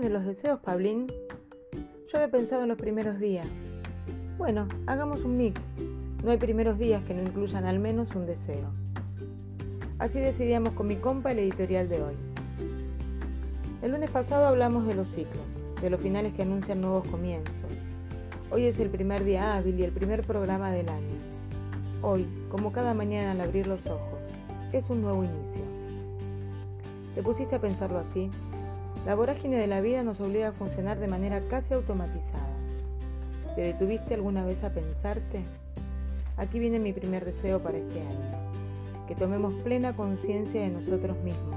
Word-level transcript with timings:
de 0.00 0.10
los 0.10 0.24
deseos, 0.24 0.60
Pablín? 0.60 1.08
Yo 1.72 2.18
había 2.18 2.30
pensado 2.30 2.62
en 2.62 2.68
los 2.68 2.78
primeros 2.78 3.18
días. 3.18 3.46
Bueno, 4.36 4.68
hagamos 4.86 5.24
un 5.24 5.36
mix. 5.36 5.60
No 6.22 6.30
hay 6.30 6.38
primeros 6.38 6.78
días 6.78 7.02
que 7.02 7.14
no 7.14 7.22
incluyan 7.22 7.64
al 7.64 7.80
menos 7.80 8.14
un 8.14 8.26
deseo. 8.26 8.70
Así 9.98 10.20
decidíamos 10.20 10.74
con 10.74 10.86
mi 10.86 10.96
compa 10.96 11.32
el 11.32 11.40
editorial 11.40 11.88
de 11.88 12.02
hoy. 12.02 12.14
El 13.82 13.90
lunes 13.90 14.10
pasado 14.10 14.46
hablamos 14.46 14.86
de 14.86 14.94
los 14.94 15.08
ciclos, 15.08 15.42
de 15.80 15.90
los 15.90 16.00
finales 16.00 16.32
que 16.34 16.42
anuncian 16.42 16.80
nuevos 16.80 17.06
comienzos. 17.08 17.54
Hoy 18.52 18.66
es 18.66 18.78
el 18.78 18.90
primer 18.90 19.24
día 19.24 19.56
hábil 19.56 19.80
y 19.80 19.82
el 19.82 19.92
primer 19.92 20.22
programa 20.22 20.70
del 20.70 20.88
año. 20.88 21.16
Hoy, 22.02 22.26
como 22.50 22.70
cada 22.70 22.94
mañana 22.94 23.32
al 23.32 23.40
abrir 23.40 23.66
los 23.66 23.84
ojos, 23.86 24.20
es 24.72 24.88
un 24.90 25.02
nuevo 25.02 25.24
inicio. 25.24 25.62
¿Te 27.16 27.22
pusiste 27.22 27.56
a 27.56 27.60
pensarlo 27.60 27.98
así? 27.98 28.30
La 29.06 29.14
vorágine 29.14 29.56
de 29.56 29.66
la 29.66 29.80
vida 29.80 30.02
nos 30.02 30.20
obliga 30.20 30.48
a 30.48 30.52
funcionar 30.52 30.98
de 30.98 31.08
manera 31.08 31.40
casi 31.48 31.74
automatizada. 31.74 32.48
¿Te 33.54 33.62
detuviste 33.62 34.14
alguna 34.14 34.44
vez 34.44 34.64
a 34.64 34.70
pensarte? 34.70 35.42
Aquí 36.36 36.58
viene 36.58 36.78
mi 36.78 36.92
primer 36.92 37.24
deseo 37.24 37.58
para 37.60 37.78
este 37.78 38.00
año. 38.00 39.06
Que 39.06 39.14
tomemos 39.14 39.54
plena 39.62 39.96
conciencia 39.96 40.60
de 40.60 40.68
nosotros 40.68 41.16
mismos, 41.24 41.56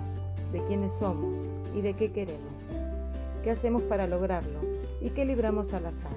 de 0.54 0.60
quiénes 0.68 0.94
somos 0.94 1.46
y 1.76 1.82
de 1.82 1.94
qué 1.94 2.12
queremos. 2.12 2.54
¿Qué 3.44 3.52
hacemos 3.52 3.82
para 3.84 4.08
lograrlo? 4.08 4.60
¿Y 5.02 5.10
qué 5.10 5.26
libramos 5.26 5.74
al 5.74 5.88
azar? 5.88 6.16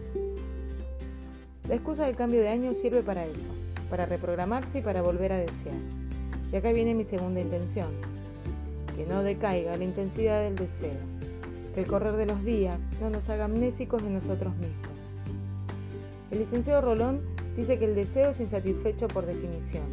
La 1.69 1.75
excusa 1.75 2.05
del 2.05 2.17
cambio 2.17 2.41
de 2.41 2.49
año 2.49 2.75
sirve 2.75 3.03
para 3.03 3.25
eso, 3.25 3.49
para 3.89 4.07
reprogramarse 4.07 4.79
y 4.79 4.83
para 4.83 5.03
volver 5.03 5.33
a 5.33 5.39
desear. 5.39 5.75
Y 6.53 6.57
acá 6.57 6.71
viene 6.73 6.95
mi 6.95 7.05
segunda 7.05 7.41
intención, 7.41 7.89
que 8.95 9.07
no 9.07 9.23
decaiga 9.23 9.77
la 9.77 9.85
intensidad 9.85 10.43
del 10.43 10.57
deseo, 10.57 11.14
que 11.75 11.81
el 11.81 11.87
correr 11.87 12.17
de 12.17 12.27
los 12.27 12.45
días 12.45 12.79
no 13.01 13.11
nos 13.11 13.29
haga 13.29 13.47
amnésicos 13.47 14.03
de 14.03 14.11
nosotros 14.11 14.55
mismos. 14.57 14.95
El 16.31 16.39
licenciado 16.39 16.81
Rolón 16.81 17.21
dice 17.57 17.79
que 17.79 17.85
el 17.85 17.95
deseo 17.95 18.31
es 18.31 18.41
insatisfecho 18.41 19.09
por 19.09 19.27
definición, 19.27 19.85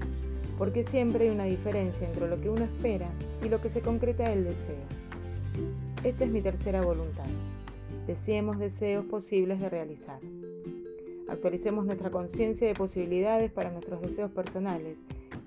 porque 0.57 0.83
siempre 0.83 1.25
hay 1.25 1.31
una 1.31 1.45
diferencia 1.45 2.07
entre 2.07 2.29
lo 2.29 2.39
que 2.39 2.49
uno 2.49 2.63
espera 2.63 3.09
y 3.43 3.49
lo 3.49 3.61
que 3.61 3.69
se 3.69 3.81
concreta 3.81 4.29
del 4.29 4.43
deseo. 4.43 4.83
Esta 6.03 6.23
es 6.23 6.31
mi 6.31 6.41
tercera 6.41 6.81
voluntad. 6.81 7.25
Deseemos 8.07 8.59
deseos 8.59 9.05
posibles 9.05 9.59
de 9.59 9.69
realizar. 9.69 10.19
Actualicemos 11.29 11.85
nuestra 11.85 12.09
conciencia 12.09 12.67
de 12.67 12.73
posibilidades 12.73 13.51
para 13.51 13.71
nuestros 13.71 14.01
deseos 14.01 14.31
personales 14.31 14.97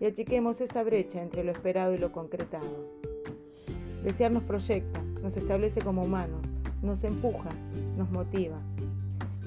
y 0.00 0.06
achiquemos 0.06 0.60
esa 0.60 0.82
brecha 0.82 1.22
entre 1.22 1.44
lo 1.44 1.52
esperado 1.52 1.94
y 1.94 1.98
lo 1.98 2.10
concretado. 2.10 3.13
Desear 4.04 4.30
nos 4.30 4.42
proyecta, 4.42 5.00
nos 5.22 5.34
establece 5.34 5.80
como 5.80 6.04
humanos, 6.04 6.42
nos 6.82 7.02
empuja, 7.04 7.48
nos 7.96 8.10
motiva. 8.10 8.58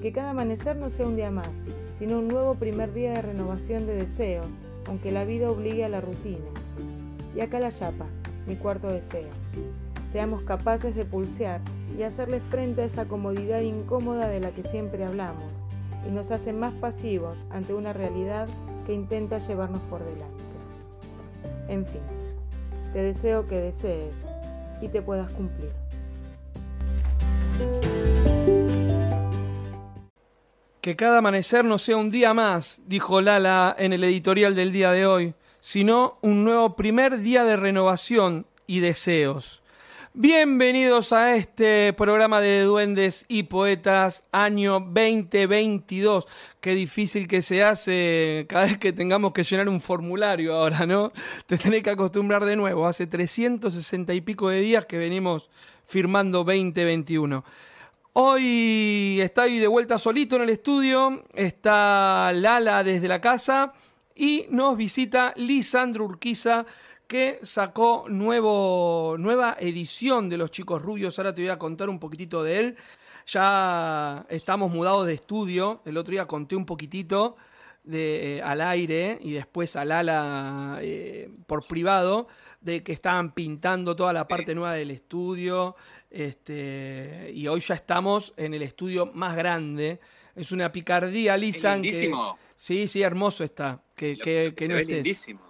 Que 0.02 0.10
cada 0.10 0.30
amanecer 0.30 0.76
no 0.76 0.90
sea 0.90 1.06
un 1.06 1.14
día 1.14 1.30
más, 1.30 1.48
sino 1.96 2.18
un 2.18 2.26
nuevo 2.26 2.56
primer 2.56 2.92
día 2.92 3.12
de 3.12 3.22
renovación 3.22 3.86
de 3.86 3.94
deseos, 3.94 4.46
aunque 4.88 5.12
la 5.12 5.24
vida 5.24 5.48
obligue 5.48 5.84
a 5.84 5.88
la 5.88 6.00
rutina. 6.00 6.44
Y 7.36 7.40
acá 7.40 7.60
la 7.60 7.70
chapa, 7.70 8.06
mi 8.48 8.56
cuarto 8.56 8.88
deseo. 8.88 9.28
Seamos 10.10 10.42
capaces 10.42 10.96
de 10.96 11.04
pulsear 11.04 11.60
y 11.96 12.02
hacerle 12.02 12.40
frente 12.40 12.82
a 12.82 12.86
esa 12.86 13.04
comodidad 13.04 13.60
incómoda 13.60 14.26
de 14.28 14.40
la 14.40 14.50
que 14.50 14.64
siempre 14.64 15.04
hablamos 15.04 15.52
y 16.04 16.10
nos 16.10 16.32
hace 16.32 16.52
más 16.52 16.74
pasivos 16.74 17.38
ante 17.50 17.74
una 17.74 17.92
realidad 17.92 18.48
que 18.86 18.94
intenta 18.94 19.38
llevarnos 19.38 19.82
por 19.82 20.00
delante. 20.00 20.42
En 21.68 21.86
fin, 21.86 22.00
te 22.92 23.02
deseo 23.02 23.46
que 23.46 23.60
desees 23.60 24.27
y 24.80 24.88
te 24.88 25.02
puedas 25.02 25.30
cumplir. 25.32 25.70
Que 30.80 30.96
cada 30.96 31.18
amanecer 31.18 31.64
no 31.64 31.76
sea 31.78 31.96
un 31.96 32.10
día 32.10 32.32
más, 32.34 32.80
dijo 32.86 33.20
Lala 33.20 33.74
en 33.78 33.92
el 33.92 34.04
editorial 34.04 34.54
del 34.54 34.72
día 34.72 34.92
de 34.92 35.06
hoy, 35.06 35.34
sino 35.60 36.18
un 36.22 36.44
nuevo 36.44 36.76
primer 36.76 37.18
día 37.18 37.44
de 37.44 37.56
renovación 37.56 38.46
y 38.66 38.80
deseos. 38.80 39.62
Bienvenidos 40.20 41.12
a 41.12 41.36
este 41.36 41.92
programa 41.92 42.40
de 42.40 42.62
Duendes 42.62 43.24
y 43.28 43.44
Poetas 43.44 44.24
año 44.32 44.80
2022. 44.80 46.26
Qué 46.60 46.74
difícil 46.74 47.28
que 47.28 47.40
se 47.40 47.62
hace 47.62 48.44
cada 48.48 48.64
vez 48.64 48.78
que 48.78 48.92
tengamos 48.92 49.32
que 49.32 49.44
llenar 49.44 49.68
un 49.68 49.80
formulario 49.80 50.56
ahora, 50.56 50.86
¿no? 50.86 51.12
Te 51.46 51.56
tenés 51.56 51.84
que 51.84 51.90
acostumbrar 51.90 52.44
de 52.44 52.56
nuevo. 52.56 52.88
Hace 52.88 53.06
360 53.06 54.12
y 54.12 54.20
pico 54.20 54.48
de 54.48 54.60
días 54.60 54.86
que 54.86 54.98
venimos 54.98 55.50
firmando 55.86 56.38
2021. 56.38 57.44
Hoy 58.14 59.20
estoy 59.22 59.60
de 59.60 59.68
vuelta 59.68 59.98
solito 59.98 60.34
en 60.34 60.42
el 60.42 60.50
estudio. 60.50 61.22
Está 61.32 62.32
Lala 62.32 62.82
desde 62.82 63.06
la 63.06 63.20
casa 63.20 63.72
y 64.16 64.46
nos 64.50 64.76
visita 64.76 65.32
Lisandro 65.36 66.06
Urquiza 66.06 66.66
que 67.08 67.40
sacó 67.42 68.04
nuevo, 68.08 69.16
nueva 69.18 69.56
edición 69.58 70.28
de 70.28 70.36
Los 70.36 70.50
Chicos 70.50 70.82
Rubios. 70.82 71.18
Ahora 71.18 71.34
te 71.34 71.40
voy 71.40 71.48
a 71.48 71.58
contar 71.58 71.88
un 71.88 71.98
poquitito 71.98 72.42
de 72.42 72.58
él. 72.58 72.76
Ya 73.26 74.26
estamos 74.28 74.70
mudados 74.70 75.06
de 75.06 75.14
estudio. 75.14 75.80
El 75.86 75.96
otro 75.96 76.12
día 76.12 76.26
conté 76.26 76.54
un 76.54 76.66
poquitito 76.66 77.36
de, 77.82 78.36
eh, 78.36 78.42
al 78.42 78.60
aire 78.60 79.18
y 79.22 79.32
después 79.32 79.74
al 79.76 79.90
ala 79.90 80.78
eh, 80.82 81.30
por 81.46 81.66
privado 81.66 82.28
de 82.60 82.82
que 82.82 82.92
estaban 82.92 83.32
pintando 83.32 83.96
toda 83.96 84.12
la 84.12 84.28
parte 84.28 84.54
nueva 84.54 84.74
del 84.74 84.90
estudio. 84.90 85.76
Este, 86.10 87.30
y 87.34 87.48
hoy 87.48 87.60
ya 87.60 87.74
estamos 87.74 88.34
en 88.36 88.52
el 88.52 88.62
estudio 88.62 89.10
más 89.14 89.34
grande. 89.34 89.98
Es 90.36 90.52
una 90.52 90.70
picardía, 90.70 91.38
Lisa. 91.38 91.72
lindísimo. 91.72 92.38
sí, 92.54 92.86
sí, 92.86 93.00
hermoso 93.00 93.44
está. 93.44 93.82
Que, 93.96 94.18
que, 94.18 94.52
que 94.54 94.66
se 94.66 94.68
no 94.68 94.74
ve 94.74 94.82
estés. 94.82 94.94
lindísimo. 94.96 95.47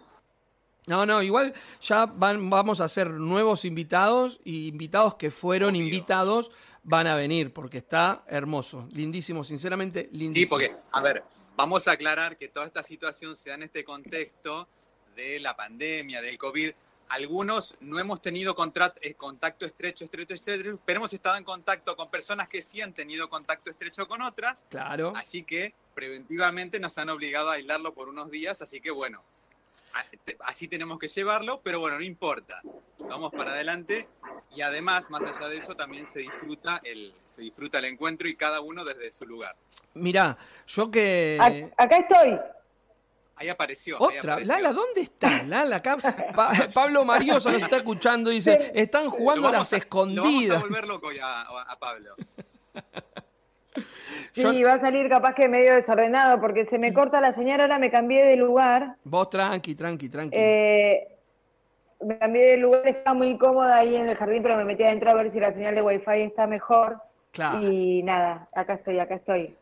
No, 0.88 1.06
no, 1.06 1.22
igual 1.22 1.54
ya 1.80 2.06
van, 2.06 2.48
vamos 2.50 2.80
a 2.80 2.84
hacer 2.84 3.10
nuevos 3.10 3.64
invitados 3.64 4.40
y 4.44 4.68
invitados 4.68 5.14
que 5.16 5.30
fueron 5.30 5.74
Obvio. 5.74 5.82
invitados 5.84 6.50
van 6.82 7.06
a 7.06 7.14
venir 7.14 7.52
porque 7.52 7.78
está 7.78 8.24
hermoso, 8.26 8.88
lindísimo, 8.92 9.44
sinceramente 9.44 10.08
lindísimo. 10.12 10.58
Sí, 10.58 10.66
porque, 10.68 10.82
a 10.90 11.00
ver, 11.02 11.22
vamos 11.56 11.86
a 11.86 11.92
aclarar 11.92 12.36
que 12.36 12.48
toda 12.48 12.66
esta 12.66 12.82
situación 12.82 13.36
se 13.36 13.50
da 13.50 13.56
en 13.56 13.64
este 13.64 13.84
contexto 13.84 14.66
de 15.14 15.38
la 15.40 15.54
pandemia, 15.56 16.22
del 16.22 16.38
COVID. 16.38 16.70
Algunos 17.10 17.74
no 17.80 17.98
hemos 17.98 18.20
tenido 18.20 18.54
eh, 19.00 19.14
contacto 19.14 19.64
estrecho, 19.66 20.04
estrecho, 20.04 20.34
estrecho, 20.34 20.78
pero 20.84 20.98
hemos 20.98 21.12
estado 21.12 21.36
en 21.36 21.44
contacto 21.44 21.96
con 21.96 22.10
personas 22.10 22.48
que 22.48 22.60
sí 22.62 22.80
han 22.82 22.92
tenido 22.92 23.28
contacto 23.30 23.70
estrecho 23.70 24.06
con 24.06 24.20
otras, 24.22 24.64
Claro. 24.68 25.12
así 25.16 25.42
que 25.42 25.74
preventivamente 25.94 26.78
nos 26.80 26.96
han 26.98 27.08
obligado 27.08 27.50
a 27.50 27.54
aislarlo 27.54 27.94
por 27.94 28.08
unos 28.08 28.30
días, 28.30 28.60
así 28.62 28.80
que 28.80 28.90
bueno, 28.90 29.22
así 30.44 30.68
tenemos 30.68 30.98
que 30.98 31.08
llevarlo, 31.08 31.60
pero 31.62 31.80
bueno, 31.80 31.96
no 31.98 32.04
importa. 32.04 32.60
Vamos 33.08 33.30
para 33.32 33.52
adelante 33.52 34.08
y 34.56 34.60
además, 34.62 35.10
más 35.10 35.22
allá 35.22 35.48
de 35.48 35.58
eso, 35.58 35.74
también 35.74 36.06
se 36.06 36.20
disfruta 36.20 36.80
el, 36.84 37.14
se 37.26 37.42
disfruta 37.42 37.78
el 37.78 37.84
encuentro 37.86 38.28
y 38.28 38.34
cada 38.36 38.60
uno 38.60 38.84
desde 38.84 39.10
su 39.10 39.24
lugar. 39.26 39.56
Mirá, 39.94 40.36
yo 40.66 40.90
que... 40.90 41.38
Ac- 41.40 41.72
Acá 41.76 41.96
estoy. 41.98 42.38
Ahí 43.36 43.48
apareció. 43.48 43.96
ahí 44.10 44.18
Otra, 44.18 44.32
apareció. 44.32 44.54
Lala, 44.54 44.72
¿dónde 44.72 45.00
está? 45.02 45.42
Lala, 45.46 45.76
acá 45.76 45.96
Pa- 46.34 46.68
Pablo 46.74 47.04
Marioso 47.04 47.50
nos 47.52 47.62
está 47.62 47.76
escuchando 47.76 48.32
y 48.32 48.36
dice, 48.36 48.72
están 48.74 49.04
Lo 49.04 49.10
jugando 49.12 49.48
a 49.48 49.52
las 49.52 49.52
a- 49.52 49.58
Lo 49.60 49.60
vamos 49.60 49.72
a 49.72 49.76
escondidas. 49.76 50.60
volver 50.62 50.86
loco 50.88 51.12
ya 51.12 51.42
a, 51.42 51.62
a 51.62 51.78
Pablo. 51.78 52.16
Sí, 54.34 54.42
Yo- 54.42 54.66
va 54.66 54.74
a 54.74 54.78
salir 54.78 55.08
capaz 55.08 55.34
que 55.34 55.48
medio 55.48 55.74
desordenado 55.74 56.40
porque 56.40 56.64
se 56.64 56.78
me 56.78 56.92
corta 56.92 57.20
la 57.20 57.32
señal, 57.32 57.60
ahora 57.60 57.78
me 57.78 57.90
cambié 57.90 58.24
de 58.24 58.36
lugar. 58.36 58.96
Vos 59.04 59.30
tranqui, 59.30 59.74
tranqui, 59.74 60.08
tranqui. 60.08 60.36
Eh, 60.38 61.08
me 62.04 62.18
cambié 62.18 62.46
de 62.52 62.56
lugar, 62.58 62.86
estaba 62.86 63.14
muy 63.14 63.36
cómoda 63.38 63.76
ahí 63.76 63.96
en 63.96 64.08
el 64.08 64.16
jardín, 64.16 64.42
pero 64.42 64.56
me 64.56 64.64
metí 64.64 64.82
adentro 64.84 65.10
a 65.10 65.14
ver 65.14 65.30
si 65.30 65.40
la 65.40 65.52
señal 65.52 65.74
de 65.74 65.82
wifi 65.82 66.20
está 66.22 66.46
mejor. 66.46 66.98
claro. 67.32 67.60
Y 67.70 68.02
nada, 68.02 68.48
acá 68.54 68.74
estoy, 68.74 68.98
acá 68.98 69.16
estoy. 69.16 69.54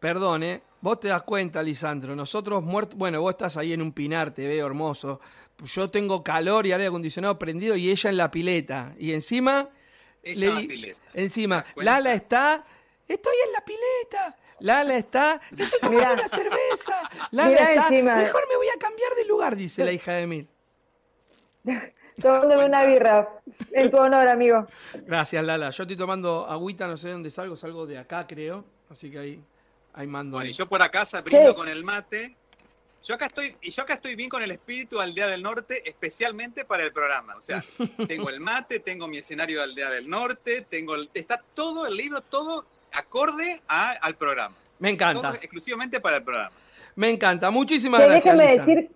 Perdón, 0.00 0.42
¿eh? 0.42 0.62
Vos 0.80 0.98
te 1.00 1.08
das 1.08 1.22
cuenta, 1.22 1.62
Lisandro. 1.62 2.16
Nosotros 2.16 2.62
muertos. 2.62 2.98
Bueno, 2.98 3.20
vos 3.20 3.30
estás 3.30 3.56
ahí 3.56 3.72
en 3.72 3.80
un 3.82 3.92
pinar, 3.92 4.32
te 4.32 4.46
veo 4.48 4.66
hermoso. 4.66 5.20
Yo 5.64 5.90
tengo 5.90 6.24
calor 6.24 6.66
y 6.66 6.72
aire 6.72 6.86
acondicionado 6.86 7.38
prendido 7.38 7.76
y 7.76 7.90
ella 7.90 8.10
en 8.10 8.16
la 8.16 8.30
pileta. 8.30 8.94
Y 8.98 9.12
encima. 9.12 9.68
Ella 10.24 10.46
le 10.48 10.54
la 10.54 10.60
pileta. 10.68 10.98
Encima. 11.14 11.64
Lala 11.76 12.14
está. 12.14 12.64
Estoy 13.08 13.34
en 13.46 13.52
la 13.52 13.60
pileta. 13.64 14.38
Lala 14.60 14.96
está. 14.96 15.40
Estoy 15.50 15.80
tomando 15.80 16.12
una 16.14 16.28
cerveza. 16.28 17.10
Lala 17.32 17.48
Mirá 17.50 17.72
está. 17.72 17.88
encima. 17.88 18.14
Mejor 18.16 18.42
me 18.48 18.56
voy 18.56 18.68
a 18.68 18.78
cambiar 18.78 19.12
de 19.14 19.24
lugar, 19.24 19.56
dice 19.56 19.84
la 19.84 19.92
hija 19.92 20.12
de 20.12 20.22
Emil. 20.22 20.48
Tomándome 22.20 22.66
una 22.66 22.84
birra. 22.84 23.28
En 23.72 23.90
tu 23.90 23.96
honor, 23.96 24.28
amigo. 24.28 24.66
Gracias, 25.06 25.42
Lala. 25.44 25.70
Yo 25.70 25.82
estoy 25.82 25.96
tomando 25.96 26.46
agüita, 26.48 26.86
no 26.86 26.96
sé 26.96 27.08
de 27.08 27.12
dónde 27.14 27.30
salgo, 27.30 27.56
salgo 27.56 27.86
de 27.86 27.98
acá, 27.98 28.26
creo. 28.26 28.64
Así 28.90 29.10
que 29.10 29.18
ahí, 29.18 29.44
ahí 29.94 30.06
mando. 30.06 30.36
Bueno, 30.36 30.44
ahí. 30.46 30.50
y 30.50 30.54
yo 30.54 30.68
por 30.68 30.82
acá 30.82 31.04
se 31.04 31.20
brindo 31.22 31.50
Sí. 31.50 31.54
con 31.56 31.68
el 31.68 31.82
mate. 31.84 32.36
Yo 33.02 33.14
acá 33.16 33.26
estoy, 33.26 33.56
y 33.62 33.70
yo 33.70 33.82
acá 33.82 33.94
estoy 33.94 34.14
bien 34.14 34.28
con 34.28 34.42
el 34.42 34.50
espíritu 34.52 35.00
Aldea 35.00 35.26
del 35.26 35.42
Norte, 35.42 35.82
especialmente 35.88 36.64
para 36.64 36.84
el 36.84 36.92
programa. 36.92 37.34
O 37.34 37.40
sea, 37.40 37.64
tengo 38.06 38.28
el 38.30 38.38
mate, 38.38 38.78
tengo 38.78 39.08
mi 39.08 39.18
escenario 39.18 39.58
de 39.58 39.64
Aldea 39.64 39.90
del 39.90 40.08
Norte, 40.08 40.66
tengo 40.68 40.94
está 41.14 41.42
todo 41.54 41.86
el 41.88 41.96
libro, 41.96 42.20
todo 42.20 42.66
acorde 42.92 43.62
al 43.68 44.14
programa. 44.16 44.54
Me 44.78 44.90
encanta. 44.90 45.28
Todo 45.28 45.34
exclusivamente 45.34 46.00
para 46.00 46.16
el 46.18 46.22
programa. 46.24 46.52
Me 46.96 47.10
encanta. 47.10 47.50
Muchísimas 47.50 48.02
gracias. 48.02 48.36
Déjame 48.36 48.58
decir. 48.58 48.90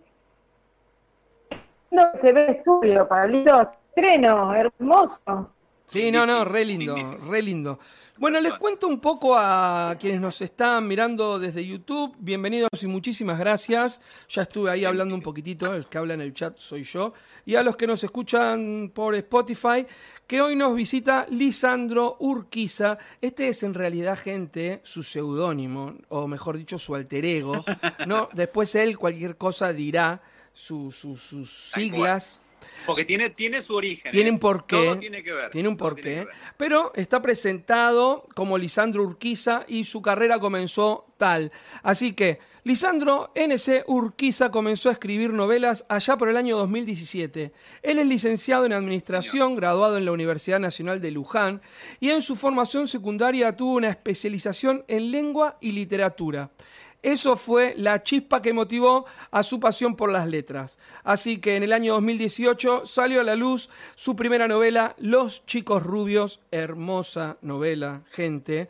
No 1.91 2.11
se 2.21 2.33
ve 2.33 2.51
estudio, 2.51 3.09
Pablito. 3.09 3.71
Estreno, 3.89 4.55
hermoso. 4.55 5.51
Sí, 5.87 6.11
no, 6.11 6.27
no, 6.27 6.45
re 6.45 6.65
lindo, 6.65 6.97
re 7.29 7.41
lindo. 7.41 7.79
Bueno, 8.19 8.41
les 8.41 8.55
cuento 8.55 8.87
un 8.87 8.99
poco 8.99 9.37
a 9.37 9.95
quienes 10.01 10.23
nos 10.23 10.41
están 10.41 10.87
mirando 10.87 11.39
desde 11.39 11.67
YouTube. 11.67 12.17
Bienvenidos 12.19 12.71
y 12.83 12.87
muchísimas 12.87 13.39
gracias. 13.39 14.01
Ya 14.31 14.41
estuve 14.41 14.71
ahí 14.71 14.87
hablando 14.87 15.15
un 15.15 15.21
poquitito, 15.21 15.75
el 15.75 15.87
que 15.87 15.99
habla 15.99 16.15
en 16.15 16.23
el 16.23 16.33
chat 16.33 16.57
soy 16.57 16.83
yo. 16.83 17.13
Y 17.45 17.57
a 17.57 17.63
los 17.63 17.77
que 17.77 17.87
nos 17.87 18.03
escuchan 18.03 18.91
por 18.95 19.15
Spotify, 19.17 19.87
que 20.27 20.41
hoy 20.41 20.57
nos 20.57 20.75
visita 20.75 21.27
Lisandro 21.29 22.17
Urquiza. 22.21 22.97
Este 23.21 23.49
es 23.49 23.63
en 23.63 23.75
realidad, 23.75 24.19
gente, 24.19 24.81
su 24.83 25.03
seudónimo, 25.03 25.93
o 26.09 26.27
mejor 26.27 26.57
dicho, 26.57 26.79
su 26.79 26.95
alter 26.95 27.27
ego. 27.27 27.67
¿no? 28.07 28.31
Después 28.33 28.75
él 28.77 28.97
cualquier 28.97 29.37
cosa 29.37 29.75
dirá, 29.75 30.23
sus 30.55 30.97
siglas. 31.75 32.43
Porque 32.85 33.05
tiene, 33.05 33.31
tiene 33.31 33.63
su 33.63 33.75
origen. 33.75 34.11
Tiene 34.11 34.29
¿eh? 34.29 34.33
un 34.33 34.39
porqué. 34.39 34.77
Todo 34.77 34.99
tiene 34.99 35.23
que 35.23 35.33
ver. 35.33 35.51
Tiene 35.51 35.69
un 35.69 35.77
porqué. 35.77 36.27
Pero 36.57 36.93
está 36.95 37.23
presentado 37.23 38.27
como 38.35 38.59
Lisandro 38.59 39.03
Urquiza 39.03 39.65
y 39.67 39.85
su 39.85 40.03
carrera 40.03 40.39
comenzó 40.39 41.07
tal. 41.17 41.53
Así 41.83 42.13
que 42.13 42.39
Lisandro 42.67 43.31
N.C. 43.37 43.85
Urquiza 43.87 44.51
comenzó 44.51 44.89
a 44.89 44.93
escribir 44.93 45.33
novelas 45.33 45.87
allá 45.89 46.17
por 46.17 46.29
el 46.29 46.37
año 46.37 46.57
2017. 46.57 47.53
Él 47.83 47.99
es 48.01 48.07
licenciado 48.09 48.67
en 48.67 48.73
Administración, 48.73 49.55
graduado 49.55 49.97
en 49.97 50.05
la 50.05 50.11
Universidad 50.11 50.59
Nacional 50.59 51.01
de 51.01 51.13
Luján 51.13 51.63
y 52.01 52.11
en 52.11 52.23
su 52.23 52.35
formación 52.35 52.89
secundaria 52.89 53.57
tuvo 53.57 53.77
una 53.77 53.89
especialización 53.89 54.85
en 54.89 55.13
lengua 55.13 55.59
y 55.61 55.71
literatura. 55.71 56.51
Eso 57.07 57.37
fue 57.37 57.75
la 57.77 58.03
chispa 58.03 58.43
que 58.43 58.53
motivó 58.53 59.07
a 59.31 59.45
su 59.45 59.61
pasión 59.61 59.95
por 59.95 60.11
las 60.11 60.27
letras. 60.27 60.77
Así 61.05 61.39
que 61.39 61.55
en 61.55 61.63
el 61.63 61.73
año 61.73 61.93
2018 61.93 62.85
salió 62.85 63.21
a 63.21 63.23
la 63.23 63.37
luz 63.37 63.71
su 63.95 64.17
primera 64.17 64.49
novela, 64.49 64.97
Los 64.99 65.47
chicos 65.47 65.85
rubios, 65.85 66.41
hermosa 66.51 67.37
novela, 67.43 68.03
gente, 68.11 68.69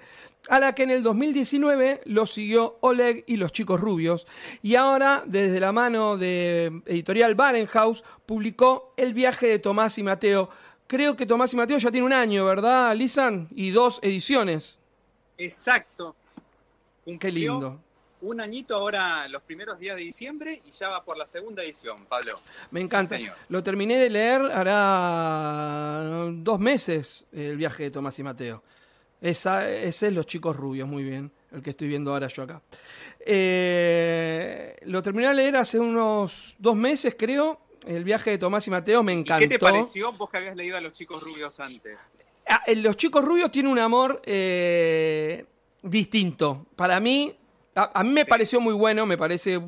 a 0.50 0.60
la 0.60 0.74
que 0.74 0.82
en 0.82 0.90
el 0.90 1.02
2019 1.02 2.02
lo 2.04 2.26
siguió 2.26 2.76
Oleg 2.82 3.24
y 3.26 3.36
los 3.36 3.52
chicos 3.52 3.80
rubios, 3.80 4.26
y 4.60 4.74
ahora 4.74 5.22
desde 5.24 5.58
la 5.58 5.72
mano 5.72 6.18
de 6.18 6.82
editorial 6.84 7.36
Barenhaus 7.36 8.04
publicó 8.26 8.92
El 8.98 9.14
viaje 9.14 9.46
de 9.46 9.60
Tomás 9.60 9.96
y 9.96 10.02
Mateo. 10.02 10.50
Creo 10.86 11.16
que 11.16 11.24
Tomás 11.24 11.54
y 11.54 11.56
Mateo 11.56 11.78
ya 11.78 11.90
tiene 11.90 12.04
un 12.04 12.12
año, 12.12 12.44
¿verdad, 12.44 12.94
Lisan? 12.94 13.48
Y 13.52 13.70
dos 13.70 13.98
ediciones. 14.02 14.78
Exacto. 15.38 16.14
Qué 17.18 17.30
lindo 17.30 17.80
un 18.22 18.40
añito 18.40 18.74
ahora, 18.74 19.28
los 19.28 19.42
primeros 19.42 19.78
días 19.78 19.96
de 19.96 20.02
diciembre, 20.02 20.62
y 20.64 20.70
ya 20.70 20.88
va 20.88 21.04
por 21.04 21.16
la 21.16 21.26
segunda 21.26 21.62
edición, 21.62 22.06
Pablo. 22.06 22.40
Me 22.70 22.80
encanta. 22.80 23.18
Lo 23.48 23.62
terminé 23.62 23.98
de 23.98 24.10
leer 24.10 24.42
hará 24.52 26.30
dos 26.32 26.58
meses 26.58 27.24
el 27.32 27.56
viaje 27.56 27.84
de 27.84 27.90
Tomás 27.90 28.18
y 28.18 28.22
Mateo. 28.22 28.62
Esa, 29.20 29.70
ese 29.70 30.08
es 30.08 30.12
Los 30.12 30.26
Chicos 30.26 30.56
Rubios, 30.56 30.88
muy 30.88 31.02
bien, 31.02 31.30
el 31.52 31.62
que 31.62 31.70
estoy 31.70 31.88
viendo 31.88 32.12
ahora 32.12 32.28
yo 32.28 32.42
acá. 32.42 32.62
Eh, 33.20 34.76
lo 34.82 35.02
terminé 35.02 35.28
de 35.28 35.34
leer 35.34 35.56
hace 35.56 35.78
unos 35.78 36.54
dos 36.58 36.76
meses, 36.76 37.16
creo. 37.18 37.60
El 37.86 38.04
viaje 38.04 38.30
de 38.30 38.38
Tomás 38.38 38.66
y 38.66 38.70
Mateo 38.70 39.02
me 39.02 39.12
encantó. 39.12 39.40
¿Qué 39.40 39.48
te 39.48 39.58
pareció 39.58 40.12
vos 40.12 40.28
que 40.28 40.38
habías 40.38 40.56
leído 40.56 40.76
a 40.76 40.80
Los 40.80 40.92
Chicos 40.92 41.22
Rubios 41.22 41.60
antes? 41.60 41.98
Ah, 42.48 42.62
los 42.76 42.96
Chicos 42.96 43.24
Rubios 43.24 43.50
tienen 43.50 43.72
un 43.72 43.78
amor 43.78 44.20
eh, 44.24 45.44
distinto. 45.82 46.66
Para 46.76 47.00
mí, 47.00 47.36
a, 47.76 48.02
mí 48.02 48.10
me 48.10 48.24
pareció 48.24 48.60
muy 48.60 48.74
bueno, 48.74 49.06
me 49.06 49.18
parece 49.18 49.60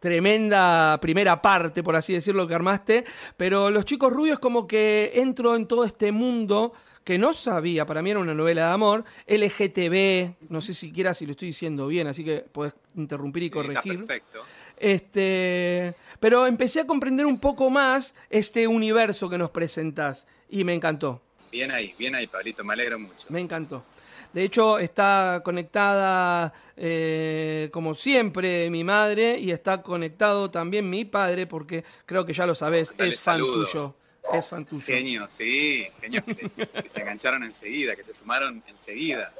tremenda 0.00 0.98
primera 1.00 1.40
parte, 1.40 1.82
por 1.82 1.94
así 1.94 2.12
decirlo, 2.12 2.46
que 2.46 2.54
armaste, 2.54 3.04
pero 3.36 3.70
Los 3.70 3.84
Chicos 3.84 4.12
Rubios 4.12 4.38
como 4.38 4.66
que 4.66 5.12
entro 5.14 5.54
en 5.54 5.66
todo 5.66 5.84
este 5.84 6.10
mundo 6.10 6.72
que 7.04 7.18
no 7.18 7.32
sabía, 7.32 7.86
para 7.86 8.02
mí 8.02 8.10
era 8.10 8.20
una 8.20 8.34
novela 8.34 8.66
de 8.66 8.72
amor, 8.72 9.04
LGTB, 9.26 10.50
no 10.50 10.60
sé 10.60 10.74
siquiera 10.74 11.14
si 11.14 11.26
lo 11.26 11.32
estoy 11.32 11.48
diciendo 11.48 11.86
bien, 11.86 12.06
así 12.06 12.24
que 12.24 12.40
podés 12.40 12.74
interrumpir 12.94 13.44
y 13.44 13.50
corregir. 13.50 13.98
perfecto. 13.98 14.40
Este, 14.76 15.94
pero 16.18 16.46
empecé 16.46 16.80
a 16.80 16.86
comprender 16.86 17.26
un 17.26 17.38
poco 17.38 17.68
más 17.68 18.14
este 18.30 18.66
universo 18.66 19.28
que 19.28 19.38
nos 19.38 19.50
presentás 19.50 20.26
y 20.48 20.64
me 20.64 20.74
encantó. 20.74 21.20
Bien 21.52 21.70
ahí, 21.70 21.94
bien 21.98 22.14
ahí, 22.14 22.26
Pablito, 22.26 22.64
me 22.64 22.72
alegro 22.72 22.98
mucho. 22.98 23.26
Me 23.28 23.40
encantó. 23.40 23.84
De 24.32 24.44
hecho, 24.44 24.78
está 24.78 25.40
conectada, 25.44 26.52
eh, 26.76 27.68
como 27.72 27.94
siempre, 27.94 28.70
mi 28.70 28.84
madre 28.84 29.38
y 29.38 29.50
está 29.50 29.82
conectado 29.82 30.50
también 30.50 30.88
mi 30.88 31.04
padre, 31.04 31.46
porque 31.46 31.84
creo 32.06 32.24
que 32.24 32.32
ya 32.32 32.46
lo 32.46 32.54
sabes, 32.54 32.94
es 32.96 33.20
fan 33.20 33.40
tuyo. 33.40 33.96
Es 34.32 34.46
fan 34.46 34.64
tuyo. 34.64 34.84
Genio, 34.84 35.28
sí, 35.28 35.88
que, 36.00 36.88
se 36.88 37.00
engancharon 37.00 37.42
enseguida, 37.42 37.96
que 37.96 38.04
se 38.04 38.12
sumaron 38.12 38.62
enseguida. 38.68 39.32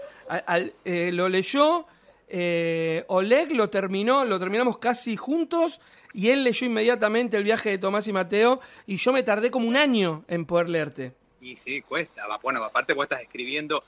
Eh, 0.84 1.10
lo 1.12 1.28
leyó, 1.28 1.86
eh, 2.28 3.04
Oleg 3.06 3.52
lo 3.52 3.70
terminó, 3.70 4.25
lo 4.25 4.40
terminamos 4.40 4.78
casi 4.78 5.16
juntos 5.16 5.81
y 6.12 6.31
él 6.31 6.43
leyó 6.43 6.66
inmediatamente 6.66 7.36
el 7.36 7.44
viaje 7.44 7.70
de 7.70 7.78
Tomás 7.78 8.08
y 8.08 8.12
Mateo 8.12 8.60
y 8.86 8.96
yo 8.96 9.12
me 9.12 9.22
tardé 9.22 9.52
como 9.52 9.69
un 9.69 9.76
año 9.76 10.25
en 10.26 10.44
poder 10.46 10.69
leerte. 10.69 11.12
Y 11.40 11.56
sí, 11.56 11.81
cuesta. 11.82 12.26
Bueno, 12.43 12.62
aparte 12.64 12.93
vos 12.93 13.04
estás 13.04 13.22
escribiendo 13.22 13.84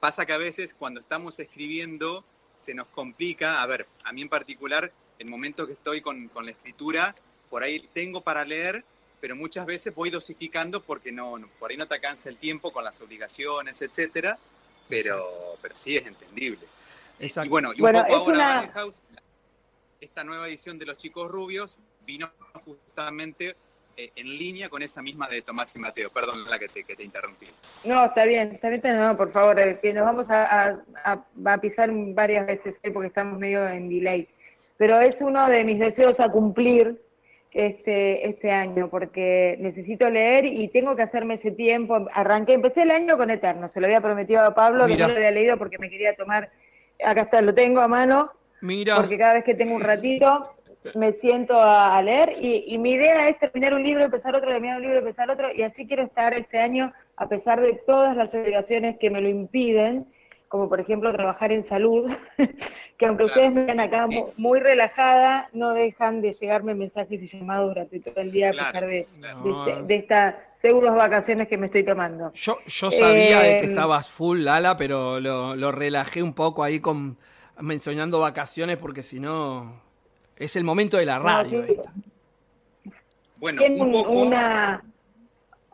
pasa 0.00 0.26
que 0.26 0.32
a 0.32 0.38
veces 0.38 0.74
cuando 0.74 1.00
estamos 1.00 1.38
escribiendo 1.38 2.24
se 2.56 2.74
nos 2.74 2.88
complica, 2.88 3.62
a 3.62 3.66
ver, 3.66 3.86
a 4.04 4.12
mí 4.12 4.22
en 4.22 4.28
particular, 4.28 4.92
el 5.18 5.28
momento 5.28 5.66
que 5.66 5.72
estoy 5.72 6.00
con, 6.00 6.28
con 6.28 6.44
la 6.44 6.52
escritura, 6.52 7.14
por 7.50 7.62
ahí 7.62 7.80
tengo 7.92 8.20
para 8.20 8.44
leer, 8.44 8.84
pero 9.20 9.36
muchas 9.36 9.66
veces 9.66 9.94
voy 9.94 10.10
dosificando 10.10 10.82
porque 10.82 11.12
no, 11.12 11.38
por 11.58 11.70
ahí 11.70 11.76
no 11.76 11.86
te 11.86 11.94
alcanza 11.94 12.28
el 12.28 12.38
tiempo 12.38 12.72
con 12.72 12.84
las 12.84 13.00
obligaciones, 13.00 13.80
etcétera, 13.82 14.38
pero, 14.88 15.56
pero 15.62 15.76
sí 15.76 15.96
es 15.96 16.06
entendible. 16.06 16.66
Y 17.20 17.48
bueno, 17.48 17.72
y 17.74 17.80
un 17.80 17.92
poco 17.92 18.32
ahora 18.32 18.72
esta 20.00 20.24
nueva 20.24 20.48
edición 20.48 20.78
de 20.78 20.86
Los 20.86 20.96
Chicos 20.96 21.30
Rubios 21.30 21.78
vino 22.04 22.32
justamente 22.64 23.50
eh, 23.50 23.56
en 23.96 24.26
línea 24.26 24.68
con 24.68 24.82
esa 24.82 25.02
misma 25.02 25.28
de 25.28 25.42
Tomás 25.42 25.74
y 25.76 25.78
Mateo. 25.78 26.10
Perdón 26.10 26.48
la 26.48 26.58
que 26.58 26.68
te, 26.68 26.84
que 26.84 26.96
te 26.96 27.04
interrumpí. 27.04 27.46
No, 27.84 28.04
está 28.04 28.24
bien, 28.24 28.52
está 28.52 28.68
bien, 28.68 28.82
no, 28.96 29.16
por 29.16 29.32
favor, 29.32 29.58
eh, 29.60 29.78
que 29.80 29.92
nos 29.92 30.04
vamos 30.04 30.30
a, 30.30 30.78
a, 31.04 31.58
pisar 31.60 31.90
varias 31.92 32.46
veces 32.46 32.80
eh, 32.82 32.90
porque 32.90 33.08
estamos 33.08 33.38
medio 33.38 33.66
en 33.68 33.88
delay. 33.88 34.28
Pero 34.76 35.00
es 35.00 35.20
uno 35.20 35.48
de 35.48 35.64
mis 35.64 35.78
deseos 35.78 36.18
a 36.20 36.28
cumplir 36.28 37.00
este, 37.52 38.28
este 38.28 38.50
año, 38.50 38.88
porque 38.88 39.56
necesito 39.60 40.08
leer 40.08 40.44
y 40.46 40.68
tengo 40.68 40.96
que 40.96 41.02
hacerme 41.02 41.34
ese 41.34 41.50
tiempo. 41.50 42.08
Arranqué, 42.12 42.54
empecé 42.54 42.82
el 42.82 42.90
año 42.90 43.16
con 43.16 43.30
Eterno, 43.30 43.68
se 43.68 43.80
lo 43.80 43.86
había 43.86 44.00
prometido 44.00 44.42
a 44.42 44.54
Pablo, 44.54 44.86
que 44.86 44.96
no 44.96 45.08
lo 45.08 45.14
había 45.14 45.30
leído 45.30 45.58
porque 45.58 45.78
me 45.78 45.90
quería 45.90 46.16
tomar, 46.16 46.50
acá 47.04 47.22
está, 47.22 47.42
lo 47.42 47.54
tengo 47.54 47.80
a 47.80 47.88
mano, 47.88 48.32
Mira. 48.62 48.96
porque 48.96 49.18
cada 49.18 49.34
vez 49.34 49.44
que 49.44 49.54
tengo 49.54 49.74
un 49.74 49.82
ratito 49.82 50.54
me 50.94 51.12
siento 51.12 51.54
a, 51.58 52.00
leer 52.02 52.36
y, 52.40 52.76
mi 52.78 52.92
idea 52.92 53.28
es 53.28 53.38
terminar 53.38 53.74
un 53.74 53.82
libro, 53.82 54.04
empezar 54.04 54.34
otro, 54.34 54.48
terminar 54.48 54.76
un 54.76 54.82
libro, 54.82 54.98
empezar 54.98 55.30
otro 55.30 55.52
y 55.52 55.62
así 55.62 55.86
quiero 55.86 56.02
estar 56.02 56.34
este 56.34 56.58
año 56.58 56.92
a 57.16 57.28
pesar 57.28 57.60
de 57.60 57.74
todas 57.86 58.16
las 58.16 58.34
obligaciones 58.34 58.98
que 58.98 59.10
me 59.10 59.20
lo 59.20 59.28
impiden, 59.28 60.06
como 60.48 60.68
por 60.68 60.80
ejemplo 60.80 61.12
trabajar 61.12 61.52
en 61.52 61.62
salud, 61.62 62.10
que 62.98 63.06
aunque 63.06 63.24
ustedes 63.24 63.52
me 63.52 63.64
ven 63.64 63.80
acá 63.80 64.08
muy, 64.36 64.60
relajada, 64.60 65.48
no 65.52 65.72
dejan 65.72 66.20
de 66.20 66.32
llegarme 66.32 66.74
mensajes 66.74 67.22
y 67.22 67.26
llamados 67.26 67.68
durante 67.68 68.00
todo 68.00 68.20
el 68.20 68.32
día 68.32 68.50
a 68.50 68.52
pesar 68.52 68.86
de, 68.86 69.00
este, 69.00 69.82
de, 69.84 69.94
estas 69.94 70.34
pseudos 70.60 70.94
vacaciones 70.94 71.48
que 71.48 71.56
me 71.56 71.66
estoy 71.66 71.84
tomando. 71.84 72.32
Yo, 72.34 72.58
yo 72.66 72.90
sabía 72.90 73.40
de 73.40 73.58
que 73.58 73.64
em, 73.64 73.70
estabas 73.70 74.08
full, 74.08 74.40
Lala, 74.40 74.76
pero 74.76 75.20
lo, 75.20 75.54
lo 75.54 75.72
relajé 75.72 76.22
un 76.22 76.34
poco 76.34 76.64
ahí 76.64 76.80
con 76.80 77.18
mencionando 77.60 78.20
vacaciones 78.20 78.76
porque 78.78 79.02
si 79.02 79.20
no 79.20 79.80
es 80.44 80.56
el 80.56 80.64
momento 80.64 80.96
de 80.96 81.06
la 81.06 81.18
radio. 81.18 81.64
Bueno, 83.36 83.62
un, 83.64 84.32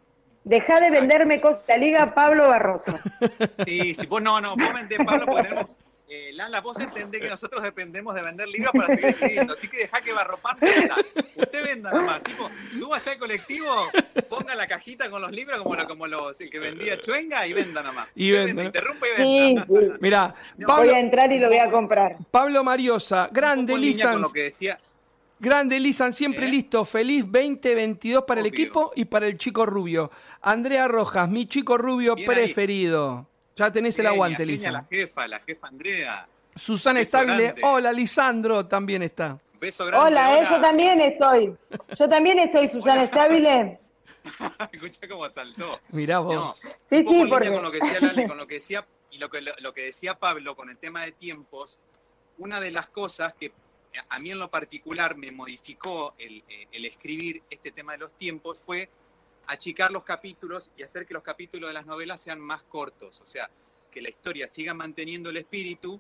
Deja 0.46 0.80
de 0.80 0.90
venderme 0.90 1.42
cosas, 1.42 1.66
la 1.68 1.76
Liga 1.78 2.16
Pablo 2.16 2.48
Barroso. 2.48 2.98
Sí, 3.66 3.94
sí, 3.94 4.08
vos 4.08 4.22
no, 4.22 4.40
no, 4.40 4.56
vos 4.56 4.74
vendés 4.74 5.00
Pablo 5.06 5.26
porque 5.26 5.44
tenemos 5.44 5.68
eh, 6.12 6.32
Lala, 6.34 6.60
vos 6.62 6.80
entendés 6.80 7.22
que 7.22 7.30
nosotros 7.30 7.62
dependemos 7.62 8.16
de 8.16 8.24
vender 8.24 8.48
libros 8.48 8.72
para 8.72 8.96
seguir 8.96 9.10
escribiendo, 9.10 9.54
así 9.54 9.68
que 9.68 9.78
dejá 9.78 10.02
que 10.02 10.12
Barropan 10.12 10.58
venda. 10.60 10.96
Venda 11.80 11.92
nomás, 11.92 12.22
tipo, 12.24 12.50
súbase 12.72 13.12
al 13.12 13.18
colectivo, 13.18 13.68
ponga 14.30 14.54
la 14.56 14.68
cajita 14.68 15.10
con 15.10 15.22
los 15.22 15.32
libros 15.32 15.62
como, 15.62 15.76
como 15.88 16.08
los, 16.08 16.40
el 16.42 16.50
que 16.50 16.60
vendía 16.60 17.00
Chuenga 17.00 17.48
y 17.48 17.54
venda 17.54 17.82
nomás. 17.82 18.08
Y 18.16 18.32
venda. 18.32 18.64
interrumpa 18.64 19.08
y 19.08 19.24
venda. 19.24 19.66
Sí, 19.66 19.74
sí. 19.80 19.92
Mirá, 20.02 20.34
voy 20.58 20.90
a 20.90 21.00
entrar 21.00 21.32
y 21.32 21.40
lo 21.40 21.48
voy 21.48 21.58
a 21.58 21.72
comprar. 21.72 22.18
Pablo 22.32 22.64
Mariosa, 22.64 23.30
grande 23.32 23.78
Lisan. 23.78 24.22
lo 24.22 24.30
que 24.30 24.44
decía. 24.44 24.78
Grande 25.40 25.80
Lisan, 25.80 26.12
siempre 26.12 26.48
¿Eh? 26.48 26.52
listo. 26.52 26.84
Feliz 26.84 27.24
2022 27.24 28.26
para 28.26 28.42
el 28.42 28.48
equipo 28.48 28.92
y 28.96 29.06
para 29.06 29.26
el 29.28 29.38
chico 29.38 29.66
rubio. 29.66 30.12
Andrea 30.42 30.88
Rojas, 30.90 31.30
mi 31.30 31.46
chico 31.46 31.78
rubio 31.78 32.16
preferido. 32.16 33.26
Ya 33.56 33.72
tenés 33.72 33.98
el 34.00 34.08
aguante, 34.08 34.46
Lisa. 34.46 34.72
la 34.72 34.86
jefa, 34.90 35.28
la 35.28 35.40
jefa 35.40 35.68
Andrea. 35.68 36.28
Susana 36.56 37.00
Estable. 37.00 37.56
Hola, 37.64 37.94
Lisandro 37.94 38.66
también 38.66 39.02
está. 39.04 39.40
Beso 39.60 39.86
grande. 39.86 40.08
Hola, 40.08 40.40
eh, 40.40 40.48
yo 40.50 40.62
también 40.62 41.02
estoy. 41.02 41.56
Yo 41.98 42.10
también 42.10 42.40
estoy, 42.40 42.68
Susana 42.68 43.04
Estable. 43.04 43.80
Escucha 44.72 45.08
cómo 45.08 45.30
saltó. 45.30 45.80
Mirá 45.90 46.20
vos. 46.20 46.36
No, 46.36 46.56
sí, 46.90 47.06
sí, 47.08 47.26
porque... 47.30 47.52
con 47.52 47.64
lo 47.64 47.72
que 47.72 47.80
decía 47.80 48.00
Lali, 48.02 48.28
con 48.28 48.38
lo 48.38 48.48
que 48.48 48.56
decía 48.62 48.88
y 49.12 49.18
lo 49.18 49.30
que, 49.30 49.42
lo 49.42 49.74
que 49.74 49.82
decía 49.84 50.20
Pablo 50.20 50.56
con 50.56 50.70
el 50.70 50.78
tema 50.78 51.04
de 51.04 51.12
tiempos, 51.12 51.80
una 52.38 52.60
de 52.60 52.72
las 52.72 52.88
cosas 52.88 53.34
que 53.34 53.52
a 54.08 54.20
mí 54.20 54.32
en 54.32 54.40
lo 54.40 54.52
particular 54.52 55.16
me 55.16 55.32
modificó 55.32 56.14
el, 56.20 56.44
eh, 56.48 56.68
el 56.72 56.86
escribir 56.86 57.42
este 57.50 57.72
tema 57.72 57.94
de 57.94 57.98
los 58.00 58.12
tiempos 58.18 58.60
fue 58.60 58.90
achicar 59.48 59.92
los 59.92 60.04
capítulos 60.04 60.70
y 60.78 60.84
hacer 60.84 61.08
que 61.08 61.16
los 61.16 61.24
capítulos 61.24 61.72
de 61.72 61.74
las 61.74 61.88
novelas 61.88 62.22
sean 62.22 62.40
más 62.40 62.62
cortos, 62.64 63.20
o 63.20 63.26
sea, 63.26 63.50
que 63.90 64.02
la 64.02 64.10
historia 64.10 64.48
siga 64.48 64.74
manteniendo 64.74 65.32
el 65.32 65.38
espíritu. 65.38 66.00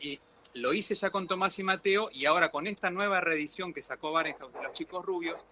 Y 0.00 0.20
lo 0.54 0.72
hice 0.72 0.94
ya 0.94 1.10
con 1.10 1.26
Tomás 1.26 1.58
y 1.58 1.62
Mateo 1.62 2.10
y 2.12 2.26
ahora 2.26 2.50
con 2.50 2.66
esta 2.66 2.90
nueva 2.90 3.20
reedición 3.20 3.72
que 3.72 3.82
sacó 3.82 4.12
Barenhaus 4.12 4.52
de 4.52 4.62
los 4.62 4.72
chicos 4.72 5.04
rubios, 5.04 5.44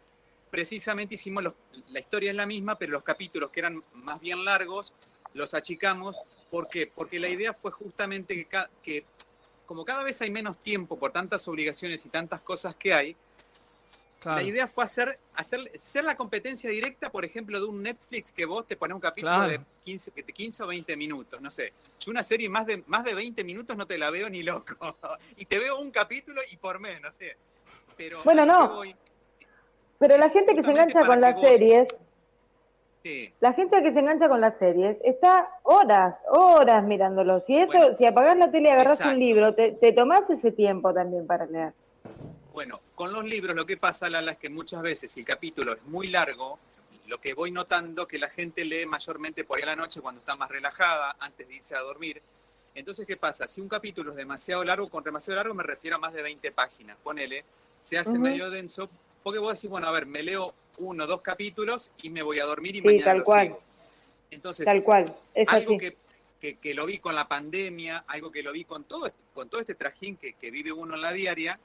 precisamente 0.50 1.16
hicimos 1.16 1.44
la 1.88 2.00
historia 2.00 2.30
es 2.30 2.36
la 2.36 2.46
misma, 2.46 2.78
pero 2.78 2.92
los 2.92 3.02
capítulos 3.02 3.50
que 3.50 3.60
eran 3.60 3.82
más 3.92 4.20
bien 4.20 4.44
largos 4.44 4.94
los 5.34 5.54
achicamos. 5.54 6.22
¿Por 6.50 6.68
qué? 6.68 6.86
Porque 6.86 7.18
la 7.18 7.28
idea 7.28 7.52
fue 7.52 7.70
justamente 7.70 8.34
que, 8.34 8.58
que 8.82 9.04
como 9.66 9.84
cada 9.84 10.02
vez 10.02 10.20
hay 10.22 10.30
menos 10.30 10.58
tiempo 10.62 10.98
por 10.98 11.12
tantas 11.12 11.46
obligaciones 11.48 12.06
y 12.06 12.08
tantas 12.08 12.40
cosas 12.40 12.74
que 12.76 12.94
hay, 12.94 13.16
la 14.24 14.42
idea 14.42 14.66
fue 14.66 14.84
hacer, 14.84 15.18
hacer 15.34 15.70
ser 15.74 16.04
la 16.04 16.16
competencia 16.16 16.68
directa, 16.70 17.10
por 17.10 17.24
ejemplo, 17.24 17.60
de 17.60 17.66
un 17.66 17.82
Netflix 17.82 18.32
que 18.32 18.44
vos 18.44 18.66
te 18.66 18.76
pones 18.76 18.94
un 18.94 19.00
capítulo 19.00 19.42
de, 19.42 19.60
15, 19.84 20.10
15 20.10 20.62
o 20.62 20.66
20 20.66 20.96
minutos, 20.96 21.40
no 21.40 21.50
sé. 21.50 21.72
Yo 22.00 22.10
una 22.10 22.22
serie 22.22 22.48
más 22.48 22.66
de, 22.66 22.82
más 22.86 23.04
de 23.04 23.14
20 23.14 23.44
minutos 23.44 23.76
no 23.76 23.86
te 23.86 23.98
la 23.98 24.10
veo 24.10 24.28
ni 24.28 24.42
loco. 24.42 24.74
y 25.36 25.44
te 25.44 25.58
veo 25.58 25.78
un 25.78 25.90
capítulo 25.90 26.40
y 26.50 26.56
por 26.56 26.80
menos, 26.80 27.02
no 27.02 27.12
sé. 27.12 27.36
Pero 27.96 28.22
bueno, 28.24 28.44
no. 28.44 28.82
pero 29.98 30.18
la 30.18 30.28
gente 30.28 30.54
que 30.54 30.62
se 30.62 30.70
engancha 30.70 31.06
con 31.06 31.20
las 31.20 31.40
series, 31.40 31.88
la 33.40 33.52
gente 33.52 33.82
que 33.82 33.92
se 33.92 34.00
engancha 34.00 34.28
con 34.28 34.40
las 34.40 34.58
series 34.58 34.96
está 35.04 35.48
horas, 35.62 36.22
horas 36.28 36.84
mirándolos. 36.84 37.48
Y 37.48 37.58
eso, 37.58 37.94
si 37.94 38.04
apagás 38.04 38.36
la 38.36 38.50
tele 38.50 38.68
y 38.68 38.72
agarrás 38.72 39.00
un 39.00 39.18
libro, 39.18 39.54
te, 39.54 39.72
te 39.72 39.92
tomás 39.92 40.28
ese 40.30 40.50
tiempo 40.50 40.92
también 40.92 41.26
para 41.26 41.46
leer. 41.46 41.72
Bueno, 42.56 42.80
con 42.94 43.12
los 43.12 43.22
libros 43.22 43.54
lo 43.54 43.66
que 43.66 43.76
pasa, 43.76 44.08
Lala, 44.08 44.32
es 44.32 44.38
que 44.38 44.48
muchas 44.48 44.80
veces 44.80 45.10
si 45.10 45.20
el 45.20 45.26
capítulo 45.26 45.74
es 45.74 45.82
muy 45.82 46.08
largo, 46.08 46.58
lo 47.06 47.20
que 47.20 47.34
voy 47.34 47.50
notando 47.50 48.08
que 48.08 48.18
la 48.18 48.30
gente 48.30 48.64
lee 48.64 48.86
mayormente 48.86 49.44
por 49.44 49.58
ahí 49.58 49.64
a 49.64 49.66
la 49.66 49.76
noche 49.76 50.00
cuando 50.00 50.20
está 50.20 50.36
más 50.36 50.50
relajada, 50.50 51.16
antes 51.20 51.46
de 51.46 51.56
irse 51.56 51.74
a 51.74 51.80
dormir. 51.80 52.22
Entonces, 52.74 53.06
¿qué 53.06 53.18
pasa? 53.18 53.46
Si 53.46 53.60
un 53.60 53.68
capítulo 53.68 54.12
es 54.12 54.16
demasiado 54.16 54.64
largo, 54.64 54.88
con 54.88 55.04
demasiado 55.04 55.36
largo 55.36 55.52
me 55.52 55.64
refiero 55.64 55.96
a 55.96 55.98
más 55.98 56.14
de 56.14 56.22
20 56.22 56.50
páginas, 56.52 56.96
ponele, 57.04 57.44
se 57.78 57.98
hace 57.98 58.18
medio 58.18 58.48
denso, 58.48 58.88
porque 59.22 59.38
vos 59.38 59.52
decís, 59.54 59.68
bueno, 59.68 59.88
a 59.88 59.90
ver, 59.90 60.06
me 60.06 60.22
leo 60.22 60.54
uno, 60.78 61.06
dos 61.06 61.20
capítulos 61.20 61.90
y 62.00 62.08
me 62.08 62.22
voy 62.22 62.38
a 62.40 62.46
dormir 62.46 62.76
y 62.76 62.80
mañana 62.80 63.04
tal 63.04 63.18
lo 63.18 63.24
cual. 63.24 63.46
sigo. 63.48 63.62
Entonces, 64.30 64.64
tal 64.64 64.82
cual. 64.82 65.04
algo 65.46 65.76
que, 65.76 66.56
que, 66.56 66.74
lo 66.74 66.86
vi 66.86 67.00
con 67.00 67.14
la 67.14 67.28
pandemia, 67.28 68.04
algo 68.08 68.32
que 68.32 68.42
lo 68.42 68.50
vi 68.52 68.64
con 68.64 68.84
todo, 68.84 69.12
con 69.34 69.50
todo 69.50 69.60
este 69.60 69.74
trajín 69.74 70.16
que, 70.16 70.32
que 70.32 70.50
vive 70.50 70.72
uno 70.72 70.94
en 70.94 71.02
la 71.02 71.12
diaria, 71.12 71.60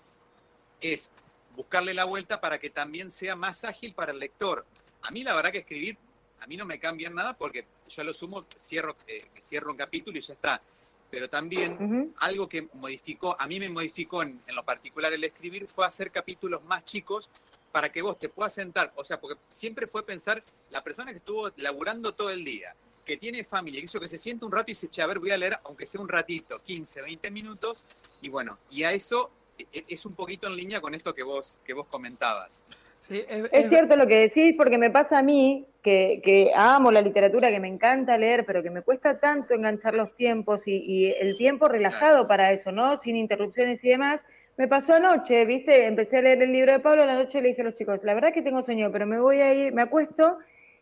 es 0.82 1.12
buscarle 1.56 1.94
la 1.94 2.06
vuelta 2.06 2.42
para 2.42 2.60
que 2.60 2.70
también 2.70 3.12
sea 3.12 3.36
más 3.36 3.64
ágil 3.64 3.94
para 3.94 4.12
el 4.12 4.20
lector. 4.20 4.66
A 5.04 5.12
mí 5.12 5.24
la 5.24 5.34
verdad 5.34 5.52
que 5.52 5.60
escribir, 5.60 5.98
a 6.42 6.48
mí 6.48 6.58
no 6.58 6.66
me 6.66 6.80
cambia 6.80 7.10
nada 7.10 7.38
porque 7.38 7.66
yo 7.88 8.04
lo 8.04 8.14
sumo, 8.14 8.46
cierro, 8.58 8.96
eh, 9.08 9.26
cierro 9.40 9.72
un 9.72 9.78
capítulo 9.78 10.18
y 10.18 10.22
ya 10.22 10.34
está. 10.34 10.62
Pero 11.10 11.30
también 11.30 12.14
algo 12.20 12.48
que 12.48 12.70
modificó, 12.74 13.36
a 13.38 13.46
mí 13.46 13.60
me 13.60 13.70
modificó 13.70 14.24
en, 14.24 14.42
lo 14.48 14.64
particular 14.64 15.12
el 15.12 15.24
escribir 15.26 15.68
fue 15.68 15.86
hacer 15.86 16.10
capítulos 16.10 16.64
más 16.64 16.86
chicos 16.86 17.30
para 17.74 17.92
que 17.92 18.02
vos 18.02 18.18
te 18.18 18.30
puedas 18.30 18.54
sentar. 18.54 18.94
O 18.96 19.04
sea, 19.04 19.20
porque 19.20 19.38
siempre 19.50 19.88
fue 19.88 20.06
pensar 20.06 20.42
la 20.70 20.82
persona 20.82 21.12
que 21.12 21.18
estuvo 21.18 21.52
laburando 21.58 22.14
todo 22.14 22.30
el 22.30 22.46
día, 22.46 22.74
que 23.04 23.18
tiene 23.18 23.44
familia, 23.44 23.82
que 23.82 23.86
eso 23.86 24.00
que 24.00 24.08
se 24.08 24.18
siente 24.18 24.46
un 24.46 24.54
rato 24.54 24.72
y 24.72 24.76
se 24.76 24.86
echa 24.86 25.04
a 25.04 25.08
ver, 25.08 25.20
voy 25.20 25.32
a 25.32 25.38
leer, 25.38 25.60
aunque 25.66 25.86
sea 25.86 26.00
un 26.00 26.08
ratito, 26.08 26.62
15, 26.64 27.02
20 27.02 27.30
minutos, 27.30 27.84
y 28.22 28.30
bueno, 28.30 28.58
y 28.70 28.84
a 28.84 28.94
eso 28.94 29.32
es 29.72 30.06
un 30.06 30.16
poquito 30.16 30.48
en 30.48 30.56
línea 30.56 30.82
con 30.82 30.94
esto 30.94 31.14
que 31.14 31.24
vos, 31.24 31.60
que 31.64 31.74
vos 31.74 31.88
comentabas. 31.88 32.64
es, 33.10 33.70
cierto 33.70 33.96
lo 33.96 34.08
que 34.08 34.20
decís, 34.20 34.56
porque 34.58 34.78
me 34.78 34.90
pasa 34.90 35.20
a 35.20 35.24
mí, 35.24 35.66
que, 35.82 36.52
amo 36.56 36.92
la 36.92 37.02
literatura, 37.02 37.50
que 37.50 37.60
me 37.60 37.68
encanta 37.68 38.18
leer, 38.18 38.46
pero 38.46 38.62
que 38.62 38.70
me 38.70 38.82
cuesta 38.82 39.20
tanto 39.20 39.54
enganchar 39.54 39.94
los 39.94 40.16
tiempos 40.16 40.68
y, 40.68 41.14
el 41.20 41.38
tiempo 41.38 41.68
relajado 41.68 42.28
para 42.28 42.52
eso, 42.52 42.72
¿no? 42.72 42.98
Sin 42.98 43.16
interrupciones 43.16 43.84
y 43.84 43.90
demás. 43.90 44.22
Me 44.58 44.68
pasó 44.68 44.94
anoche, 44.94 45.46
¿viste? 45.46 45.86
Empecé 45.86 46.18
a 46.18 46.22
leer 46.22 46.44
el 46.44 46.52
libro 46.52 46.72
de 46.74 46.80
Pablo, 46.80 47.06
la 47.06 47.16
noche 47.16 47.42
le 47.42 47.50
dije 47.50 47.62
a 47.62 47.66
los 47.66 47.74
chicos, 47.74 48.00
la 48.04 48.14
verdad 48.14 48.34
que 48.34 48.42
tengo 48.42 48.62
sueño, 48.62 48.92
pero 48.92 49.08
me 49.08 49.20
voy 49.20 49.40
a 49.40 49.54
ir, 49.54 49.74
me 49.74 49.82
acuesto 49.82 50.38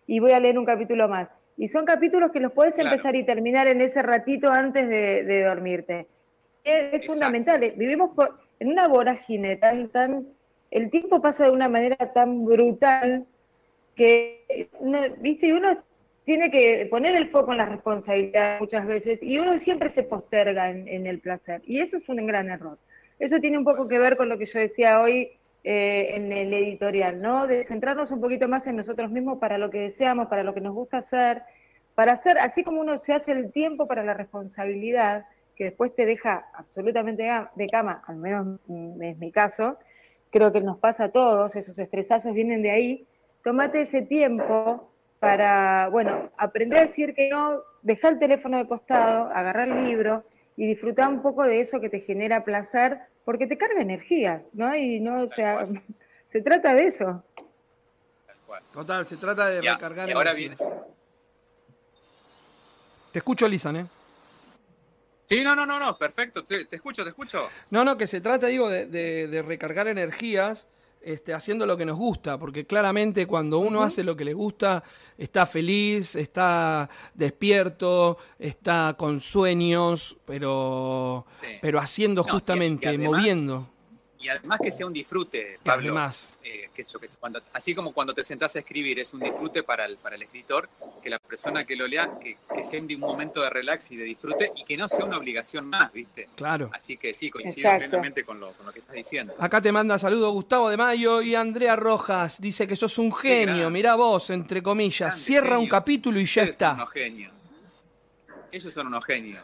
y 0.08 0.20
voy 0.20 0.32
a 0.32 0.40
leer 0.40 0.58
un 0.58 0.66
capítulo 0.66 1.08
más. 1.08 1.30
Y 1.56 1.68
son 1.68 1.86
capítulos 1.86 2.32
que 2.32 2.40
los 2.40 2.52
puedes 2.52 2.78
empezar 2.80 3.16
y 3.16 3.24
terminar 3.24 3.68
en 3.68 3.82
ese 3.82 4.02
ratito 4.02 4.50
antes 4.50 4.88
de, 4.88 5.44
dormirte. 5.44 6.08
Es, 6.64 7.06
fundamental. 7.06 7.60
Vivimos 7.76 8.12
por, 8.16 8.40
en 8.60 8.70
una 8.70 8.88
vorágine 8.88 9.56
tan, 9.56 9.90
tan, 9.90 10.28
el 10.72 10.90
tiempo 10.90 11.22
pasa 11.22 11.46
de 11.46 11.52
una 11.52 11.70
manera 11.70 12.14
tan 12.14 12.46
brutal 12.46 13.26
que, 13.96 14.70
viste, 15.20 15.48
y 15.48 15.52
uno 15.52 15.78
tiene 16.26 16.52
que 16.52 16.88
poner 16.92 17.16
el 17.16 17.30
foco 17.30 17.54
en 17.54 17.58
la 17.58 17.66
responsabilidad 17.66 18.60
muchas 18.60 18.86
veces 18.86 19.24
y 19.24 19.40
uno 19.40 19.58
siempre 19.58 19.90
se 19.90 20.04
posterga 20.04 20.70
en, 20.70 21.08
el 21.08 21.20
placer. 21.20 21.62
Y 21.66 21.80
eso 21.80 21.98
es 21.98 22.08
un 22.08 22.26
gran 22.28 22.50
error. 22.50 22.78
Eso 23.18 23.40
tiene 23.40 23.58
un 23.58 23.64
poco 23.64 23.88
que 23.88 23.98
ver 23.98 24.16
con 24.16 24.30
lo 24.30 24.38
que 24.38 24.46
yo 24.46 24.60
decía 24.60 25.02
hoy 25.02 25.32
eh, 25.64 26.12
en 26.14 26.32
el 26.32 26.54
editorial, 26.54 27.20
¿no? 27.20 27.48
De 27.48 27.64
centrarnos 27.64 28.12
un 28.12 28.22
poquito 28.22 28.48
más 28.48 28.68
en 28.68 28.76
nosotros 28.76 29.10
mismos 29.10 29.40
para 29.40 29.58
lo 29.58 29.70
que 29.70 29.80
deseamos, 29.80 30.28
para 30.28 30.44
lo 30.44 30.54
que 30.54 30.62
nos 30.62 30.74
gusta 30.74 30.98
hacer, 30.98 31.42
para 31.96 32.14
hacer, 32.14 32.38
así 32.38 32.64
como 32.64 32.80
uno 32.80 32.98
se 32.98 33.14
hace 33.14 33.32
el 33.32 33.52
tiempo 33.52 33.88
para 33.88 34.04
la 34.04 34.14
responsabilidad, 34.14 35.26
que 35.60 35.66
después 35.66 35.94
te 35.94 36.06
deja 36.06 36.48
absolutamente 36.54 37.30
de 37.56 37.68
cama, 37.68 38.02
al 38.08 38.16
menos 38.16 38.62
es 39.02 39.18
mi 39.18 39.30
caso, 39.30 39.78
creo 40.30 40.54
que 40.54 40.62
nos 40.62 40.78
pasa 40.78 41.04
a 41.04 41.12
todos, 41.12 41.54
esos 41.58 41.78
estresazos 41.78 42.34
vienen 42.34 42.62
de 42.62 42.72
ahí, 42.72 43.08
tomate 43.44 43.82
ese 43.82 44.02
tiempo 44.02 44.90
para, 45.20 45.90
bueno, 45.90 46.32
aprender 46.38 46.80
a 46.80 46.82
decir 46.84 47.14
que 47.14 47.28
no, 47.28 47.62
dejar 47.82 48.14
el 48.14 48.20
teléfono 48.20 48.58
de 48.58 48.68
costado, 48.68 49.26
agarrar 49.36 49.68
el 49.68 49.84
libro 49.84 50.24
y 50.56 50.66
disfrutar 50.66 51.10
un 51.10 51.22
poco 51.22 51.44
de 51.44 51.60
eso 51.60 51.82
que 51.82 51.90
te 51.90 52.00
genera 52.00 52.46
placer, 52.46 52.98
porque 53.26 53.46
te 53.46 53.58
carga 53.58 53.82
energías, 53.82 54.42
¿no? 54.54 54.74
Y 54.74 55.02
no, 55.02 55.24
o 55.24 55.28
sea, 55.28 55.68
se 56.30 56.42
trata 56.42 56.74
de 56.74 56.86
eso. 56.86 57.22
Total, 58.72 59.06
se 59.06 59.18
trata 59.18 59.50
de 59.50 59.62
recargar 59.62 60.08
y 60.08 60.14
ahora 60.14 60.32
viene. 60.32 60.56
Te 63.12 63.20
escucho, 63.20 63.46
Lisan, 63.46 63.76
¿eh? 63.76 63.99
Sí, 65.30 65.44
no, 65.44 65.56
no, 65.56 65.64
no, 65.64 65.78
no, 65.78 65.96
perfecto, 65.96 66.44
te, 66.44 66.66
escucho, 66.72 67.04
te 67.04 67.10
escucho. 67.10 67.48
No, 67.70 67.86
no, 67.86 67.96
que 67.98 68.08
se 68.08 68.20
trata, 68.20 68.48
digo, 68.48 68.68
de, 68.68 69.44
recargar 69.46 69.88
energías 69.88 70.68
este, 71.02 71.36
haciendo 71.36 71.68
lo 71.68 71.78
que 71.78 71.86
nos 71.86 72.00
gusta, 72.00 72.40
porque 72.40 72.66
claramente 72.66 73.28
cuando 73.28 73.60
uno 73.60 73.84
hace 73.84 74.04
lo 74.04 74.16
que 74.16 74.26
le 74.26 74.34
gusta, 74.34 74.84
está 75.20 75.46
feliz, 75.46 76.16
está 76.16 76.90
despierto, 77.14 78.18
está 78.40 78.96
con 78.98 79.20
sueños, 79.20 80.18
pero, 80.26 81.28
pero 81.62 81.78
haciendo 81.78 82.24
justamente, 82.24 82.98
moviendo. 82.98 83.70
Y 84.20 84.28
además 84.28 84.60
que 84.62 84.72
sea 84.72 84.86
un 84.86 84.94
disfrute, 84.94 85.60
Pablo. 85.64 85.92
Además. 85.92 86.34
Eh, 86.44 86.70
que 86.74 86.82
eso, 86.82 87.00
que 87.00 87.08
cuando, 87.08 87.42
así 87.54 87.74
como 87.74 87.94
cuando 87.94 88.14
te 88.14 88.24
sentás 88.24 88.56
a 88.56 88.60
escribir 88.60 89.00
es 89.00 89.14
un 89.14 89.22
disfrute 89.22 89.64
para 89.64 89.86
el, 89.86 89.98
para 89.98 90.16
el 90.16 90.24
escritor, 90.24 90.70
que 91.02 91.10
la 91.10 91.20
persona 91.20 91.66
que 91.66 91.76
lo 91.76 91.88
lea, 91.88 92.20
que, 92.20 92.38
que 92.54 92.64
sea 92.64 92.82
un 92.82 93.00
momento 93.00 93.42
de 93.42 93.50
relax 93.50 93.92
y 93.92 93.98
de 93.98 94.04
disfrute 94.04 94.52
y 94.56 94.64
que 94.64 94.76
no 94.76 94.88
sea 94.88 95.06
una 95.06 95.18
obligación 95.18 95.68
más, 95.68 95.92
¿viste? 95.94 96.30
Claro. 96.36 96.70
Así 96.74 96.98
que 96.98 97.14
sí, 97.14 97.30
coincido 97.30 97.70
plenamente 97.78 98.24
con 98.24 98.40
lo, 98.40 98.52
con 98.54 98.66
lo, 98.66 98.74
que 98.74 98.80
estás 98.80 98.96
diciendo. 98.96 99.36
Acá 99.40 99.62
te 99.62 99.72
manda 99.72 99.98
saludos 99.98 100.34
Gustavo 100.34 100.70
de 100.70 100.78
Mayo 100.78 101.22
y 101.22 101.36
Andrea 101.36 101.76
Rojas. 101.76 102.42
Dice 102.42 102.68
que 102.68 102.76
sos 102.76 102.98
un 102.98 103.14
genio, 103.14 103.70
mirá 103.70 103.96
vos, 103.96 104.30
entre 104.32 104.62
comillas. 104.62 105.18
Cierra 105.18 105.58
un 105.58 105.68
capítulo 105.68 106.20
y 106.20 106.26
ya 106.26 106.44
está. 106.44 106.74
Unos 106.74 106.92
genios. 106.92 107.39
Ellos 108.52 108.74
son 108.74 108.88
unos 108.88 109.06
genios. 109.06 109.44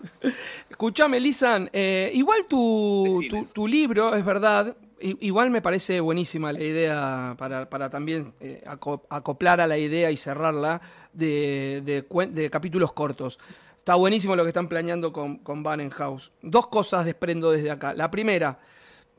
Escuchame, 0.69 1.19
Lisan, 1.19 1.69
eh, 1.73 2.11
igual 2.13 2.45
tu, 2.47 3.21
tu, 3.53 3.67
libro, 3.67 4.15
es 4.15 4.25
verdad, 4.25 4.75
igual 4.99 5.49
me 5.49 5.61
parece 5.61 5.99
buenísima 5.99 6.51
la 6.51 6.63
idea 6.63 7.35
para, 7.37 7.69
para 7.69 7.89
también 7.89 8.33
eh, 8.39 8.63
acoplar 9.09 9.61
a 9.61 9.67
la 9.67 9.77
idea 9.77 10.11
y 10.11 10.17
cerrarla 10.17 10.81
de, 11.13 12.05
de, 12.07 12.49
capítulos 12.49 12.93
cortos. 12.93 13.39
Está 13.79 13.95
buenísimo 13.95 14.35
lo 14.35 14.43
que 14.43 14.49
están 14.49 14.67
planeando 14.67 15.13
con, 15.13 15.37
con 15.37 15.63
House. 15.91 16.31
Dos 16.41 16.67
cosas 16.67 17.05
desprendo 17.05 17.51
desde 17.51 17.69
acá. 17.69 17.93
La 17.93 18.09
primera, 18.09 18.59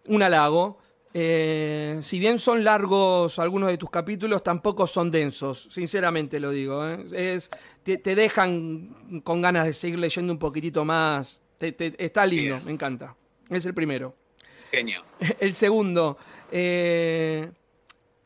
un 0.07 0.23
halago. 0.23 0.79
Eh, 1.19 1.99
si 2.03 2.19
bien 2.19 2.39
son 2.39 2.63
largos 2.63 3.39
algunos 3.39 3.71
de 3.71 3.79
tus 3.79 3.89
capítulos, 3.89 4.43
tampoco 4.43 4.87
son 4.87 5.11
densos, 5.11 5.67
sinceramente 5.71 6.39
lo 6.39 6.51
digo. 6.51 6.87
¿eh? 6.87 7.07
Es, 7.11 7.49
te, 7.83 7.97
dejan 7.97 9.23
con 9.25 9.41
ganas 9.41 9.65
de 9.65 9.73
seguir 9.73 9.99
leyendo 9.99 10.31
un 10.35 10.39
poquitito 10.39 10.85
más. 10.85 11.41
está 11.59 12.27
lindo, 12.27 12.61
me 12.67 12.73
encanta. 12.73 13.17
Es 13.49 13.65
el 13.65 13.73
primero. 13.73 14.15
Genio. 14.71 15.05
El 15.41 15.55
segundo, 15.55 16.19
eh, 16.53 17.51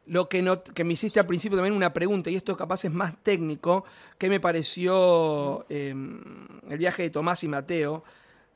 lo 0.06 0.28
que, 0.28 0.42
no, 0.42 0.64
que 0.64 0.82
me 0.82 0.94
hiciste 0.94 1.20
al 1.20 1.26
principio 1.26 1.58
también 1.58 1.74
una 1.74 1.92
pregunta, 1.92 2.28
y 2.28 2.34
esto 2.34 2.56
capaz 2.56 2.84
es 2.86 2.90
más 2.90 3.22
técnico, 3.22 3.84
que 4.18 4.28
me 4.28 4.40
pareció 4.40 5.64
em, 5.68 6.20
el 6.68 6.78
viaje 6.78 7.04
de 7.04 7.10
Tomás 7.10 7.44
y 7.44 7.48
Mateo. 7.48 8.02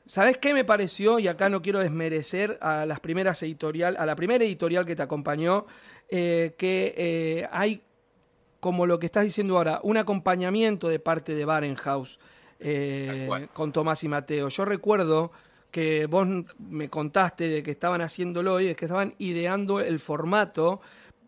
¿Sabes 0.07 0.37
qué 0.37 0.53
me 0.53 0.63
pareció? 0.63 1.17
Y 1.19 1.27
acá 1.27 1.49
no 1.49 1.61
quiero 1.61 1.79
desmerecer 1.79 2.59
a 2.61 2.85
las 2.85 2.99
primeras 2.99 3.41
editorial, 3.41 3.97
a 3.97 4.05
la 4.05 4.15
primera 4.15 4.43
editorial 4.45 4.85
que 4.85 4.95
te 4.95 5.01
acompañó, 5.01 5.65
eh, 6.09 6.53
que 6.57 6.93
eh, 6.95 7.47
hay, 7.51 7.81
como 8.59 8.85
lo 8.85 8.99
que 8.99 9.07
estás 9.07 9.23
diciendo 9.23 9.57
ahora, 9.57 9.79
un 9.81 9.97
acompañamiento 9.97 10.89
de 10.89 10.99
parte 10.99 11.33
de 11.33 11.45
Barenhaus 11.45 12.19
eh, 12.59 13.47
con 13.53 13.71
Tomás 13.71 14.03
y 14.03 14.07
Mateo. 14.07 14.49
Yo 14.49 14.65
recuerdo 14.65 15.31
que 15.71 16.05
vos 16.05 16.27
me 16.59 16.89
contaste 16.89 17.49
de 17.49 17.63
que 17.63 17.71
estaban 17.71 18.01
haciéndolo 18.01 18.59
y 18.59 18.67
de 18.67 18.75
que 18.75 18.85
estaban 18.85 19.15
ideando 19.17 19.79
el 19.79 19.99
formato 19.99 20.81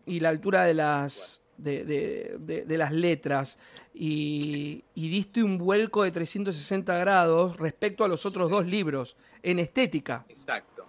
y 0.06 0.20
la 0.20 0.28
altura 0.28 0.64
de 0.64 0.74
las, 0.74 1.42
de, 1.58 2.64
las 2.68 2.92
letras 2.92 3.58
y, 3.92 4.84
diste 4.94 5.42
un 5.42 5.58
vuelco 5.58 6.04
de 6.04 6.10
360 6.10 6.96
grados 6.98 7.56
respecto 7.56 8.04
a 8.04 8.08
los 8.08 8.24
otros 8.24 8.50
dos 8.50 8.66
libros, 8.66 9.16
en 9.42 9.58
estética. 9.58 10.24
Exacto. 10.28 10.86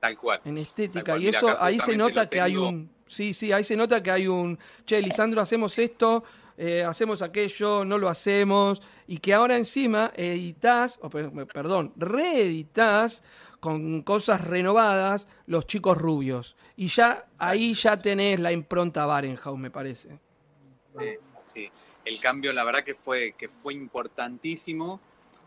Tal 0.00 0.16
cual. 0.16 0.40
En 0.44 0.58
estética. 0.58 1.16
Y 1.16 1.28
eso 1.28 1.60
ahí 1.60 1.78
se 1.80 1.96
nota 1.96 2.28
que 2.28 2.40
hay 2.40 2.56
un... 2.56 2.90
Sí, 3.06 3.32
sí, 3.32 3.52
ahí 3.52 3.64
se 3.64 3.76
nota 3.76 4.02
que 4.02 4.10
hay 4.10 4.28
un... 4.28 4.58
Che, 4.84 5.00
Lisandro, 5.00 5.40
hacemos 5.40 5.78
esto, 5.78 6.24
eh, 6.58 6.84
hacemos 6.84 7.22
aquello, 7.22 7.84
no 7.84 7.96
lo 7.96 8.08
hacemos. 8.08 8.82
Y 9.06 9.18
que 9.18 9.32
ahora 9.32 9.56
encima 9.56 10.12
editas, 10.14 11.00
perdón, 11.52 11.92
reeditas 11.96 13.22
con 13.60 14.02
cosas 14.02 14.44
renovadas 14.46 15.28
los 15.46 15.66
chicos 15.66 15.98
rubios. 15.98 16.56
Y 16.76 16.88
ya 16.88 17.26
ahí 17.38 17.74
ya 17.74 18.00
tenés 18.00 18.40
la 18.40 18.52
impronta 18.52 19.06
Barenhaus, 19.06 19.58
me 19.58 19.70
parece. 19.70 20.18
sí 21.44 21.70
el 22.08 22.20
cambio 22.20 22.54
la 22.54 22.64
verdad 22.64 22.82
que 22.82 22.94
fue, 22.94 23.34
que 23.36 23.48
fue 23.48 23.74
importantísimo, 23.74 24.98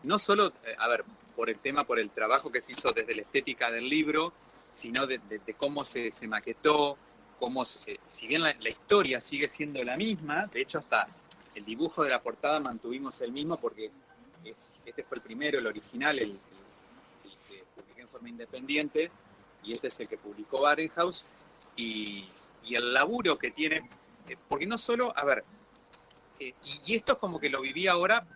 no 0.04 0.18
solo, 0.18 0.52
eh, 0.64 0.74
a 0.78 0.88
ver, 0.88 1.04
por 1.34 1.50
el 1.50 1.58
tema, 1.58 1.84
por 1.84 1.98
el 1.98 2.10
trabajo 2.10 2.52
que 2.52 2.60
se 2.60 2.70
hizo 2.70 2.92
desde 2.92 3.16
la 3.16 3.22
estética 3.22 3.70
del 3.70 3.88
libro, 3.88 4.32
sino 4.70 5.06
de, 5.06 5.20
cómo 5.56 5.84
se, 5.84 6.12
se, 6.12 6.28
maquetó, 6.28 6.96
cómo, 7.40 7.64
si 7.64 8.26
bien 8.28 8.42
la, 8.42 8.68
historia 8.68 9.20
sigue 9.20 9.48
siendo 9.48 9.82
la 9.82 9.96
misma, 9.96 10.46
de 10.46 10.62
hecho 10.62 10.78
hasta 10.78 11.08
el 11.54 11.64
dibujo 11.64 12.04
de 12.04 12.10
la 12.10 12.22
portada 12.22 12.60
mantuvimos 12.60 13.20
el 13.22 13.32
mismo 13.32 13.58
porque 13.58 13.90
es, 14.44 14.78
este 14.86 15.02
fue 15.02 15.16
el 15.18 15.22
primero, 15.22 15.58
el 15.58 15.66
original, 15.66 16.18
el, 16.20 16.38
independiente, 18.28 19.10
y 19.62 19.72
este 19.72 19.88
es 19.88 20.00
el 20.00 20.08
que 20.08 20.18
publicó 20.18 20.60
Barenhaus, 20.60 21.26
y, 21.76 22.28
el 22.70 22.94
laburo 22.94 23.38
que 23.38 23.50
tiene, 23.50 23.88
eh, 24.28 24.36
porque 24.48 24.66
no 24.66 24.78
solo, 24.78 25.12
a 25.16 25.24
ver, 25.24 25.44
eh, 26.38 26.54
y, 26.86 26.94
esto 26.94 27.12
es 27.14 27.18
como 27.18 27.38
que 27.38 27.50
lo 27.50 27.60
viví 27.60 27.86
ahora 27.86 28.26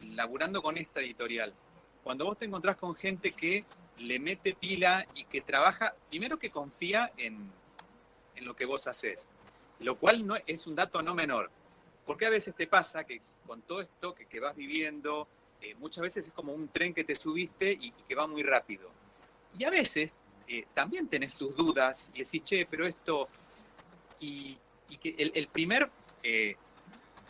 laburando 0.00 0.62
con 0.62 0.78
esta 0.78 1.00
editorial. 1.00 1.52
Cuando 2.02 2.24
vos 2.24 2.38
te 2.38 2.44
encontrás 2.44 2.76
con 2.76 2.94
gente 2.94 3.32
que 3.32 3.64
le 3.98 4.18
mete 4.18 4.54
pila 4.54 5.06
y 5.14 5.24
que 5.24 5.40
trabaja, 5.40 5.94
primero 6.08 6.38
que 6.38 6.50
confía 6.50 7.12
en, 7.16 7.50
lo 8.36 8.56
que 8.56 8.66
vos 8.66 8.86
haces, 8.86 9.28
lo 9.78 9.96
cual 9.96 10.26
no, 10.26 10.36
es 10.46 10.66
un 10.66 10.74
dato 10.74 11.02
no 11.02 11.14
menor. 11.14 11.50
Porque 12.04 12.26
a 12.26 12.30
veces 12.30 12.54
te 12.54 12.66
pasa 12.66 13.04
que 13.04 13.22
con 13.46 13.62
todo 13.62 13.80
esto 13.80 14.14
que, 14.14 14.40
vas 14.40 14.56
viviendo, 14.56 15.28
eh, 15.60 15.74
muchas 15.76 16.02
veces 16.02 16.26
es 16.26 16.32
como 16.32 16.52
un 16.52 16.68
tren 16.68 16.92
que 16.92 17.04
te 17.04 17.14
subiste 17.14 17.72
y, 17.72 17.92
que 17.92 18.14
va 18.14 18.26
muy 18.26 18.42
rápido. 18.42 18.90
Y 19.58 19.64
a 19.64 19.70
veces 19.70 20.12
eh, 20.48 20.66
también 20.74 21.08
tenés 21.08 21.34
tus 21.34 21.54
dudas 21.56 22.10
y 22.14 22.22
decís, 22.22 22.42
che, 22.42 22.66
pero 22.66 22.86
esto... 22.86 23.28
Y, 24.20 24.58
que 25.00 25.10
el, 25.18 25.48
primer 25.48 25.90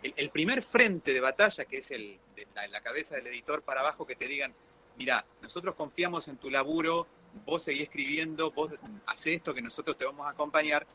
el, 0.05 0.31
primer 0.31 0.63
frente 0.63 1.13
de 1.13 1.21
batalla, 1.21 1.65
que 1.65 1.79
es 1.79 1.91
el, 1.91 2.19
de 2.37 2.47
la, 2.69 2.81
cabeza 2.83 3.17
del 3.17 3.29
editor 3.29 3.63
para 3.63 3.81
abajo, 3.81 4.07
que 4.07 4.15
te 4.15 4.27
digan, 4.27 4.55
mira, 4.97 5.25
nosotros 5.41 5.75
confiamos 5.75 6.29
en 6.29 6.37
tu 6.37 6.51
laburo, 6.51 7.07
vos 7.47 7.63
seguís 7.63 7.85
escribiendo, 7.85 8.51
vos 8.51 8.73
haces 9.07 9.35
esto, 9.35 9.55
que 9.55 9.63
nosotros 9.63 9.97
te 9.97 10.05
vamos 10.05 10.27
a 10.27 10.31
acompañar. 10.31 10.87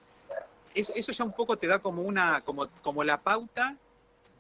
Eso, 0.74 0.94
eso 0.96 1.12
ya 1.12 1.24
un 1.24 1.34
poco 1.34 1.58
te 1.58 1.68
da 1.68 1.80
como 1.80 2.04
una, 2.04 2.42
como, 2.42 2.70
como 2.82 3.04
la 3.04 3.20
pauta 3.20 3.76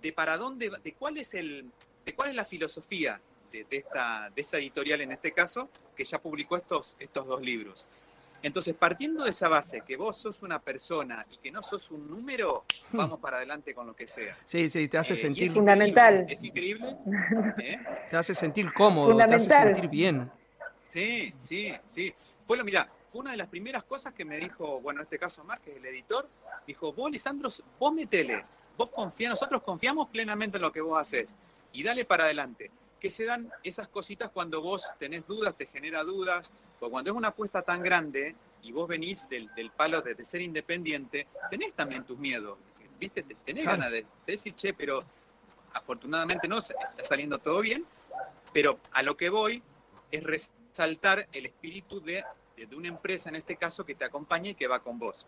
de 0.02 0.14
para 0.14 0.38
dónde, 0.38 0.72
de 0.84 0.94
cuál 0.94 1.18
es 1.18 1.34
el, 1.34 1.72
de 2.06 2.14
cuál 2.14 2.30
es 2.30 2.36
la 2.36 2.46
filosofía 2.46 3.20
de, 3.52 3.66
esta, 3.70 4.30
de 4.36 4.42
esta 4.42 4.58
editorial 4.58 5.02
en 5.02 5.12
este 5.12 5.32
caso, 5.32 5.70
que 5.96 6.04
ya 6.04 6.20
publicó 6.20 6.58
estos, 6.58 6.96
estos 7.00 7.28
dos 7.28 7.42
libros. 7.42 7.86
Entonces, 8.42 8.74
partiendo 8.74 9.26
de 9.26 9.32
esa 9.32 9.50
base, 9.50 9.82
que 9.82 9.98
vos 9.98 10.16
sos 10.16 10.44
una 10.44 10.60
persona 10.60 11.26
y 11.30 11.38
que 11.38 11.52
no 11.52 11.62
sos 11.62 11.92
un 11.92 12.10
número, 12.10 12.64
vamos 12.94 13.20
para 13.20 13.38
adelante 13.38 13.74
con 13.74 13.88
lo 13.88 13.96
que 13.96 14.08
sea. 14.08 14.38
Sí, 14.46 14.70
sí, 14.70 14.88
te 14.88 14.98
hace 14.98 15.14
eh, 15.14 15.18
sentir... 15.18 15.44
Es 15.46 15.54
fundamental. 15.54 16.26
Es 16.30 16.44
increíble. 16.44 16.96
¿eh? 17.58 17.80
Te 18.10 18.16
hace 18.16 18.34
sentir 18.34 18.72
cómodo, 18.74 19.16
te 19.16 19.24
hace 19.24 19.50
sentir 19.50 19.90
bien. 19.90 20.32
Sí, 20.86 21.34
sí, 21.38 21.74
sí. 21.86 22.14
Fue 22.46 22.58
lo, 22.58 22.64
mira, 22.64 22.90
fue 23.10 23.22
una 23.22 23.32
de 23.32 23.38
las 23.38 23.48
primeras 23.48 23.84
cosas 23.84 24.14
que 24.14 24.26
me 24.26 24.38
dijo, 24.38 24.80
bueno, 24.82 25.02
en 25.02 25.04
este 25.04 25.20
caso 25.20 25.44
Márquez, 25.44 25.76
el 25.76 25.86
editor, 25.86 26.28
dijo, 26.66 26.94
vos, 26.94 27.12
Lisandro, 27.12 27.50
vos 27.80 27.94
metele, 27.94 28.44
vos 28.78 28.90
confía, 28.90 29.30
nosotros 29.30 29.62
confiamos 29.62 30.10
plenamente 30.10 30.58
en 30.58 30.62
lo 30.62 30.72
que 30.72 30.82
vos 30.82 31.00
haces 31.00 31.36
y 31.74 31.84
dale 31.84 32.06
para 32.06 32.24
adelante. 32.24 32.72
Que 33.00 33.10
se 33.10 33.26
dan 33.26 33.52
esas 33.64 33.88
cositas 33.88 34.30
cuando 34.30 34.62
vos 34.62 34.86
tenés 35.00 35.26
dudas, 35.28 35.56
te 35.56 35.68
genera 35.68 36.04
dudas, 36.04 36.52
porque 36.80 36.92
cuando 36.92 37.12
es 37.12 37.18
una 37.18 37.30
apuesta 37.30 37.62
tan 37.62 37.82
grande 37.82 38.36
y 38.62 38.72
vos 38.72 38.88
venís 38.88 39.30
del, 39.30 39.50
palo 39.76 40.02
de, 40.02 40.24
ser 40.26 40.42
independiente, 40.42 41.28
tenés 41.50 41.74
también 41.74 42.04
tus 42.04 42.18
miedos, 42.18 42.58
¿viste? 43.00 43.24
Tenés 43.24 43.66
ganas 43.66 43.92
de, 43.92 44.06
decir, 44.26 44.54
che, 44.54 44.74
pero 44.74 45.04
afortunadamente 45.74 46.48
no, 46.48 46.58
está 46.58 46.76
saliendo 47.04 47.40
todo 47.40 47.62
bien, 47.62 47.86
pero 48.54 48.80
a 48.94 49.04
lo 49.04 49.16
que 49.16 49.30
voy 49.30 49.62
es 50.12 50.24
resaltar 50.24 51.28
el 51.32 51.46
espíritu 51.46 52.02
de, 52.02 52.24
una 52.76 52.90
empresa, 52.90 53.30
en 53.30 53.36
este 53.36 53.56
caso, 53.56 53.86
que 53.86 53.96
te 53.96 54.04
acompaña 54.04 54.50
y 54.50 54.56
que 54.56 54.68
va 54.68 54.80
con 54.80 55.00
vos. 55.00 55.26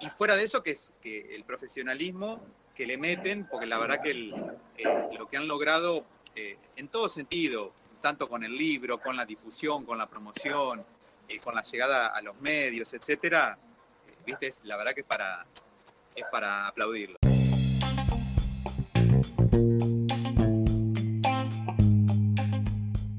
Y 0.00 0.08
fuera 0.10 0.36
de 0.36 0.44
eso, 0.44 0.62
que 0.62 0.70
es 0.70 0.94
que 1.02 1.34
el 1.34 1.44
profesionalismo 1.44 2.40
que 2.74 2.86
le 2.86 2.96
meten, 2.96 3.46
porque 3.46 3.66
la 3.66 3.78
verdad 3.78 4.00
que 4.02 4.14
lo 4.14 5.28
que 5.28 5.36
han 5.36 5.46
logrado 5.46 6.04
eh, 6.36 6.58
en 6.76 6.88
todo 6.88 7.08
sentido, 7.08 7.72
tanto 8.00 8.28
con 8.28 8.42
el 8.42 8.56
libro, 8.56 9.00
con 9.00 9.16
la 9.16 9.24
difusión, 9.24 9.84
con 9.84 9.98
la 9.98 10.08
promoción, 10.08 10.84
eh, 11.28 11.38
con 11.38 11.54
la 11.54 11.62
llegada 11.62 12.08
a 12.08 12.20
los 12.22 12.40
medios, 12.40 12.92
etcétera, 12.92 13.56
eh, 14.08 14.14
viste, 14.26 14.50
la 14.64 14.76
verdad 14.76 14.92
que 14.94 15.02
es 15.02 15.06
para, 15.06 15.46
es 16.16 16.24
para 16.32 16.66
aplaudirlo. 16.66 17.18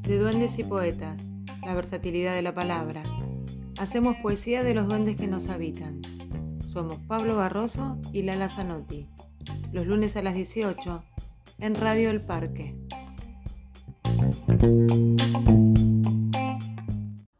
De 0.01 0.19
duendes 0.19 0.60
y 0.60 0.63
poetas, 0.65 1.21
la 1.65 1.73
versatilidad 1.73 2.36
de 2.36 2.41
la 2.41 2.54
palabra. 2.54 3.04
Hacemos 3.80 4.17
poesía 4.21 4.63
de 4.63 4.75
los 4.75 4.88
duendes 4.88 5.15
que 5.15 5.28
nos 5.28 5.47
habitan. 5.47 6.01
Somos 6.65 6.99
Pablo 7.08 7.38
Barroso 7.38 7.97
y 8.12 8.23
Lala 8.23 8.49
Zanotti. 8.49 9.08
Los 9.71 9.88
lunes 9.88 10.17
a 10.17 10.21
las 10.21 10.36
18 10.36 11.04
en 11.60 11.75
Radio 11.75 12.10
El 12.10 12.21
Parque. 12.21 12.75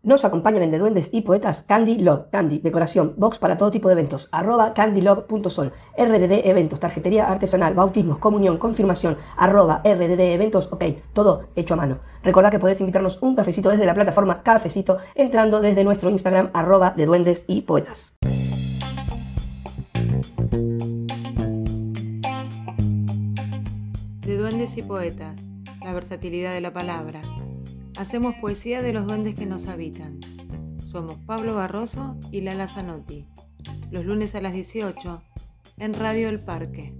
Nos 0.05 0.23
acompañan 0.23 0.61
en 0.61 0.69
De 0.69 0.77
Duendes 0.77 1.09
y 1.11 1.21
Poetas 1.21 1.63
Candy 1.63 1.97
Love, 1.97 2.27
Candy, 2.31 2.59
decoración, 2.59 3.15
box 3.17 3.39
para 3.39 3.57
todo 3.57 3.71
tipo 3.71 3.87
de 3.87 3.93
eventos, 3.93 4.29
arroba 4.31 4.75
candylove.sol, 4.75 5.73
RDD 5.97 6.47
Eventos, 6.47 6.79
tarjetería 6.79 7.27
artesanal, 7.27 7.73
bautismos, 7.73 8.19
comunión, 8.19 8.59
confirmación, 8.59 9.17
arroba 9.35 9.81
RDD 9.83 10.19
Eventos, 10.19 10.69
ok, 10.71 10.83
todo 11.11 11.47
hecho 11.55 11.73
a 11.73 11.77
mano. 11.77 11.97
Recordad 12.21 12.51
que 12.51 12.59
podés 12.59 12.79
invitarnos 12.81 13.19
un 13.23 13.35
cafecito 13.35 13.71
desde 13.71 13.87
la 13.87 13.95
plataforma 13.95 14.43
Cafecito 14.43 14.99
entrando 15.15 15.59
desde 15.59 15.83
nuestro 15.83 16.11
Instagram 16.11 16.51
arroba 16.53 16.91
de 16.91 17.07
Duendes 17.07 17.43
y 17.47 17.63
Poetas. 17.63 18.13
De 24.21 24.37
Duendes 24.37 24.77
y 24.77 24.83
Poetas, 24.83 25.44
la 25.86 25.93
versatilidad 25.93 26.52
de 26.52 26.62
la 26.62 26.74
palabra. 26.74 27.21
Hacemos 27.95 28.34
poesía 28.41 28.82
de 28.82 28.91
los 28.91 29.06
duendes 29.06 29.36
que 29.36 29.45
nos 29.45 29.67
habitan. 29.67 30.19
Somos 30.84 31.17
Pablo 31.28 31.54
Barroso 31.54 32.17
y 32.32 32.41
Lala 32.41 32.67
Zanotti. 32.67 33.28
Los 33.91 34.04
lunes 34.04 34.34
a 34.34 34.41
las 34.41 34.54
18 34.54 35.21
en 35.78 35.93
Radio 35.93 36.30
El 36.30 36.39
Parque. 36.39 36.95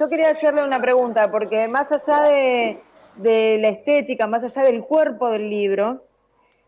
Yo 0.00 0.08
quería 0.08 0.30
hacerle 0.30 0.64
una 0.64 0.80
pregunta, 0.80 1.30
porque 1.30 1.68
más 1.68 1.92
allá 1.92 2.22
de, 2.22 3.58
la 3.60 3.68
estética, 3.68 4.26
más 4.26 4.42
allá 4.42 4.62
del 4.62 4.82
cuerpo 4.84 5.30
del 5.30 5.50
libro, 5.50 6.06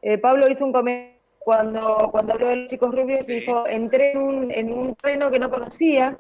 eh, 0.02 0.18
Pablo 0.18 0.46
hizo 0.50 0.66
un 0.66 0.74
comentario 0.74 1.15
cuando, 1.46 2.08
cuando 2.10 2.32
habló 2.32 2.48
de 2.48 2.56
los 2.56 2.68
chicos 2.68 2.92
rubios, 2.92 3.24
dijo, 3.24 3.68
entré 3.68 4.10
en 4.10 4.18
un, 4.18 4.50
en 4.50 4.72
un 4.72 4.96
que 4.96 5.38
no 5.38 5.48
conocía, 5.48 6.18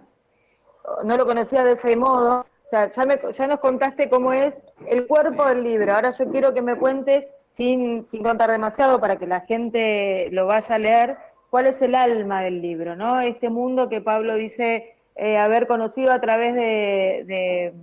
no 1.02 1.16
lo 1.16 1.26
conocía 1.26 1.64
de 1.64 1.72
ese 1.72 1.96
modo. 1.96 2.46
O 2.64 2.68
sea, 2.68 2.92
ya, 2.92 3.04
me, 3.04 3.18
ya 3.32 3.48
nos 3.48 3.58
contaste 3.58 4.08
cómo 4.08 4.32
es 4.32 4.56
el 4.86 5.08
cuerpo 5.08 5.44
del 5.46 5.64
libro. 5.64 5.92
Ahora 5.92 6.10
yo 6.10 6.30
quiero 6.30 6.54
que 6.54 6.62
me 6.62 6.76
cuentes, 6.76 7.28
sin, 7.48 8.06
sin 8.06 8.22
contar 8.22 8.52
demasiado, 8.52 9.00
para 9.00 9.16
que 9.16 9.26
la 9.26 9.40
gente 9.40 10.28
lo 10.30 10.46
vaya 10.46 10.76
a 10.76 10.78
leer, 10.78 11.16
cuál 11.50 11.66
es 11.66 11.82
el 11.82 11.96
alma 11.96 12.42
del 12.42 12.62
libro, 12.62 12.94
¿no? 12.94 13.20
Este 13.20 13.50
mundo 13.50 13.88
que 13.88 14.00
Pablo 14.00 14.36
dice 14.36 14.94
eh, 15.16 15.38
haber 15.38 15.66
conocido 15.66 16.12
a 16.12 16.20
través 16.20 16.54
de, 16.54 17.24
de, 17.26 17.74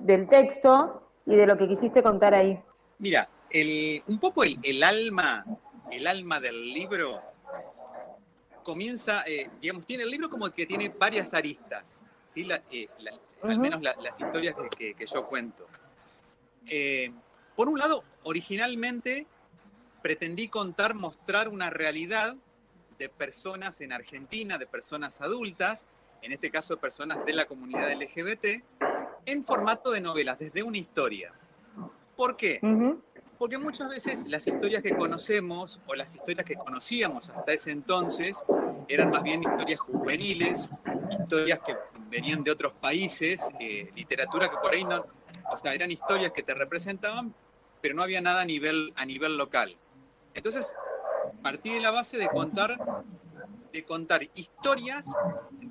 del 0.00 0.26
texto 0.26 1.04
y 1.24 1.36
de 1.36 1.46
lo 1.46 1.56
que 1.56 1.68
quisiste 1.68 2.02
contar 2.02 2.34
ahí. 2.34 2.58
Mira, 2.98 3.28
el, 3.48 4.02
un 4.08 4.18
poco 4.18 4.42
el, 4.42 4.58
el 4.64 4.82
alma, 4.82 5.44
el 5.90 6.06
alma 6.06 6.40
del 6.40 6.72
libro 6.72 7.22
comienza, 8.62 9.24
eh, 9.26 9.48
digamos, 9.60 9.86
tiene 9.86 10.02
el 10.04 10.10
libro 10.10 10.28
como 10.28 10.50
que 10.50 10.66
tiene 10.66 10.88
varias 10.90 11.32
aristas, 11.34 12.00
¿sí? 12.28 12.44
La, 12.44 12.62
eh, 12.70 12.88
la, 12.98 13.12
al 13.42 13.58
menos 13.58 13.80
la- 13.82 13.96
las 13.98 14.20
historias 14.20 14.54
que, 14.54 14.68
que- 14.76 14.94
que 14.94 15.06
yo 15.06 15.26
cuento. 15.26 15.66
Eh, 16.66 17.10
por 17.56 17.68
un 17.68 17.78
lado, 17.78 18.04
originalmente 18.24 19.26
pretendí 20.02 20.48
contar, 20.48 20.94
mostrar 20.94 21.48
una 21.48 21.70
realidad 21.70 22.36
de 22.98 23.08
personas 23.08 23.80
en 23.80 23.92
Argentina, 23.92 24.58
de 24.58 24.66
personas 24.66 25.20
adultas, 25.20 25.84
en 26.22 26.32
este 26.32 26.50
caso 26.50 26.74
de 26.74 26.80
personas 26.80 27.24
de 27.24 27.32
la 27.32 27.46
comunidad 27.46 27.90
LGBT, 27.92 28.62
en 29.24 29.44
formato 29.44 29.90
de 29.92 30.00
novelas, 30.00 30.38
desde 30.38 30.62
una 30.62 30.78
historia. 30.78 31.32
¿Por 32.18 32.36
qué? 32.36 32.60
Porque 33.38 33.58
muchas 33.58 33.88
veces 33.88 34.26
las 34.26 34.44
historias 34.44 34.82
que 34.82 34.90
conocemos 34.90 35.80
o 35.86 35.94
las 35.94 36.16
historias 36.16 36.44
que 36.44 36.56
conocíamos 36.56 37.30
hasta 37.30 37.52
ese 37.52 37.70
entonces 37.70 38.44
eran 38.88 39.10
más 39.10 39.22
bien 39.22 39.44
historias 39.44 39.78
juveniles, 39.78 40.68
historias 41.12 41.60
que 41.64 41.76
venían 42.10 42.42
de 42.42 42.50
otros 42.50 42.72
países, 42.72 43.48
eh, 43.60 43.92
literatura 43.94 44.50
que 44.50 44.56
por 44.56 44.74
ahí 44.74 44.82
no, 44.82 45.06
o 45.48 45.56
sea, 45.56 45.72
eran 45.74 45.92
historias 45.92 46.32
que 46.32 46.42
te 46.42 46.54
representaban, 46.54 47.32
pero 47.80 47.94
no 47.94 48.02
había 48.02 48.20
nada 48.20 48.40
a 48.40 48.44
nivel, 48.44 48.92
a 48.96 49.04
nivel 49.04 49.36
local. 49.36 49.76
Entonces, 50.34 50.74
partí 51.40 51.72
de 51.72 51.78
la 51.78 51.92
base 51.92 52.18
de 52.18 52.26
contar, 52.26 52.78
de 53.72 53.84
contar 53.84 54.28
historias 54.34 55.14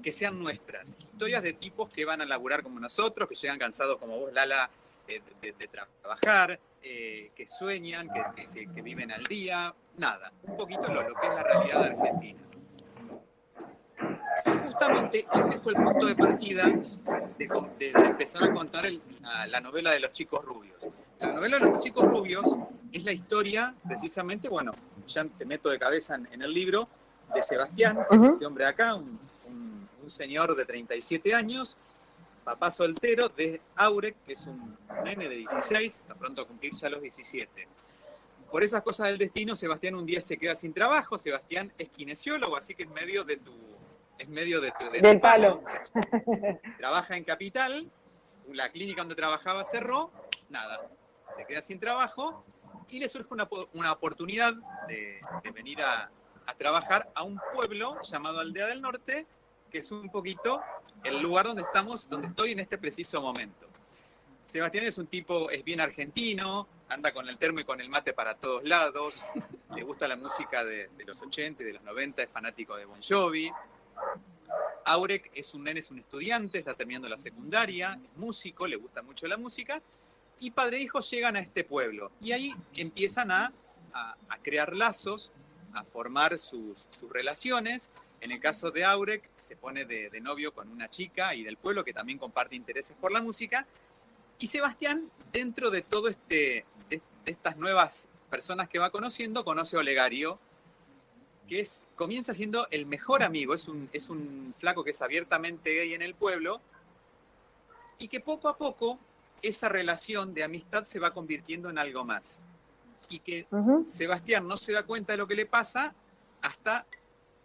que 0.01 0.13
sean 0.13 0.39
nuestras, 0.39 0.91
historias 0.97 1.43
de 1.43 1.51
tipos 1.51 1.89
que 1.89 2.05
van 2.05 2.21
a 2.21 2.25
laburar 2.25 2.63
como 2.63 2.79
nosotros, 2.79 3.27
que 3.27 3.36
llegan 3.36 3.60
cansados 3.60 3.97
como 3.97 4.17
vos, 4.17 4.31
Lala, 4.31 4.69
eh, 5.08 5.22
de, 5.41 5.52
de 5.54 5.67
trabajar, 5.67 6.60
eh, 6.82 7.32
que 7.36 7.48
sueñan, 7.48 8.10
que, 8.10 8.48
que- 8.54 8.67
que- 8.74 8.82
viven 8.82 9.12
al 9.12 9.24
día, 9.24 9.74
nada, 9.98 10.32
un 10.43 10.56
poquito 10.58 10.91
lo, 10.91 11.08
lo 11.10 11.15
que 11.20 11.28
es 11.28 11.34
la 11.34 11.43
realidad 11.43 11.82
de 11.84 11.89
Argentina. 11.89 12.39
Y 14.46 14.50
justamente 14.67 15.28
ese 15.34 15.60
fue 15.60 15.74
el 15.74 15.84
punto 15.84 16.06
de 16.06 16.15
partida 16.15 16.65
de, 16.65 17.48
de- 17.80 17.91
de 17.93 18.08
empezar 18.08 18.43
a 18.43 18.54
contar 18.54 18.86
el- 18.86 19.02
la, 19.22 19.48
la 19.48 19.60
novela 19.62 19.91
de 19.91 20.00
los 20.00 20.12
chicos 20.12 20.43
rubios. 20.46 20.88
La 21.20 21.34
novela 21.34 21.58
de 21.60 21.65
los 21.65 21.80
chicos 21.80 22.06
rubios 22.06 22.56
es 22.91 23.04
la 23.04 23.12
historia, 23.12 23.76
precisamente, 23.88 24.48
bueno, 24.50 24.74
ya 25.08 25.26
te 25.26 25.46
meto 25.46 25.70
de 25.70 25.80
cabeza 25.80 26.15
en, 26.15 26.28
en 26.32 26.41
el 26.41 26.54
libro, 26.54 26.88
de 27.34 27.41
Sebastián, 27.41 27.98
que 28.10 28.15
es 28.15 28.22
Ujú. 28.22 28.34
este 28.34 28.46
hombre 28.46 28.63
de 28.63 28.70
acá, 28.70 28.96
un, 28.96 29.20
un- 29.48 29.89
un 30.02 30.10
señor 30.10 30.56
de 30.56 30.63
37 30.63 31.34
años, 31.36 31.78
papá 32.47 32.71
soltero 32.71 33.27
de 33.27 33.60
Aurek, 33.75 34.23
que 34.23 34.31
es 34.31 34.47
un 34.47 34.77
nene 35.03 35.27
de 35.27 35.36
16, 35.36 35.95
está 35.95 36.15
pronto 36.15 36.43
a 36.43 36.47
cumplir 36.47 36.71
ya 36.73 36.89
los 36.89 37.01
17. 37.01 37.67
Por 38.49 38.63
esas 38.63 38.81
cosas 38.83 39.10
del 39.10 39.17
destino, 39.17 39.53
Sebastián 39.53 39.95
un 39.95 40.05
día 40.05 40.21
se 40.21 40.38
queda 40.38 40.55
sin 40.55 40.73
trabajo. 40.73 41.17
Sebastián 41.17 41.73
es 41.77 41.89
kinesiólogo, 41.89 42.55
así 42.55 42.73
que 42.73 42.83
es 42.83 42.89
medio 42.89 43.25
de 43.25 43.36
tu. 43.36 43.53
Es 44.17 44.29
medio 44.29 44.62
de 44.62 44.71
tu. 44.71 44.86
de 44.86 44.99
tu 44.99 45.05
Del 45.05 45.19
palo. 45.19 45.62
Trabaja 46.77 47.17
en 47.17 47.25
Capital, 47.25 47.91
la 48.47 48.71
clínica 48.71 49.01
donde 49.01 49.15
trabajaba 49.15 49.65
cerró, 49.65 50.10
nada, 50.47 50.89
se 51.36 51.45
queda 51.45 51.62
sin 51.62 51.81
trabajo 51.81 52.45
y 52.88 52.99
le 52.99 53.10
surge 53.10 53.27
una, 53.31 53.49
una 53.73 53.91
oportunidad 53.91 54.53
de, 54.88 55.19
de 55.43 55.51
venir 55.51 55.81
a, 55.81 56.10
a 56.45 56.53
trabajar 56.53 57.12
a 57.13 57.23
un 57.23 57.41
pueblo 57.53 57.97
llamado 58.03 58.39
Aldea 58.39 58.67
del 58.67 58.81
Norte, 58.81 59.27
que 59.69 59.79
es 59.79 59.91
un 59.91 60.10
poquito 60.10 60.62
el 61.03 61.21
lugar 61.21 61.45
donde 61.47 61.62
estamos, 61.63 62.10
donde 62.10 62.27
estoy 62.27 62.51
en 62.51 62.60
este 62.60 62.77
preciso 62.77 63.21
momento. 63.21 63.67
Sebastián 64.45 64.86
es 64.86 64.97
un 64.97 65.07
tipo, 65.07 65.49
es 65.49 65.63
bien 65.63 65.81
argentino, 65.81 66.67
anda 66.88 67.13
con 67.13 67.27
el 67.27 67.38
termo 67.38 67.60
y 67.60 67.65
con 67.65 67.81
el 67.81 67.89
mate 67.89 68.13
para 68.13 68.36
todos 68.36 68.63
lados, 68.63 69.23
le 69.75 69.83
gusta 69.83 70.07
la 70.07 70.15
música 70.15 70.63
de, 70.63 70.89
los 71.05 71.21
80 71.21 71.63
y 71.63 71.65
de 71.65 71.73
los 71.73 71.83
90, 71.83 72.23
es 72.23 72.29
fanático 72.29 72.75
de 72.77 72.86
Bon 72.86 72.99
Jovi. 73.01 73.51
Aurek 74.86 75.31
es 75.33 75.53
un 75.53 75.65
nene, 75.65 75.79
es 75.81 75.91
un 75.91 75.99
estudiante, 75.99 76.60
está 76.60 76.73
terminando 76.73 77.10
la 77.10 77.17
secundaria, 77.17 77.99
es 78.01 78.10
músico, 78.17 78.67
le 78.67 78.77
gusta 78.77 79.01
mucho 79.01 79.27
la 79.27 79.36
música, 79.38 79.81
y 80.39 80.51
padre 80.51 80.77
e 80.77 80.81
hijo 80.83 81.01
llegan 81.01 81.36
a 81.36 81.39
este 81.41 81.63
pueblo. 81.65 82.12
Y 82.21 82.31
ahí 82.31 82.55
empiezan 82.75 83.31
a, 83.31 83.51
a- 83.93 84.15
a 84.29 84.38
crear 84.41 84.73
lazos, 84.73 85.31
a 85.73 85.83
formar 85.83 86.39
sus, 86.39 86.88
sus 86.89 87.12
relaciones. 87.12 87.91
En 88.21 88.32
el 88.32 88.39
caso 88.39 88.71
de 88.71 88.84
Aurek, 88.84 89.30
se 89.38 89.56
pone 89.56 89.86
de, 89.86 90.10
de 90.10 90.19
novio 90.21 90.53
con 90.53 90.69
una 90.69 90.89
chica 90.89 91.36
y 91.36 91.43
del 91.43 91.58
pueblo 91.58 91.84
que 91.84 91.93
también 91.93 92.17
comparte 92.17 92.56
intereses 92.56 92.95
por 92.99 93.12
la 93.12 93.21
música. 93.21 93.67
Y 94.39 94.47
Sebastián, 94.47 95.10
dentro 95.32 95.69
de 95.69 95.82
todo 95.82 96.08
este, 96.08 96.65
de, 96.89 97.01
de 97.25 97.32
estas 97.32 97.58
nuevas 97.58 98.10
personas 98.30 98.67
que 98.69 98.80
va 98.80 98.89
conociendo, 98.89 99.45
conoce 99.45 99.77
a 99.77 99.80
Olegario, 99.80 100.39
que 101.47 101.60
es, 101.60 101.88
comienza 101.95 102.34
siendo 102.34 102.67
el 102.71 102.86
mejor 102.86 103.23
amigo, 103.23 103.53
es 103.53 103.67
un, 103.67 103.89
es 103.93 104.10
un 104.10 104.53
flaco 104.58 104.84
que 104.84 104.91
es 104.91 105.01
abiertamente 105.01 105.73
gay 105.73 105.93
en 105.93 106.01
el 106.01 106.13
pueblo, 106.13 106.62
y 107.99 108.10
que 108.10 108.19
poco 108.19 108.49
a 108.49 108.58
poco 108.58 108.99
esa 109.41 109.69
relación 109.69 110.34
de 110.34 110.43
amistad 110.43 110.84
se 110.84 110.99
va 110.99 111.13
convirtiendo 111.13 111.69
en 111.69 111.77
algo 111.77 112.03
más. 112.03 112.41
Y 113.10 113.19
que. 113.19 113.47
Sebastián 113.88 114.47
no 114.47 114.58
se 114.58 114.73
da 114.73 114.84
cuenta 114.84 115.13
de 115.13 115.17
lo 115.17 115.27
que 115.27 115.36
le 115.36 115.45
pasa 115.45 115.95
hasta 116.41 116.86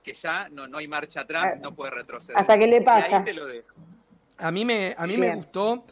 que 0.03 0.15
ya 0.15 0.49
no, 0.51 0.67
no 0.69 0.79
hay 0.79 0.89
marcha 0.89 1.21
atrás, 1.21 1.59
no 1.61 1.75
puede 1.75 1.93
retroceder. 1.93 2.39
hasta 2.41 2.59
que 2.59 2.67
le 2.67 2.79
Y 2.79 2.81
pasa. 2.81 3.19
ahí 3.19 3.25
te 3.25 3.33
lo 3.33 3.47
dejo. 3.47 3.69
A 4.39 4.51
mí 4.51 4.65
me, 4.65 4.95
a 4.97 5.07
mí 5.07 5.15
Sí. 5.15 5.21
me 5.21 5.35
gustó. 5.35 5.85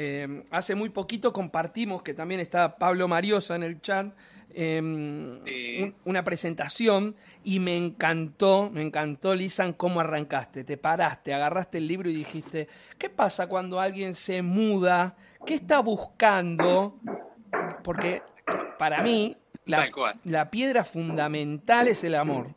eh, 0.00 0.44
hace 0.50 0.76
muy 0.76 0.90
poquito 0.90 1.32
compartimos, 1.32 2.02
que 2.02 2.14
también 2.14 2.40
está 2.40 2.76
Pablo 2.76 3.08
Mariosa 3.08 3.56
en 3.56 3.64
el 3.64 3.80
chat, 3.80 4.06
eh, 4.50 5.40
Sí. 5.44 5.82
un- 5.82 5.94
una 6.04 6.22
presentación 6.22 7.16
y 7.42 7.58
me 7.58 7.76
encantó, 7.76 8.70
me 8.72 8.82
encantó, 8.82 9.34
Lisan, 9.34 9.72
cómo 9.72 9.98
arrancaste. 9.98 10.62
Te 10.62 10.76
paraste, 10.76 11.34
agarraste 11.34 11.78
el 11.78 11.88
libro 11.88 12.08
y 12.10 12.14
dijiste, 12.14 12.68
¿qué 12.96 13.08
pasa 13.10 13.48
cuando 13.48 13.80
alguien 13.80 14.14
se 14.14 14.42
muda? 14.42 15.16
¿Qué 15.44 15.54
está 15.54 15.80
buscando? 15.80 16.96
Porque 17.82 18.22
para 18.78 19.02
mí 19.02 19.36
la, 19.64 19.88
la 20.24 20.50
piedra 20.50 20.84
fundamental 20.84 21.88
es 21.88 22.04
el 22.04 22.14
amor. 22.14 22.54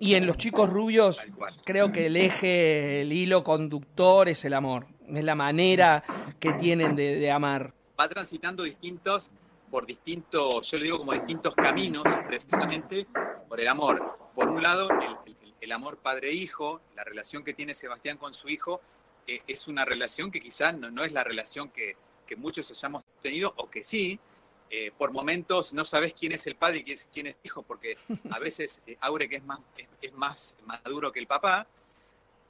Y 0.00 0.14
en 0.14 0.26
los 0.26 0.36
chicos 0.36 0.70
rubios 0.70 1.24
creo 1.64 1.90
que 1.90 2.06
el 2.06 2.16
eje, 2.16 3.02
el 3.02 3.12
hilo 3.12 3.42
conductor 3.42 4.28
es 4.28 4.44
el 4.44 4.54
amor. 4.54 4.86
Es 5.08 5.24
la 5.24 5.34
manera 5.34 6.04
que 6.38 6.52
tienen 6.52 6.94
de, 6.94 7.16
de 7.16 7.30
amar. 7.30 7.72
va 7.98 8.08
transitando 8.08 8.62
distintos, 8.62 9.30
por 9.70 9.86
distintos, 9.86 10.70
yo 10.70 10.78
le 10.78 10.84
digo 10.84 10.98
como 10.98 11.12
distintos 11.12 11.54
caminos, 11.54 12.04
precisamente 12.26 13.06
por 13.48 13.60
el 13.60 13.68
amor. 13.68 14.18
Por 14.34 14.48
un 14.50 14.62
lado, 14.62 14.88
el, 14.90 15.16
el- 15.26 15.36
el 15.60 15.72
amor 15.72 15.98
padre-hijo, 15.98 16.80
la 16.94 17.02
relación 17.02 17.42
que 17.42 17.52
tiene 17.52 17.74
Sebastián 17.74 18.16
con 18.16 18.32
su 18.32 18.48
hijo, 18.48 18.80
eh, 19.26 19.40
es 19.48 19.66
una 19.66 19.84
relación 19.84 20.30
que 20.30 20.40
quizás 20.40 20.78
no, 20.78 20.88
no 20.92 21.02
es 21.02 21.12
la 21.12 21.24
relación 21.24 21.70
que, 21.70 21.96
que 22.24 22.36
muchos 22.36 22.70
hayamos 22.70 23.02
tenido, 23.20 23.52
o 23.56 23.68
que 23.68 23.82
sí, 23.82 24.20
eh, 24.70 24.90
por 24.96 25.12
momentos 25.12 25.72
no 25.72 25.84
sabes 25.84 26.14
quién 26.14 26.32
es 26.32 26.46
el 26.46 26.54
padre 26.56 26.78
y 26.78 26.84
quién 26.84 26.94
es, 26.94 27.08
quién 27.12 27.26
es 27.28 27.34
el 27.34 27.40
hijo, 27.44 27.62
porque 27.62 27.96
a 28.30 28.38
veces 28.38 28.82
eh, 28.86 28.96
Aure 29.00 29.28
que 29.28 29.36
es 29.36 29.44
más, 29.44 29.60
es, 29.76 29.86
es 30.02 30.12
más 30.14 30.56
maduro 30.64 31.10
que 31.12 31.20
el 31.20 31.26
papá, 31.26 31.66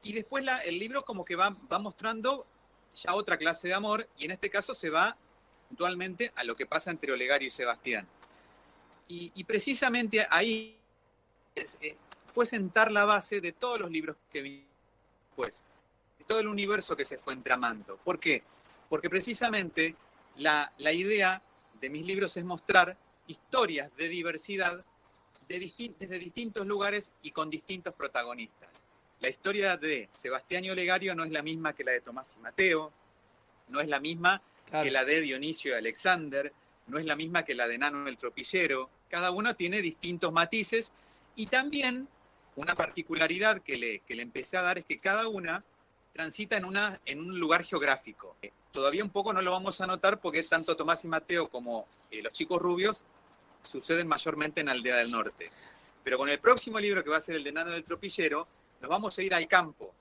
y 0.02 0.12
después 0.12 0.44
la- 0.44 0.58
el 0.58 0.78
libro 0.78 1.04
como 1.04 1.24
que 1.24 1.36
va, 1.36 1.56
va 1.72 1.78
mostrando 1.78 2.46
ya 2.94 3.14
otra 3.14 3.36
clase 3.36 3.68
de 3.68 3.74
amor, 3.74 4.08
y 4.18 4.24
en 4.24 4.32
este 4.32 4.50
caso 4.50 4.74
se 4.74 4.90
va 4.90 5.16
puntualmente 5.68 6.32
a 6.36 6.44
lo 6.44 6.54
que 6.54 6.66
pasa 6.66 6.90
entre 6.90 7.12
Olegario 7.12 7.46
y 7.48 7.50
Sebastián. 7.50 8.06
Y, 9.08 9.32
y 9.34 9.44
precisamente 9.44 10.26
ahí 10.30 10.76
eh, 11.54 11.96
fue 12.32 12.46
sentar 12.46 12.90
la 12.90 13.04
base 13.04 13.40
de 13.40 13.52
todos 13.52 13.78
los 13.80 13.90
libros 13.90 14.16
que 14.30 14.42
vi 14.42 14.64
después, 15.28 15.64
de 16.18 16.24
todo 16.24 16.40
el 16.40 16.46
universo 16.48 16.96
que 16.96 17.04
se 17.04 17.18
fue 17.18 17.34
entramando. 17.34 17.96
¿Por 17.98 18.18
qué? 18.18 18.42
Porque 18.88 19.10
precisamente 19.10 19.94
la, 20.36 20.72
la 20.78 20.92
idea 20.92 21.42
de 21.80 21.90
mis 21.90 22.04
libros 22.06 22.36
es 22.36 22.44
mostrar 22.44 22.96
historias 23.26 23.94
de 23.96 24.08
diversidad 24.08 24.84
de 25.48 25.60
distin- 25.60 25.94
desde 25.98 26.18
distintos 26.18 26.66
lugares 26.66 27.12
y 27.22 27.30
con 27.30 27.48
distintos 27.50 27.94
protagonistas. 27.94 28.82
La 29.20 29.28
historia 29.28 29.76
de 29.76 30.08
Sebastián 30.12 30.64
y 30.64 30.70
Olegario 30.70 31.14
no 31.14 31.24
es 31.24 31.30
la 31.30 31.42
misma 31.42 31.72
que 31.72 31.84
la 31.84 31.92
de 31.92 32.00
Tomás 32.00 32.34
y 32.38 32.40
Mateo, 32.40 32.92
no 33.68 33.80
es 33.80 33.88
la 33.88 34.00
misma 34.00 34.42
Claro. 34.66 34.84
que 34.84 34.90
la 34.90 35.04
de 35.06 35.22
Dionisio 35.22 35.72
y 35.72 35.74
Alexander, 35.78 36.52
no 36.88 36.98
es 36.98 37.06
la 37.06 37.16
misma 37.16 37.42
que 37.44 37.54
la 37.54 37.66
de 37.66 37.78
Nano 37.78 38.06
el 38.06 38.18
Tropillero. 38.18 38.90
Cada 39.08 39.30
uno 39.30 39.56
tiene 39.56 39.80
distintos 39.80 40.30
matices 40.30 40.92
y 41.36 41.46
también 41.46 42.06
una 42.54 42.74
particularidad 42.74 43.62
que 43.62 43.78
le, 43.78 44.00
que 44.00 44.14
le 44.14 44.22
empecé 44.22 44.58
a 44.58 44.62
dar 44.62 44.76
es 44.76 44.84
que 44.84 44.98
cada 44.98 45.26
una 45.28 45.64
transita 46.12 46.58
en, 46.58 46.66
una, 46.66 47.00
en 47.06 47.20
un 47.20 47.38
lugar 47.38 47.64
geográfico. 47.64 48.36
Todavía 48.78 49.02
un 49.02 49.10
poco 49.10 49.32
no 49.32 49.42
lo 49.42 49.50
vamos 49.50 49.80
a 49.80 49.88
notar 49.88 50.20
porque 50.20 50.44
tanto 50.44 50.76
Tomás 50.76 51.04
y 51.04 51.08
Mateo 51.08 51.48
como 51.48 51.88
eh, 52.12 52.22
los 52.22 52.32
chicos 52.32 52.62
rubios 52.62 53.02
suceden 53.60 54.06
mayormente 54.06 54.60
en 54.60 54.68
Aldea 54.68 54.98
del 54.98 55.10
Norte. 55.10 55.50
Pero 56.04 56.16
con 56.16 56.28
el 56.28 56.38
próximo 56.38 56.78
libro 56.78 57.02
que 57.02 57.10
va 57.10 57.16
a 57.16 57.20
ser 57.20 57.34
el 57.34 57.42
de 57.42 57.50
Nano 57.50 57.72
del 57.72 57.82
Tropillero, 57.82 58.46
nos 58.80 58.88
vamos 58.88 59.18
a 59.18 59.22
ir 59.22 59.34
al 59.34 59.48
campo. 59.48 59.92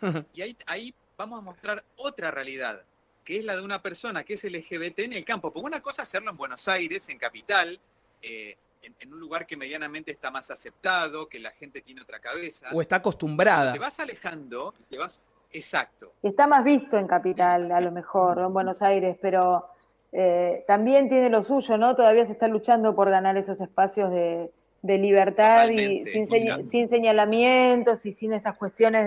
Y 0.34 0.42
ahí, 0.42 0.56
ahí 0.66 0.92
vamos 1.16 1.38
a 1.38 1.42
mostrar 1.42 1.84
otra 1.94 2.32
realidad, 2.32 2.84
que 3.22 3.38
es 3.38 3.44
la 3.44 3.54
de 3.54 3.62
una 3.62 3.80
persona 3.80 4.24
que 4.24 4.34
es 4.34 4.42
LGBT 4.42 4.98
en 4.98 5.12
el 5.12 5.24
campo. 5.24 5.52
Porque 5.52 5.66
una 5.66 5.80
cosa 5.80 6.02
es 6.02 6.08
hacerlo 6.08 6.32
en 6.32 6.36
Buenos 6.36 6.66
Aires, 6.66 7.08
en 7.10 7.18
Capital, 7.18 7.78
eh, 8.20 8.56
en, 8.82 8.96
en 8.98 9.14
un 9.14 9.20
lugar 9.20 9.46
que 9.46 9.56
medianamente 9.56 10.10
está 10.10 10.32
más 10.32 10.50
aceptado, 10.50 11.28
que 11.28 11.38
la 11.38 11.52
gente 11.52 11.82
tiene 11.82 12.02
otra 12.02 12.18
cabeza. 12.18 12.68
O 12.72 12.82
está 12.82 12.96
acostumbrada. 12.96 13.72
Te 13.72 13.78
vas 13.78 14.00
alejando, 14.00 14.74
te 14.90 14.98
vas... 14.98 15.22
Exacto. 15.52 16.12
Está 16.22 16.46
más 16.46 16.64
visto 16.64 16.98
en 16.98 17.06
Capital, 17.06 17.70
a 17.72 17.80
lo 17.80 17.90
mejor, 17.90 18.38
en 18.38 18.52
Buenos 18.52 18.82
Aires, 18.82 19.16
pero 19.20 19.66
eh, 20.12 20.64
también 20.66 21.08
tiene 21.08 21.30
lo 21.30 21.42
suyo, 21.42 21.76
¿no? 21.78 21.94
Todavía 21.94 22.26
se 22.26 22.32
está 22.32 22.48
luchando 22.48 22.94
por 22.94 23.10
ganar 23.10 23.36
esos 23.36 23.60
espacios 23.60 24.10
de, 24.10 24.50
de 24.82 24.98
libertad 24.98 25.68
y 25.70 26.04
sin, 26.04 26.88
señalamientos 26.88 28.04
y 28.06 28.12
sin 28.12 28.32
esas 28.32 28.56
cuestiones 28.56 29.06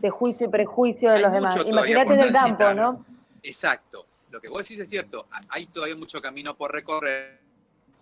de, 0.00 0.10
juicio 0.10 0.46
y 0.46 0.50
prejuicio 0.50 1.10
de 1.10 1.16
Hay 1.16 1.22
los 1.22 1.32
demás. 1.32 1.56
Imagínate 1.66 2.14
en 2.14 2.20
el 2.20 2.32
campo. 2.32 2.74
¿no? 2.74 3.04
Exacto. 3.42 4.06
Lo 4.30 4.40
que 4.40 4.48
vos 4.48 4.58
decís 4.62 4.80
es 4.80 4.88
cierto. 4.88 5.26
ha- 5.30 5.40
Hay 5.50 5.66
todavía 5.66 5.94
mucho 5.96 6.20
camino 6.20 6.56
por 6.56 6.72
recorrer, 6.72 7.38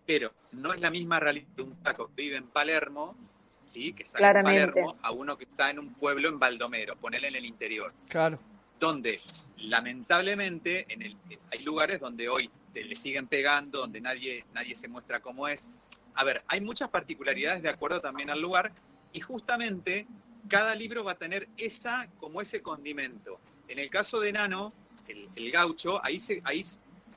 pero 0.06 0.30
no 0.52 0.72
es 0.72 0.80
la 0.80 0.90
misma 0.90 1.20
realidad 1.20 1.48
de 1.56 1.62
un 1.62 1.76
taco 1.82 2.06
que 2.08 2.22
vive 2.22 2.36
en 2.36 2.46
Palermo, 2.48 3.14
¿sí? 3.62 3.92
que 3.92 4.04
sale 4.04 4.24
Palermo, 4.42 4.96
a 5.02 5.10
uno 5.12 5.36
que 5.38 5.44
está 5.44 5.70
en 5.70 5.78
un 5.78 5.94
pueblo 5.94 6.28
en 6.28 6.38
Baldomero, 6.38 6.96
ponele 6.96 7.28
en 7.28 7.36
el 7.36 7.44
interior. 7.46 7.92
Claro. 8.08 8.38
donde 8.80 9.20
lamentablemente 9.58 10.86
en 10.88 11.02
el- 11.02 11.16
eh, 11.30 11.38
hay 11.52 11.62
lugares 11.62 12.00
donde 12.00 12.28
hoy 12.28 12.50
te- 12.72 12.84
le 12.84 12.96
siguen 12.96 13.26
pegando, 13.26 13.78
donde 13.80 14.00
nadie, 14.00 14.44
nadie 14.54 14.74
se 14.74 14.88
muestra 14.88 15.20
cómo 15.20 15.46
es. 15.48 15.70
A 16.14 16.24
ver, 16.24 16.42
hay 16.48 16.60
muchas 16.60 16.88
particularidades 16.88 17.62
de 17.62 17.68
acuerdo 17.68 18.00
también 18.00 18.30
al 18.30 18.40
lugar 18.40 18.72
y 19.12 19.20
justamente 19.20 20.06
cada 20.48 20.74
libro 20.74 21.04
va 21.04 21.12
a 21.12 21.18
tener 21.18 21.48
esa 21.56 22.08
como 22.18 22.40
ese 22.40 22.60
condimento. 22.62 23.38
En 23.68 23.78
el 23.78 23.88
caso 23.90 24.20
de 24.20 24.32
Nano, 24.32 24.72
el, 25.08 25.28
el 25.36 25.50
gaucho, 25.50 26.04
ahí, 26.04 26.18
se, 26.18 26.40
ahí, 26.44 26.62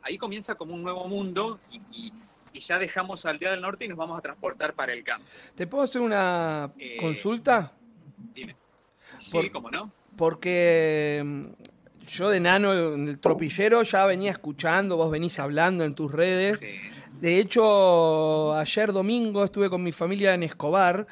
ahí 0.04 0.18
comienza 0.18 0.56
como 0.56 0.74
un 0.76 0.84
nuevo 0.84 1.08
mundo 1.08 1.60
y, 1.72 1.78
y- 1.92 2.14
y 2.56 2.60
ya 2.62 2.80
dejamos 2.80 3.26
Aldea 3.26 3.52
del 3.52 3.62
Norte 3.62 3.86
y 3.86 3.88
nos 3.90 3.98
vamos 3.98 4.18
a 4.18 4.22
transportar 4.22 4.74
para 4.74 4.94
el 4.94 5.04
campo. 5.04 5.26
¿Te 5.56 5.68
puedo 5.68 5.84
hacer 5.84 6.02
una 6.02 6.72
Eh, 6.80 6.98
consulta? 7.00 7.74
Dime. 8.34 8.56
Sí, 9.20 9.32
Por- 9.34 9.52
¿cómo 9.52 9.72
no? 9.72 9.92
Porque 10.16 11.22
mm, 11.26 11.46
yo 12.08 12.30
de 12.30 12.40
nano 12.40 12.94
en 12.94 13.08
el 13.10 13.20
tropillero 13.20 13.82
ya 13.84 14.06
venía 14.06 14.32
escuchando, 14.32 14.96
vos 14.96 15.12
venís 15.12 15.38
hablando 15.40 15.84
en 15.84 15.94
tus 15.96 16.12
redes. 16.12 16.62
Sí. 16.62 16.68
De 17.20 17.40
hecho, 17.40 18.54
ayer 18.56 18.92
domingo 18.94 19.44
estuve 19.44 19.70
con 19.70 19.84
mi 19.84 19.92
familia 19.92 20.34
en 20.34 20.44
Escobar 20.44 21.08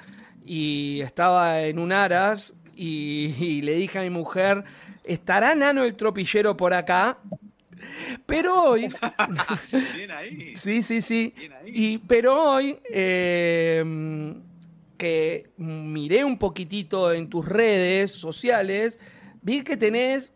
y 0.46 1.02
estaba 1.02 1.62
en 1.62 1.80
un 1.80 1.92
aras 1.92 2.54
y, 2.76 3.34
y 3.40 3.62
le 3.62 3.74
dije 3.76 4.00
a 4.00 4.02
mi 4.04 4.10
mujer, 4.10 4.64
¿estará 5.04 5.56
Nano 5.56 5.84
el 5.84 5.96
tropillero 5.96 6.56
por 6.56 6.74
acá? 6.74 7.18
Pero 8.26 8.64
hoy, 8.64 8.90
Bien 9.96 10.12
ahí. 10.12 10.54
sí, 10.56 10.82
sí, 10.82 11.02
sí, 11.02 11.34
Bien 11.36 11.54
ahí. 11.54 11.72
y, 11.74 11.98
pero 12.00 12.42
hoy 12.42 12.78
eh, 12.92 14.34
que 14.98 15.52
miré 15.58 16.24
un 16.24 16.38
poquitito 16.38 17.12
en 17.12 17.30
tus 17.30 17.48
redes 17.48 18.12
sociales, 18.12 19.00
vi 19.42 19.64
que 19.64 19.78
tenés 19.78 20.34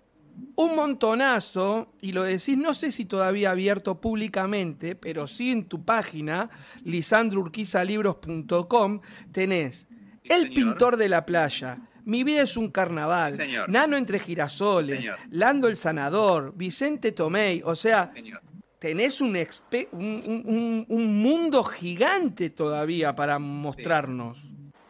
un 0.55 0.75
montonazo, 0.75 1.93
y 2.01 2.11
lo 2.11 2.23
decís, 2.23 2.57
no 2.57 2.73
sé 2.73 2.91
si 2.91 3.05
todavía 3.05 3.51
abierto 3.51 4.01
públicamente, 4.01 4.95
pero 4.95 5.27
sí 5.27 5.51
en 5.51 5.65
tu 5.65 5.83
página, 5.83 6.49
lisandrourquizalibros.com, 6.83 9.01
tenés 9.31 9.87
El 10.23 10.49
pintor 10.49 10.97
de 10.97 11.09
la 11.09 11.25
playa, 11.25 11.79
Mi 12.07 12.23
vida 12.23 12.41
es 12.41 12.55
un 12.55 12.71
carnaval, 12.71 13.33
Señor. 13.33 13.67
Nano 13.69 13.97
entre 13.97 14.17
girasoles, 14.19 14.97
Señor. 14.97 15.19
Lando 15.29 15.67
el 15.67 15.75
sanador, 15.75 16.53
Vicente 16.55 17.11
Tomei, 17.11 17.61
o 17.65 17.75
sea, 17.75 18.11
Señor. 18.15 18.41
tenés 18.79 19.19
un, 19.19 19.35
expe- 19.35 19.89
un, 19.91 20.23
un- 20.25 20.43
un- 20.45 20.85
un 20.87 21.21
mundo 21.21 21.63
gigante 21.65 22.49
todavía 22.49 23.13
para 23.13 23.39
mostrarnos. 23.39 24.45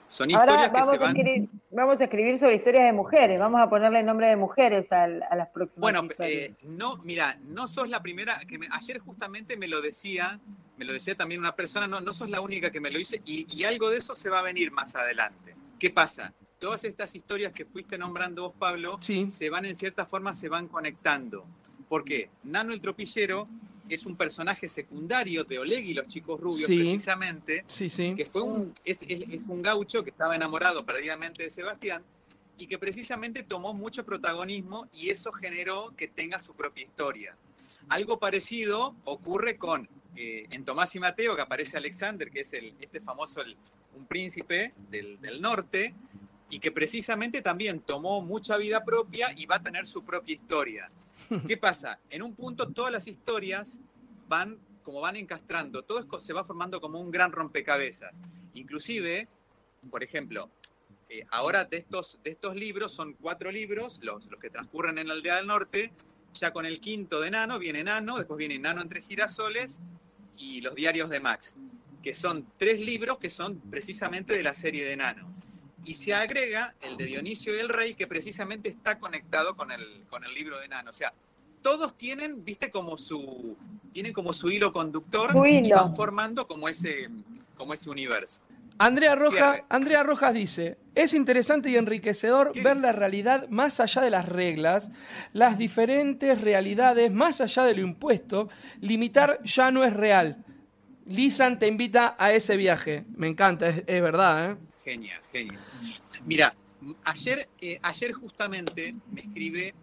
Son 0.10 0.32
Ahora 0.34 0.44
historias 0.46 0.70
que 0.70 0.74
vamos 0.74 0.90
se 0.90 0.96
a, 0.96 1.00
van. 1.00 1.18
escribir, 1.18 1.50
vamos 1.72 2.00
a 2.00 2.04
escribir 2.06 2.38
sobre 2.40 2.56
historias 2.56 2.84
de 2.86 2.94
mujeres, 2.94 3.40
vamos 3.40 3.62
a 3.62 3.68
ponerle 3.70 4.04
nombre 4.04 4.28
de 4.28 4.36
mujeres 4.38 4.92
al- 4.92 5.24
a 5.30 5.36
las 5.36 5.50
próximas 5.50 5.82
Bueno, 5.82 6.08
eh, 6.20 6.54
no, 6.66 6.98
mira, 7.04 7.38
no 7.48 7.68
sos 7.68 7.90
la 7.90 8.02
primera 8.02 8.40
que 8.48 8.58
me- 8.60 8.70
ayer 8.72 9.00
justamente 9.00 9.58
me 9.58 9.68
lo 9.68 9.82
decía, 9.82 10.40
me 10.78 10.86
lo 10.86 10.94
decía 10.94 11.16
también 11.16 11.42
una 11.42 11.56
persona, 11.56 11.88
no, 11.88 12.00
no 12.00 12.14
sos 12.14 12.30
la 12.30 12.40
única 12.42 12.72
que 12.72 12.80
me 12.80 12.90
lo 12.92 13.00
dice 13.00 13.22
y, 13.26 13.48
y 13.54 13.64
algo 13.66 13.90
de 13.90 13.98
eso 13.98 14.14
se 14.16 14.30
va 14.30 14.40
a 14.40 14.44
venir 14.44 14.72
más 14.72 14.96
adelante. 14.96 15.56
¿Qué 15.80 15.90
pasa? 15.90 16.32
Todas 16.60 16.84
estas 16.86 17.14
historias 17.16 17.54
que 17.54 17.66
fuiste 17.66 17.98
nombrando 17.98 18.44
vos, 18.44 18.54
Pablo, 18.58 18.98
Sí. 19.02 19.30
se 19.30 19.50
van 19.50 19.66
en 19.66 19.76
cierta 19.76 20.06
forma, 20.06 20.34
se 20.34 20.50
van 20.50 20.68
conectando. 20.68 21.46
¿Por 21.88 22.04
qué? 22.04 22.30
Nano 22.44 22.74
el 22.74 22.82
tropillero 22.82 23.48
es 23.90 24.06
un 24.08 24.16
personaje 24.18 24.68
secundario 24.68 25.44
de 25.44 25.60
Oleg 25.60 25.86
y 25.86 25.94
los 25.94 26.08
chicos 26.08 26.40
rubios, 26.42 26.68
Sí. 26.68 26.78
precisamente, 26.80 27.64
Sí, 27.68 27.90
sí. 27.90 28.16
que 28.18 28.26
fue 28.26 28.42
un, 28.42 28.74
es, 28.84 29.04
es- 29.04 29.30
es 29.30 29.46
un 29.48 29.62
gaucho 29.62 30.04
que 30.04 30.10
estaba 30.10 30.36
enamorado 30.36 30.84
perdidamente 30.86 31.44
de 31.44 31.50
Sebastián 31.52 32.04
y 32.58 32.66
que 32.66 32.80
precisamente 32.80 33.44
tomó 33.44 33.74
mucho 33.76 34.04
protagonismo 34.04 34.90
y 34.94 35.10
eso 35.10 35.32
generó 35.32 35.94
que 35.96 36.08
tenga 36.08 36.40
su 36.40 36.54
propia 36.56 36.84
historia. 36.86 37.36
Algo 37.88 38.18
parecido 38.20 38.96
ocurre 39.06 39.58
con, 39.58 39.88
eh, 40.16 40.48
en 40.50 40.66
Tomás 40.66 40.96
y 40.96 41.00
Mateo, 41.00 41.36
que 41.36 41.44
aparece 41.44 41.78
Alexander, 41.78 42.32
que 42.32 42.42
es 42.42 42.52
el, 42.54 42.74
este 42.82 43.00
famoso, 43.00 43.42
el- 43.42 43.56
un 43.96 44.06
príncipe 44.08 44.74
del, 44.90 45.22
del 45.22 45.40
norte, 45.40 45.94
y 46.50 46.60
que 46.60 46.72
precisamente 46.72 47.42
también 47.42 47.80
tomó 47.82 48.22
mucha 48.22 48.58
vida 48.58 48.84
propia 48.84 49.34
y 49.36 49.46
va 49.46 49.56
a 49.56 49.64
tener 49.64 49.88
su 49.88 50.04
propia 50.04 50.36
historia. 50.36 50.90
¿Qué 51.48 51.58
pasa? 51.58 52.00
En 52.10 52.24
un 52.24 52.36
punto 52.36 52.70
todas 52.70 52.92
las 52.92 53.08
historias 53.08 53.82
van 54.28 54.58
como 54.88 55.02
van 55.02 55.18
encastrando, 55.18 55.84
todo 55.84 56.18
se 56.18 56.32
va 56.32 56.46
formando 56.46 56.80
como 56.80 56.98
un 57.02 57.12
gran 57.12 57.34
rompecabezas. 57.34 58.16
Inclusive, 58.54 59.28
por 59.90 60.02
ejemplo, 60.02 60.50
eh, 61.10 61.26
ahora 61.30 61.66
de 61.66 61.76
estos, 61.76 62.20
de 62.24 62.32
estos 62.32 62.56
libros, 62.56 62.94
son 62.94 63.12
cuatro 63.12 63.52
libros, 63.52 64.00
los, 64.02 64.26
los 64.28 64.40
que 64.40 64.50
transcurren 64.50 64.98
en 64.98 65.10
la 65.10 65.14
aldea 65.16 65.36
del 65.36 65.48
norte, 65.48 65.92
ya 66.34 66.54
con 66.54 66.66
el 66.66 66.80
quinto 66.80 67.20
de 67.20 67.32
Nano, 67.32 67.60
viene 67.60 67.84
Nano, 67.84 68.18
después 68.18 68.38
viene 68.38 68.60
Nano 68.60 68.82
entre 68.82 69.02
girasoles 69.02 69.82
y 70.38 70.62
los 70.62 70.74
diarios 70.74 71.10
de 71.10 71.20
Max, 71.20 71.54
que 72.02 72.16
son 72.16 72.48
tres 72.58 72.80
libros 72.80 73.18
que 73.18 73.30
son 73.30 73.60
precisamente 73.60 74.36
de 74.36 74.44
la 74.44 74.54
serie 74.54 74.86
de 74.86 74.96
Nano. 74.96 75.37
Y 75.88 75.94
se 75.94 76.14
agrega 76.14 76.76
el 76.82 76.98
de 76.98 77.06
Dionisio 77.06 77.56
y 77.56 77.60
el 77.60 77.70
Rey, 77.70 77.94
que 77.94 78.08
precisamente 78.08 78.68
está 78.68 79.00
conectado 79.00 79.56
con 79.56 79.72
el, 79.72 80.04
con 80.10 80.26
el 80.26 80.34
libro 80.34 80.60
de 80.60 80.68
Nano. 80.68 80.90
O 80.90 80.94
sea, 80.94 81.14
todos 81.62 81.98
tienen, 81.98 82.44
viste, 82.44 82.70
como 82.70 82.98
su, 82.98 83.56
tienen 83.94 84.12
como 84.12 84.34
su 84.34 84.50
hilo 84.50 84.74
conductor 84.74 85.32
Su 85.32 85.46
y 85.46 85.72
van 85.72 85.96
formando 85.96 86.46
como 86.46 86.68
ese, 86.68 87.10
como 87.56 87.74
ese 87.74 87.90
universo. 87.90 88.42
Andrea, 88.78 89.16
Roja. 89.16 89.64
Andrea 89.70 90.04
Rojas 90.04 90.34
dice, 90.34 90.78
es 90.94 91.14
interesante 91.14 91.70
y 91.70 91.78
enriquecedor 91.78 92.52
¿Qué 92.52 92.62
ver 92.62 92.76
dice? 92.76 92.88
la 92.88 92.92
realidad 92.92 93.48
más 93.48 93.80
allá 93.80 94.02
de 94.02 94.10
las 94.10 94.28
reglas, 94.28 94.92
las 95.32 95.58
diferentes 95.58 96.42
realidades 96.42 97.14
más 97.14 97.40
allá 97.40 97.64
de 97.64 97.76
lo 97.76 97.82
impuesto, 97.82 98.50
limitar 98.82 99.42
ya 99.42 99.72
no 99.72 99.86
es 99.86 99.94
real. 99.94 100.44
Lisan 101.06 101.60
te 101.60 101.68
invita 101.68 102.18
a 102.20 102.34
ese 102.34 102.58
viaje. 102.58 103.06
Me 103.16 103.28
encanta, 103.28 103.70
es, 103.70 103.84
es 103.88 104.02
verdad, 104.02 104.52
¿eh? 104.52 104.58
Genial, 104.88 105.22
genial. 105.34 105.60
Mira, 106.26 106.56
ayer, 107.04 107.50
eh, 107.60 107.78
ayer 107.82 108.14
justamente 108.14 108.96
me 109.12 109.20
escribe, 109.20 109.76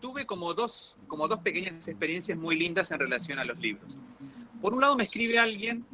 tuve 0.00 0.24
como 0.24 0.54
dos, 0.54 0.96
como 1.08 1.28
dos 1.28 1.40
pequeñas 1.40 1.86
experiencias 1.86 2.38
muy 2.38 2.56
lindas 2.56 2.90
en 2.90 3.00
relación 3.00 3.38
a 3.38 3.44
los 3.44 3.58
libros. 3.58 3.98
Por 4.62 4.72
un 4.72 4.80
lado 4.80 4.96
me 4.96 5.04
escribe 5.04 5.38
alguien 5.38 5.84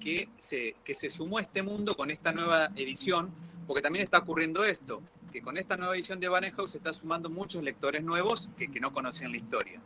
que 0.00 0.28
se, 0.36 0.74
que 0.84 0.92
se 0.92 1.08
sumó 1.08 1.38
a 1.38 1.42
este 1.42 1.62
mundo 1.62 1.96
con 1.96 2.10
esta 2.10 2.32
nueva 2.32 2.72
edición, 2.74 3.32
porque 3.64 3.80
también 3.80 4.04
está 4.04 4.18
ocurriendo 4.18 4.64
esto, 4.64 5.00
que 5.32 5.40
con 5.40 5.56
esta 5.56 5.76
nueva 5.76 5.94
edición 5.94 6.18
de 6.18 6.26
Barenhaus 6.26 6.72
se 6.72 6.78
está 6.78 6.92
sumando 6.92 7.30
muchos 7.30 7.62
lectores 7.62 8.02
nuevos 8.02 8.50
que, 8.58 8.72
que 8.72 8.80
no 8.80 8.92
conocían 8.92 9.30
la 9.30 9.36
historia. 9.36 9.80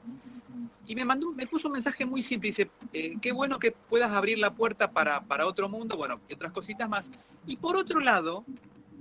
Y 0.86 0.94
me, 0.94 1.04
mandó, 1.04 1.32
me 1.32 1.46
puso 1.46 1.68
un 1.68 1.72
mensaje 1.72 2.06
muy 2.06 2.22
simple, 2.22 2.48
dice, 2.48 2.70
eh, 2.92 3.16
qué 3.20 3.32
bueno 3.32 3.58
que 3.58 3.72
puedas 3.72 4.10
abrir 4.10 4.38
la 4.38 4.54
puerta 4.54 4.90
para, 4.90 5.20
para 5.22 5.46
otro 5.46 5.68
mundo, 5.68 5.96
bueno, 5.96 6.20
y 6.28 6.34
otras 6.34 6.52
cositas 6.52 6.88
más. 6.88 7.10
Y 7.46 7.56
por 7.56 7.76
otro 7.76 8.00
lado, 8.00 8.44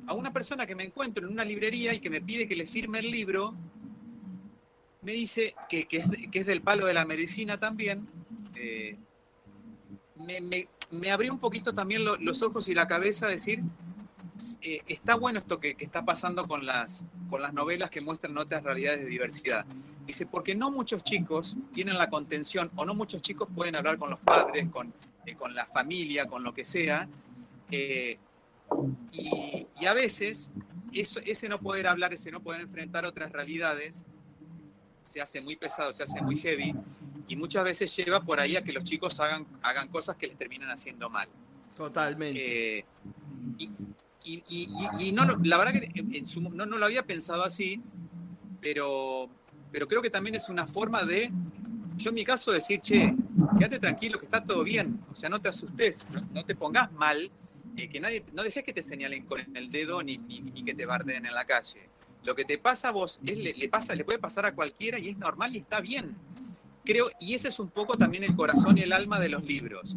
a 0.06 0.14
una 0.14 0.32
persona 0.34 0.66
que 0.66 0.76
me 0.76 0.84
encuentro 0.84 1.26
en 1.26 1.32
una 1.34 1.46
librería 1.46 1.94
y 1.94 2.00
que 2.00 2.10
me 2.10 2.22
pide 2.22 2.48
que 2.48 2.56
le 2.58 2.68
firme 2.68 3.00
el 3.00 3.10
libro, 3.10 3.56
me 5.02 5.14
dice 5.14 5.56
que, 5.70 5.86
que 5.86 5.98
es, 5.98 6.06
que 6.32 6.40
es 6.40 6.46
del 6.46 6.62
palo 6.62 6.86
de 6.86 6.94
la 6.94 7.06
medicina 7.06 7.58
también, 7.58 8.08
eh, 8.56 8.98
me, 10.16 10.42
me- 10.92 11.12
abrió 11.12 11.32
un 11.32 11.40
poquito 11.40 11.74
también 11.74 12.04
lo- 12.04 12.18
los 12.18 12.42
ojos 12.42 12.68
y 12.68 12.74
la 12.74 12.88
cabeza 12.88 13.28
decir, 13.28 13.62
eh, 14.62 14.82
está 14.88 15.16
bueno 15.16 15.40
esto 15.40 15.60
que, 15.60 15.76
que 15.76 15.86
está 15.86 16.06
pasando 16.06 16.48
con 16.48 16.66
las, 16.66 17.06
con 17.30 17.42
las 17.42 17.54
novelas 17.54 17.90
que 17.90 18.02
muestran 18.02 18.38
otras 18.38 18.64
realidades 18.64 19.02
de 19.02 19.08
diversidad. 19.08 19.66
Dice, 20.06 20.26
porque 20.26 20.56
no 20.56 20.72
muchos 20.72 21.04
chicos 21.04 21.58
tienen 21.74 21.98
la 21.98 22.10
contención 22.10 22.72
o 22.76 22.86
no 22.86 22.96
muchos 22.96 23.22
chicos 23.22 23.48
pueden 23.54 23.76
hablar 23.76 23.98
con 23.98 24.10
los 24.10 24.20
padres, 24.20 24.70
con, 24.70 24.94
eh, 25.26 25.36
con 25.36 25.54
la 25.54 25.66
familia, 25.66 26.28
con 26.28 26.44
lo 26.44 26.54
que 26.54 26.64
sea. 26.64 27.08
eh, 27.72 28.18
y, 29.12 29.68
y 29.80 29.86
a 29.86 29.94
veces 29.94 30.52
eso, 30.94 31.20
ese 31.26 31.48
no 31.50 31.60
poder 31.60 31.88
hablar, 31.88 32.14
ese 32.14 32.32
no 32.32 32.42
poder 32.42 32.62
enfrentar 32.62 33.06
otras 33.06 33.32
realidades, 33.32 34.06
se 35.02 35.22
hace 35.22 35.42
muy 35.42 35.56
pesado, 35.56 35.94
se 35.94 36.04
hace 36.04 36.22
muy 36.22 36.38
heavy 36.38 36.76
y 37.28 37.36
muchas 37.36 37.64
veces 37.64 37.96
lleva 37.96 38.22
por 38.22 38.40
ahí 38.40 38.56
a 38.56 38.64
que 38.64 38.72
los 38.74 38.84
chicos 38.84 39.20
hagan, 39.20 39.46
hagan 39.62 39.88
cosas 39.90 40.16
que 40.16 40.28
les 40.28 40.38
terminan 40.38 40.70
haciendo 40.70 41.10
mal. 41.10 41.28
Totalmente. 41.76 42.80
Eh, 42.80 42.86
y- 44.50 45.12
no, 45.14 45.26
la 45.44 45.58
verdad 45.58 45.74
que 45.74 46.26
su- 46.26 46.42
no, 46.42 46.66
no 46.66 46.78
lo 46.78 46.86
había 46.86 47.04
pensado 47.04 47.44
así, 47.44 47.82
pero, 48.62 49.30
pero 49.72 49.88
creo 49.88 50.02
que 50.02 50.10
también 50.10 50.36
es 50.36 50.50
una 50.50 50.68
forma 50.68 51.04
de, 51.04 51.32
yo 51.98 52.10
en 52.10 52.16
mi 52.16 52.24
caso, 52.24 52.52
decir, 52.52 52.80
che, 52.82 53.16
quédate 53.58 53.80
tranquilo, 53.80 54.20
que 54.20 54.26
está 54.26 54.44
todo 54.44 54.64
bien, 54.64 55.00
o 55.12 55.16
sea, 55.16 55.30
no 55.30 55.40
te 55.42 55.50
asustes, 55.50 56.08
no, 56.12 56.22
no 56.34 56.44
te 56.46 56.56
pongas 56.56 56.92
mal, 56.92 57.32
eh, 57.78 57.88
que 57.90 58.00
nadie, 58.00 58.24
no 58.34 58.44
dejes 58.44 58.64
que 58.64 58.74
te 58.74 58.82
señalen 58.82 59.26
con 59.26 59.40
el 59.56 59.70
dedo 59.70 60.02
ni, 60.04 60.18
ni, 60.18 60.42
ni 60.42 60.64
que 60.64 60.74
te 60.74 60.86
bardeen 60.86 61.26
en 61.26 61.34
la 61.34 61.46
calle. 61.46 61.90
Lo 62.24 62.36
que 62.36 62.44
te 62.44 62.58
pasa 62.58 62.90
a 62.90 62.92
vos 62.92 63.20
es, 63.26 63.38
le, 63.38 63.54
le 63.54 63.70
pasa, 63.70 63.96
le 63.96 64.04
puede 64.04 64.20
pasar 64.20 64.46
a 64.46 64.54
cualquiera 64.54 65.00
y 65.00 65.10
es 65.10 65.18
normal 65.18 65.56
y 65.56 65.60
está 65.60 65.80
bien. 65.80 66.16
Creo, 66.84 67.10
y 67.20 67.34
ese 67.36 67.50
es 67.50 67.60
un 67.60 67.70
poco 67.70 67.98
también 67.98 68.24
el 68.24 68.36
corazón 68.36 68.78
y 68.78 68.82
el 68.82 68.92
alma 68.94 69.20
de 69.20 69.30
los 69.30 69.44
libros. 69.44 69.96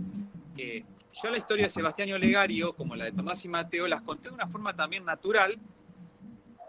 Eh, 0.63 0.85
yo 1.23 1.31
la 1.31 1.39
historia 1.39 1.65
de 1.65 1.71
Sebastián 1.71 2.13
Olegario, 2.13 2.75
como 2.75 2.95
la 2.95 3.05
de 3.07 3.13
Tomás 3.13 3.43
y 3.47 3.49
Mateo, 3.49 3.89
las 3.89 4.03
conté 4.03 4.29
de 4.29 4.35
una 4.35 4.47
forma 4.47 4.77
también 4.77 5.07
natural, 5.07 5.59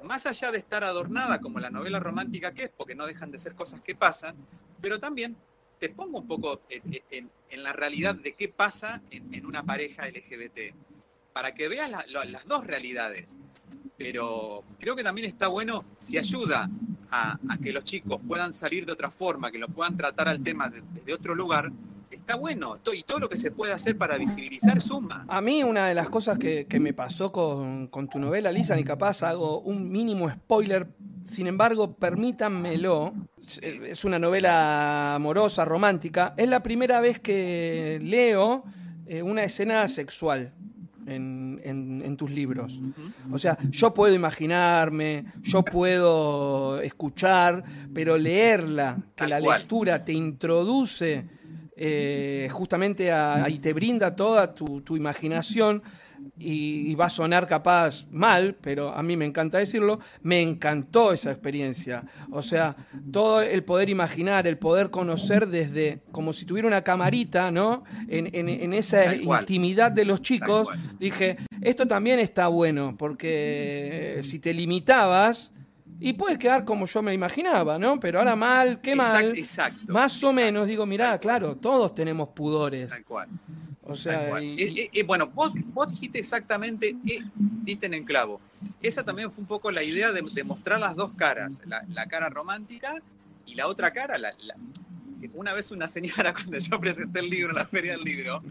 más 0.03 0.25
allá 0.25 0.49
de 0.49 0.59
estar 0.59 0.83
adornada 0.85 1.39
como 1.41 1.59
la 1.59 1.69
novela 1.69 1.99
romántica 1.99 2.53
que 2.53 2.63
es, 2.63 2.69
porque 2.75 2.95
no 2.95 3.05
dejan 3.05 3.31
de 3.31 3.37
ser 3.37 3.53
cosas 3.53 3.81
que 3.81 3.93
pasan, 3.93 4.35
pero 4.81 4.97
también 4.99 5.35
te 5.77 5.89
pongo 5.89 6.19
un 6.19 6.27
poco 6.27 6.61
en, 6.69 7.01
en- 7.09 7.29
en 7.49 7.63
la 7.63 7.73
realidad 7.73 8.15
de 8.15 8.33
qué 8.33 8.47
pasa 8.47 9.01
en, 9.11 9.33
en 9.33 9.45
una 9.45 9.61
pareja 9.63 10.07
LGBT, 10.07 10.73
para 11.33 11.53
que 11.53 11.67
veas 11.67 11.91
la- 11.91 12.05
lo- 12.07 12.23
las 12.23 12.45
dos 12.45 12.65
realidades. 12.65 13.37
Pero 13.97 14.63
creo 14.79 14.95
que 14.95 15.03
también 15.03 15.27
está 15.27 15.47
bueno 15.49 15.83
si 15.99 16.17
ayuda 16.17 16.69
a, 17.11 17.37
a 17.49 17.57
que 17.57 17.73
los 17.73 17.83
chicos 17.83 18.21
puedan 18.25 18.53
salir 18.53 18.85
de 18.85 18.93
otra 18.93 19.11
forma, 19.11 19.51
que 19.51 19.59
lo 19.59 19.67
puedan 19.67 19.97
tratar 19.97 20.29
al 20.29 20.41
tema 20.41 20.69
de- 20.69 20.81
desde 20.93 21.13
otro 21.13 21.35
lugar, 21.35 21.71
está 22.11 22.35
bueno. 22.35 22.77
Y 22.93 23.03
todo 23.03 23.19
lo 23.19 23.29
que 23.29 23.37
se 23.37 23.51
puede 23.51 23.73
hacer 23.73 23.97
para 23.97 24.17
visibilizar 24.17 24.79
suma. 24.81 25.25
A 25.27 25.41
mí 25.41 25.63
una 25.63 25.87
de 25.87 25.93
las 25.95 26.09
cosas 26.09 26.37
que, 26.37 26.65
que 26.67 26.79
me 26.79 26.93
pasó 26.93 27.31
con, 27.31 27.87
con 27.87 28.07
tu 28.07 28.19
novela, 28.19 28.51
Lisa, 28.51 28.79
y 28.79 28.83
capaz 28.83 29.23
hago 29.23 29.61
un 29.61 29.89
mínimo 29.91 30.29
spoiler, 30.29 30.87
sin 31.23 31.47
embargo, 31.47 31.93
permítanmelo, 31.95 33.13
es 33.61 34.05
una 34.05 34.17
novela 34.19 35.15
amorosa, 35.15 35.65
romántica, 35.65 36.33
es 36.37 36.47
la 36.49 36.61
primera 36.63 36.99
vez 37.01 37.19
que 37.19 37.99
leo 38.01 38.63
eh, 39.05 39.21
una 39.21 39.43
escena 39.43 39.87
sexual 39.87 40.53
en, 41.05 41.59
en- 41.63 42.01
en 42.05 42.17
tus 42.17 42.31
libros. 42.31 42.79
O 43.31 43.37
sea, 43.37 43.57
yo 43.69 43.93
puedo 43.93 44.13
imaginarme, 44.15 45.25
yo 45.41 45.63
puedo 45.63 46.79
escuchar, 46.81 47.63
pero 47.93 48.17
leerla, 48.17 48.97
que 49.15 49.23
Tal 49.23 49.29
la 49.31 49.39
cual. 49.41 49.59
lectura 49.59 50.03
te 50.05 50.13
introduce 50.13 51.25
eh, 51.83 52.47
justamente 52.51 53.11
a, 53.11 53.49
y 53.49 53.57
te 53.57 53.73
brinda 53.73 54.15
toda 54.15 54.53
tu, 54.53 54.81
tu 54.81 54.95
imaginación 54.95 55.81
y, 56.37 56.91
y 56.91 56.93
va 56.93 57.05
a 57.07 57.09
sonar 57.09 57.47
capaz 57.47 58.05
mal, 58.11 58.55
pero 58.61 58.91
a 58.95 59.01
mí 59.01 59.17
me 59.17 59.25
encanta 59.25 59.57
decirlo, 59.57 59.99
me 60.21 60.39
encantó 60.41 61.11
esa 61.13 61.31
experiencia. 61.31 62.03
O 62.31 62.43
sea, 62.43 62.75
todo 63.11 63.41
el 63.41 63.63
poder 63.63 63.89
imaginar, 63.89 64.45
el 64.45 64.59
poder 64.59 64.91
conocer 64.91 65.47
desde, 65.47 66.03
como 66.11 66.31
si 66.33 66.45
tuviera 66.45 66.67
una 66.67 66.83
camarita, 66.83 67.49
¿no? 67.49 67.83
En, 68.07 68.27
en- 68.35 68.49
en 68.49 68.73
esa 68.75 69.15
intimidad 69.41 69.91
de 69.91 70.05
los 70.05 70.21
chicos, 70.21 70.67
dije, 70.99 71.37
esto 71.61 71.87
también 71.87 72.19
está 72.19 72.47
bueno, 72.49 72.95
porque 72.95 74.19
si 74.21 74.37
te 74.37 74.53
limitabas, 74.53 75.51
y 76.01 76.13
puedes 76.13 76.37
quedar 76.37 76.65
como 76.65 76.85
yo 76.87 77.01
me 77.01 77.13
imaginaba, 77.13 77.77
¿no? 77.79 77.99
Pero 77.99 78.19
ahora 78.19 78.35
mal, 78.35 78.81
qué 78.81 78.95
mal. 78.95 79.33
Exact- 79.33 79.37
exacto, 79.37 79.93
Más 79.93 80.11
o 80.23 80.27
exacto. 80.27 80.33
menos, 80.33 80.67
digo, 80.67 80.85
mirá, 80.85 81.17
claro, 81.19 81.55
todos 81.55 81.93
tenemos 81.95 82.29
pudores. 82.29 82.89
Tal 82.89 83.03
cual. 83.05 83.29
O 83.83 83.87
Tal 83.89 83.97
sea, 83.97 84.29
cual. 84.29 84.43
y- 84.43 84.61
Eh, 84.61 84.73
eh, 84.83 84.89
eh, 84.93 85.03
bueno, 85.03 85.27
vos, 85.27 85.53
vos 85.67 85.89
dijiste 85.89 86.19
exactamente, 86.19 86.95
diste 87.63 87.85
en 87.85 87.93
el 87.93 88.03
clavo. 88.05 88.41
Esa 88.81 89.03
también 89.03 89.31
fue 89.31 89.41
un 89.41 89.47
poco 89.47 89.71
la 89.71 89.83
idea 89.83 90.11
de, 90.11 90.21
de 90.21 90.43
mostrar 90.43 90.79
las 90.79 90.95
dos 90.95 91.13
caras, 91.13 91.61
la, 91.65 91.83
la 91.89 92.05
cara 92.07 92.29
romántica 92.29 92.95
y 93.45 93.55
la 93.55 93.67
otra 93.67 93.91
cara. 93.91 94.17
La, 94.17 94.31
la- 94.41 94.55
una 95.33 95.53
vez 95.53 95.71
una 95.71 95.87
señora, 95.87 96.33
cuando 96.33 96.57
yo 96.57 96.79
presenté 96.79 97.19
el 97.19 97.29
libro 97.29 97.49
en 97.51 97.57
la 97.57 97.65
feria 97.67 97.91
del 97.91 98.03
libro, 98.03 98.41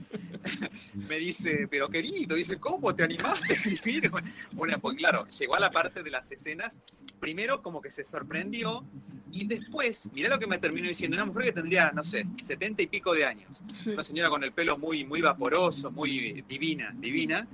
me 0.94 1.18
dice, 1.18 1.66
pero 1.70 1.88
querido, 1.88 2.36
dice, 2.36 2.58
¿cómo 2.58 2.94
te 2.94 3.04
animaste 3.04 3.52
a 3.52 3.56
escribir? 3.56 4.10
Una, 4.56 4.78
porque 4.78 4.98
claro, 4.98 5.26
llegó 5.28 5.56
a 5.56 5.60
la 5.60 5.70
parte 5.70 6.02
de 6.02 6.10
las 6.10 6.30
escenas, 6.30 6.78
primero 7.20 7.62
como 7.62 7.80
que 7.80 7.90
se 7.90 8.02
sorprendió 8.02 8.84
y 9.32 9.46
después, 9.46 10.10
mirá 10.12 10.28
lo 10.28 10.38
que 10.38 10.46
me 10.46 10.58
terminó 10.58 10.88
diciendo, 10.88 11.16
una 11.16 11.26
mujer 11.26 11.44
que 11.44 11.52
tendría, 11.52 11.92
no 11.92 12.02
sé, 12.02 12.26
setenta 12.36 12.82
y 12.82 12.88
pico 12.88 13.14
de 13.14 13.24
años 13.24 13.62
sí. 13.72 13.90
una 13.90 14.02
señora 14.02 14.28
con 14.28 14.42
el 14.42 14.52
pelo 14.52 14.76
muy, 14.76 15.04
muy 15.04 15.20
vaporoso, 15.20 15.90
muy 15.90 16.42
divina, 16.48 16.92
divina, 16.98 17.46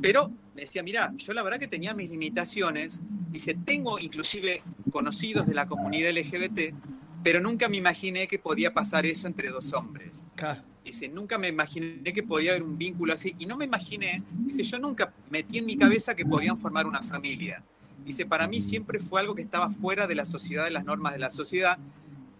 pero 0.00 0.30
me 0.54 0.62
decía, 0.62 0.82
mira, 0.82 1.12
yo 1.16 1.32
la 1.32 1.42
verdad 1.42 1.58
que 1.58 1.68
tenía 1.68 1.92
mis 1.92 2.08
limitaciones, 2.08 3.00
dice, 3.30 3.54
tengo 3.54 3.98
inclusive 3.98 4.62
conocidos 4.90 5.46
de 5.46 5.54
la 5.54 5.66
comunidad 5.66 6.10
LGBT, 6.10 6.74
pero 7.22 7.40
nunca 7.40 7.68
me 7.68 7.76
imaginé 7.76 8.26
que 8.26 8.38
podía 8.38 8.72
pasar 8.72 9.04
eso 9.04 9.26
entre 9.26 9.50
dos 9.50 9.72
hombres. 9.74 10.24
Claro. 10.36 10.62
Dice, 10.82 11.08
nunca 11.08 11.36
me 11.36 11.48
imaginé 11.48 12.12
que 12.14 12.22
podía 12.22 12.52
haber 12.52 12.62
un 12.62 12.78
vínculo 12.78 13.12
así, 13.12 13.34
y 13.38 13.44
no 13.44 13.56
me 13.56 13.66
imaginé, 13.66 14.22
dice, 14.32 14.62
yo 14.62 14.78
nunca 14.78 15.12
metí 15.28 15.58
en 15.58 15.66
mi 15.66 15.76
cabeza 15.76 16.14
que 16.14 16.24
podían 16.24 16.56
formar 16.56 16.86
una 16.86 17.02
familia. 17.02 17.62
Dice, 18.04 18.26
para 18.26 18.46
mí 18.48 18.60
siempre 18.60 18.98
fue 18.98 19.20
algo 19.20 19.34
que 19.34 19.42
estaba 19.42 19.70
fuera 19.70 20.06
de 20.06 20.14
la 20.14 20.24
sociedad, 20.24 20.64
de 20.64 20.70
las 20.70 20.84
normas 20.84 21.12
de 21.12 21.18
la 21.20 21.30
sociedad. 21.30 21.78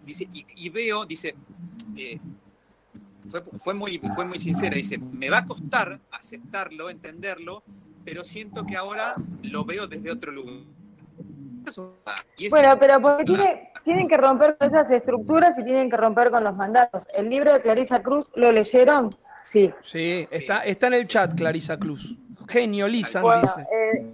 Dice, 0.05 0.27
y, 0.33 0.45
y 0.55 0.69
veo, 0.69 1.05
dice, 1.05 1.35
eh, 1.95 2.19
fue, 3.27 3.43
fue 3.59 3.73
muy, 3.73 3.99
fue 4.15 4.25
muy 4.25 4.39
sincera, 4.39 4.75
dice, 4.75 4.97
me 4.97 5.29
va 5.29 5.39
a 5.39 5.45
costar 5.45 5.99
aceptarlo, 6.11 6.89
entenderlo, 6.89 7.63
pero 8.03 8.23
siento 8.23 8.65
que 8.65 8.75
ahora 8.75 9.15
lo 9.43 9.63
veo 9.63 9.87
desde 9.87 10.11
otro 10.11 10.31
lugar. 10.31 10.55
Eso- 11.67 11.95
y 12.37 12.45
es- 12.45 12.49
Bueno, 12.51 12.75
pero 12.79 12.99
porque 12.99 13.23
tiene- 13.25 13.69
tienen 13.83 14.07
que 14.07 14.17
romper 14.17 14.57
con 14.57 14.67
esas 14.67 14.89
estructuras 14.91 15.57
y 15.57 15.63
tienen 15.63 15.89
que 15.89 15.97
romper 15.97 16.31
con 16.31 16.43
los 16.43 16.55
mandatos. 16.55 17.03
El 17.15 17.29
libro 17.29 17.53
de 17.53 17.61
Clarisa 17.61 18.01
Cruz, 18.01 18.25
¿lo 18.35 18.51
leyeron? 18.51 19.09
Sí. 19.51 19.71
Sí, 19.81 20.27
está, 20.31 20.59
está 20.61 20.87
en 20.87 20.93
el 20.95 21.07
chat 21.07 21.35
Clarisa 21.35 21.77
Cruz. 21.77 22.17
Genio, 22.47 22.87
Lisa, 22.87 23.21
Bueno, 23.21 23.41
dice. 23.41 23.61
eh, 23.61 24.09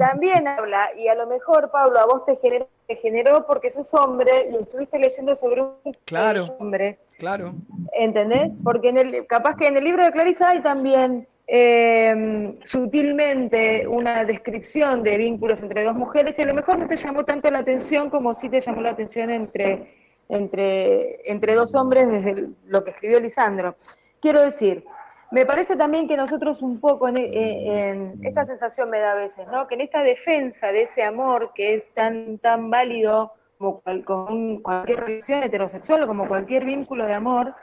también 0.00 0.48
habla, 0.48 0.90
y 0.96 1.06
a 1.08 1.14
lo 1.14 1.26
mejor, 1.26 1.70
Pablo, 1.70 1.98
a 2.00 2.06
vos 2.06 2.24
te 2.24 2.36
generó, 2.36 2.66
te 2.88 2.96
generó 2.96 3.46
porque 3.46 3.70
sos 3.70 3.92
hombre 3.94 4.48
y 4.50 4.56
estuviste 4.62 4.98
leyendo 4.98 5.36
sobre 5.36 5.62
un 5.62 5.74
Claro. 6.06 6.46
hombre, 6.58 6.98
Claro. 7.18 7.52
¿entendés? 7.92 8.50
Porque 8.64 8.88
en 8.88 8.98
el, 8.98 9.26
capaz 9.26 9.56
que 9.56 9.66
en 9.68 9.76
el 9.76 9.84
libro 9.84 10.02
de 10.04 10.10
Clarisa 10.10 10.48
hay 10.50 10.60
también 10.62 11.28
eh, 11.46 12.54
sutilmente 12.64 13.86
una 13.86 14.24
descripción 14.24 15.02
de 15.02 15.16
vínculos 15.18 15.60
entre 15.62 15.84
dos 15.84 15.94
mujeres 15.96 16.38
y 16.38 16.42
a 16.42 16.46
lo 16.46 16.54
mejor 16.54 16.78
no 16.78 16.86
te 16.88 16.96
llamó 16.96 17.24
tanto 17.24 17.50
la 17.50 17.58
atención 17.58 18.08
como 18.08 18.34
sí 18.34 18.48
te 18.48 18.60
llamó 18.60 18.80
la 18.82 18.90
atención 18.90 19.30
entre, 19.30 19.94
entre, 20.28 21.30
entre 21.30 21.54
dos 21.54 21.74
hombres 21.74 22.08
desde 22.08 22.48
lo 22.66 22.84
que 22.84 22.90
escribió 22.92 23.20
Lisandro. 23.20 23.74
Quiero 24.20 24.42
decir, 24.42 24.84
me 25.30 25.46
parece 25.46 25.76
también 25.76 26.08
que 26.08 26.16
nosotros 26.16 26.60
un 26.62 26.80
poco, 26.80 27.08
en, 27.08 27.18
en, 27.18 28.24
esta 28.24 28.44
sensación 28.44 28.90
me 28.90 28.98
da 28.98 29.12
a 29.12 29.14
veces, 29.14 29.46
¿no? 29.48 29.66
que 29.68 29.76
en 29.76 29.82
esta 29.82 30.02
defensa 30.02 30.72
de 30.72 30.82
ese 30.82 31.04
amor 31.04 31.52
que 31.54 31.74
es 31.74 31.92
tan, 31.94 32.38
tan 32.38 32.70
válido 32.70 33.32
como 33.58 34.62
cualquier 34.62 35.00
relación 35.00 35.42
heterosexual 35.42 36.02
o 36.02 36.06
como 36.06 36.26
cualquier 36.26 36.64
vínculo 36.64 37.06
de 37.06 37.14
amor, 37.14 37.54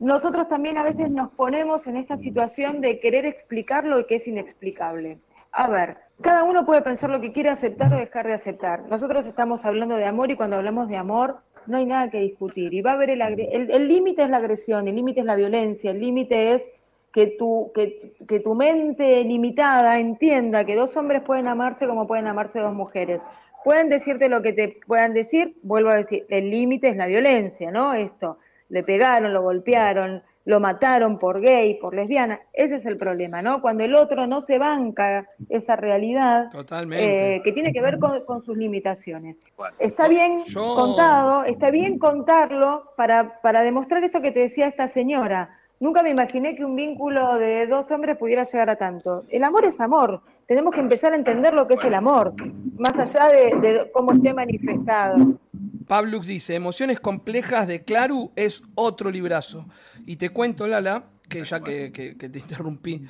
nosotros 0.00 0.48
también 0.48 0.78
a 0.78 0.82
veces 0.82 1.10
nos 1.10 1.30
ponemos 1.30 1.86
en 1.86 1.96
esta 1.96 2.16
situación 2.16 2.80
de 2.80 2.98
querer 2.98 3.26
explicar 3.26 3.84
lo 3.84 4.06
que 4.06 4.16
es 4.16 4.26
inexplicable. 4.26 5.18
A 5.52 5.68
ver, 5.68 5.98
cada 6.20 6.44
uno 6.44 6.64
puede 6.64 6.82
pensar 6.82 7.10
lo 7.10 7.20
que 7.20 7.32
quiere 7.32 7.50
aceptar 7.50 7.92
o 7.92 7.98
dejar 7.98 8.26
de 8.26 8.32
aceptar. 8.32 8.82
Nosotros 8.88 9.26
estamos 9.26 9.64
hablando 9.64 9.96
de 9.96 10.04
amor 10.04 10.30
y 10.30 10.36
cuando 10.36 10.56
hablamos 10.56 10.88
de 10.88 10.96
amor 10.96 11.38
no 11.66 11.76
hay 11.76 11.84
nada 11.84 12.10
que 12.10 12.20
discutir. 12.20 12.72
Y 12.72 12.80
va 12.80 12.92
a 12.92 12.94
haber 12.94 13.10
el 13.10 13.88
límite 13.88 14.22
es 14.22 14.30
la 14.30 14.38
agresión, 14.38 14.88
el 14.88 14.96
límite 14.96 15.20
es 15.20 15.26
la 15.26 15.36
violencia, 15.36 15.90
el 15.90 16.00
límite 16.00 16.52
es 16.52 16.70
que 17.12 17.26
tu, 17.26 17.72
que, 17.74 18.14
que 18.26 18.40
tu 18.40 18.54
mente 18.54 19.24
limitada 19.24 19.98
entienda 19.98 20.64
que 20.64 20.76
dos 20.76 20.96
hombres 20.96 21.22
pueden 21.22 21.48
amarse 21.48 21.86
como 21.86 22.06
pueden 22.06 22.26
amarse 22.26 22.60
dos 22.60 22.74
mujeres. 22.74 23.22
Pueden 23.64 23.88
decirte 23.88 24.28
lo 24.28 24.42
que 24.42 24.52
te 24.52 24.80
puedan 24.86 25.14
decir, 25.14 25.56
vuelvo 25.62 25.90
a 25.90 25.96
decir, 25.96 26.26
el 26.28 26.50
límite 26.50 26.88
es 26.88 26.96
la 26.96 27.06
violencia, 27.06 27.70
¿no? 27.70 27.94
Esto 27.94 28.38
le 28.68 28.82
pegaron, 28.82 29.32
lo 29.32 29.42
golpearon, 29.42 30.22
lo 30.44 30.60
mataron 30.60 31.18
por 31.18 31.40
gay, 31.40 31.74
por 31.74 31.94
lesbiana. 31.94 32.40
Ese 32.52 32.76
es 32.76 32.86
el 32.86 32.96
problema, 32.96 33.42
¿no? 33.42 33.60
Cuando 33.60 33.84
el 33.84 33.94
otro 33.94 34.26
no 34.26 34.40
se 34.40 34.58
banca 34.58 35.28
esa 35.48 35.76
realidad 35.76 36.48
eh, 36.92 37.42
que 37.44 37.52
tiene 37.52 37.72
que 37.72 37.82
ver 37.82 37.98
con, 37.98 38.42
sus 38.42 38.56
limitaciones. 38.56 39.38
está 39.78 40.08
bien 40.08 40.38
contado, 40.54 41.44
está 41.44 41.70
bien 41.70 41.98
contarlo 41.98 42.92
para, 42.96 43.40
para 43.42 43.62
demostrar 43.62 44.02
esto 44.04 44.22
que 44.22 44.30
te 44.30 44.40
decía 44.40 44.68
esta 44.68 44.88
señora. 44.88 45.57
Nunca 45.80 46.02
me 46.02 46.10
imaginé 46.10 46.56
que 46.56 46.64
un 46.64 46.74
vínculo 46.74 47.38
de 47.38 47.66
dos 47.68 47.90
hombres 47.92 48.16
pudiera 48.16 48.42
llegar 48.42 48.68
a 48.68 48.76
tanto. 48.76 49.24
El 49.28 49.44
amor 49.44 49.64
es 49.64 49.80
amor. 49.80 50.22
Tenemos 50.46 50.74
que 50.74 50.80
empezar 50.80 51.12
a 51.12 51.16
entender 51.16 51.54
lo 51.54 51.68
que 51.68 51.74
es 51.74 51.84
el 51.84 51.94
amor, 51.94 52.34
más 52.78 52.98
allá 52.98 53.28
de, 53.28 53.88
cómo 53.92 54.12
esté 54.12 54.32
manifestado. 54.32 55.38
Pablux 55.86 56.26
dice, 56.26 56.54
Emociones 56.54 56.98
complejas 56.98 57.68
de 57.68 57.84
Claru 57.84 58.32
es 58.34 58.62
otro 58.74 59.10
librazo. 59.10 59.66
Y 60.04 60.16
te 60.16 60.30
cuento, 60.30 60.66
Lala, 60.66 61.04
que 61.28 61.44
ya 61.44 61.60
que, 61.60 61.90
te 61.90 62.38
interrumpí, 62.38 63.04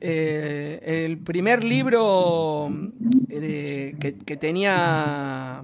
eh, 0.00 1.04
el 1.04 1.18
primer 1.18 1.64
libro 1.64 2.70
eh, 3.28 3.94
que, 3.98 4.36
tenía 4.36 5.62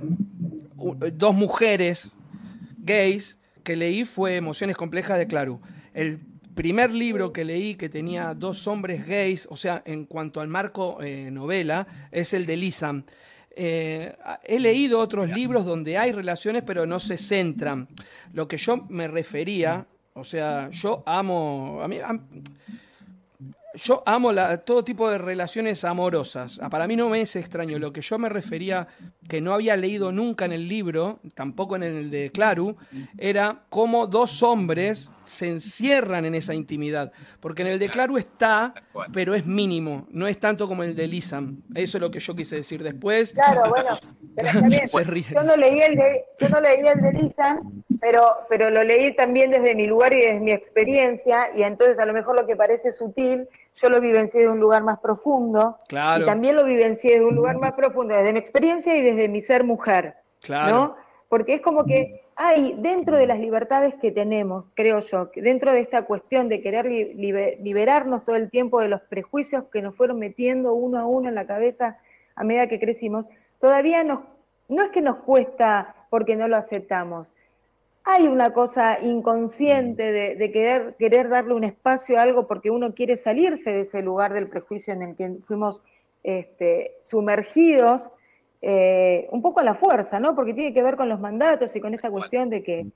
dos 1.14 1.34
mujeres 1.34 2.14
gays 2.78 3.38
que 3.62 3.76
leí 3.76 4.04
fue 4.04 4.36
Emociones 4.36 4.76
complejas 4.76 5.18
de 5.18 5.26
Claru. 5.26 5.60
Primer 6.54 6.90
libro 6.90 7.32
que 7.32 7.44
leí 7.44 7.74
que 7.74 7.88
tenía 7.88 8.34
dos 8.34 8.66
hombres 8.66 9.06
gays, 9.06 9.46
o 9.50 9.56
sea, 9.56 9.82
en 9.84 10.04
cuanto 10.04 10.40
al 10.40 10.48
marco 10.48 11.02
eh, 11.02 11.30
novela, 11.30 11.86
es 12.10 12.32
el 12.32 12.46
de 12.46 12.56
Lisa. 12.56 13.02
Eh, 13.54 14.14
he 14.44 14.58
leído 14.58 14.98
otros 14.98 15.28
libros 15.28 15.64
donde 15.64 15.98
hay 15.98 16.12
relaciones, 16.12 16.62
pero 16.66 16.86
no 16.86 17.00
se 17.00 17.18
centran. 17.18 17.88
Lo 18.32 18.48
que 18.48 18.56
yo 18.56 18.86
me 18.88 19.08
refería, 19.08 19.86
o 20.14 20.24
sea, 20.24 20.70
yo 20.70 21.02
amo. 21.06 21.80
A 21.82 21.88
mí, 21.88 21.98
yo 23.74 24.02
amo 24.06 24.32
todo 24.64 24.84
tipo 24.84 25.10
de 25.10 25.18
relaciones 25.18 25.84
amorosas. 25.84 26.58
Ah, 26.62 26.68
para 26.68 26.86
mí 26.86 26.96
no 26.96 27.08
me 27.08 27.20
es 27.20 27.36
extraño. 27.36 27.78
Lo 27.78 27.92
que 27.92 28.00
yo 28.00 28.18
me 28.18 28.28
refería, 28.28 28.88
que 29.28 29.40
no 29.40 29.54
había 29.54 29.76
leído 29.76 30.12
nunca 30.12 30.44
en 30.44 30.52
el 30.52 30.68
libro, 30.68 31.20
tampoco 31.34 31.76
en 31.76 31.82
el 31.82 32.10
de 32.10 32.30
Claru, 32.32 32.76
era 33.18 33.62
cómo 33.68 34.06
dos 34.06 34.42
hombres 34.42 35.10
se 35.24 35.48
encierran 35.48 36.24
en 36.24 36.34
esa 36.34 36.54
intimidad. 36.54 37.12
Porque 37.40 37.62
en 37.62 37.68
el 37.68 37.78
de 37.78 37.88
Claru 37.88 38.18
está, 38.18 38.74
pero 39.12 39.34
es 39.34 39.46
mínimo. 39.46 40.06
No 40.10 40.26
es 40.26 40.38
tanto 40.38 40.68
como 40.68 40.82
el 40.82 40.94
de 40.94 41.06
Lisan. 41.06 41.62
Eso 41.74 41.98
es 41.98 42.02
lo 42.02 42.10
que 42.10 42.20
yo 42.20 42.34
quise 42.34 42.56
decir 42.56 42.82
después. 42.82 43.32
Claro, 43.32 43.70
bueno. 43.70 43.98
Pero 44.34 44.50
Yo 45.32 45.42
no 45.42 45.56
leí 45.56 45.80
el 45.80 45.96
de, 45.96 46.24
yo 46.38 46.48
no 46.48 46.60
leí 46.60 46.80
el 46.80 47.02
de 47.02 47.12
Lisan, 47.12 47.81
pero, 48.02 48.38
pero 48.48 48.68
lo 48.68 48.82
leí 48.82 49.14
también 49.14 49.52
desde 49.52 49.76
mi 49.76 49.86
lugar 49.86 50.12
y 50.12 50.16
desde 50.16 50.40
mi 50.40 50.50
experiencia. 50.50 51.50
Y 51.54 51.62
entonces 51.62 51.96
a 52.00 52.04
lo 52.04 52.12
mejor 52.12 52.34
lo 52.34 52.48
que 52.48 52.56
parece 52.56 52.90
sutil 52.92 53.48
yo 53.76 53.88
lo 53.88 54.00
vivencié 54.00 54.40
de 54.40 54.48
un 54.48 54.58
lugar 54.58 54.82
más 54.82 54.98
profundo. 54.98 55.78
Claro. 55.86 56.24
Y 56.24 56.26
también 56.26 56.56
lo 56.56 56.64
vivencié 56.64 57.20
de 57.20 57.24
un 57.24 57.36
lugar 57.36 57.58
más 57.58 57.74
profundo, 57.74 58.12
desde 58.16 58.32
mi 58.32 58.40
experiencia 58.40 58.96
y 58.96 59.02
desde 59.02 59.28
mi 59.28 59.40
ser 59.40 59.62
mujer. 59.62 60.16
Claro. 60.40 60.74
¿no? 60.74 60.96
Porque 61.28 61.54
es 61.54 61.60
como 61.60 61.84
que 61.84 62.24
hay 62.34 62.74
dentro 62.76 63.16
de 63.16 63.28
las 63.28 63.38
libertades 63.38 63.94
que 63.94 64.10
tenemos, 64.10 64.64
creo 64.74 64.98
yo, 64.98 65.30
dentro 65.36 65.70
de 65.70 65.78
esta 65.78 66.02
cuestión 66.02 66.48
de 66.48 66.60
querer 66.60 66.86
liberarnos 66.86 68.24
todo 68.24 68.34
el 68.34 68.50
tiempo 68.50 68.80
de 68.80 68.88
los 68.88 69.00
prejuicios 69.02 69.66
que 69.72 69.80
nos 69.80 69.94
fueron 69.94 70.18
metiendo 70.18 70.74
uno 70.74 70.98
a 70.98 71.06
uno 71.06 71.28
en 71.28 71.36
la 71.36 71.46
cabeza 71.46 71.98
a 72.34 72.42
medida 72.42 72.66
que 72.66 72.80
crecimos, 72.80 73.26
todavía 73.60 74.02
nos, 74.02 74.24
no 74.68 74.82
es 74.82 74.90
que 74.90 75.02
nos 75.02 75.18
cuesta 75.18 75.94
porque 76.10 76.34
no 76.34 76.48
lo 76.48 76.56
aceptamos, 76.56 77.32
hay 78.04 78.26
una 78.26 78.52
cosa 78.52 78.98
inconsciente 79.00 80.12
de, 80.12 80.52
querer, 80.52 80.96
querer 80.98 81.28
darle 81.28 81.54
un 81.54 81.64
espacio 81.64 82.18
a 82.18 82.22
algo 82.22 82.46
porque 82.46 82.70
uno 82.70 82.94
quiere 82.94 83.16
salirse 83.16 83.72
de 83.72 83.80
ese 83.82 84.02
lugar 84.02 84.32
del 84.32 84.48
prejuicio 84.48 84.92
en 84.92 85.02
el 85.02 85.16
que 85.16 85.36
fuimos 85.44 85.80
este, 86.22 86.96
sumergidos, 87.02 88.10
eh, 88.60 89.28
un 89.30 89.42
poco 89.42 89.60
a 89.60 89.64
la 89.64 89.74
fuerza, 89.74 90.18
¿no? 90.20 90.34
Porque 90.34 90.54
tiene 90.54 90.74
que 90.74 90.82
ver 90.82 90.96
con 90.96 91.08
los 91.08 91.20
mandatos 91.20 91.74
y 91.76 91.80
con 91.80 91.94
esta 91.94 92.10
cuestión 92.10 92.50
de 92.50 92.62
que 92.62 92.86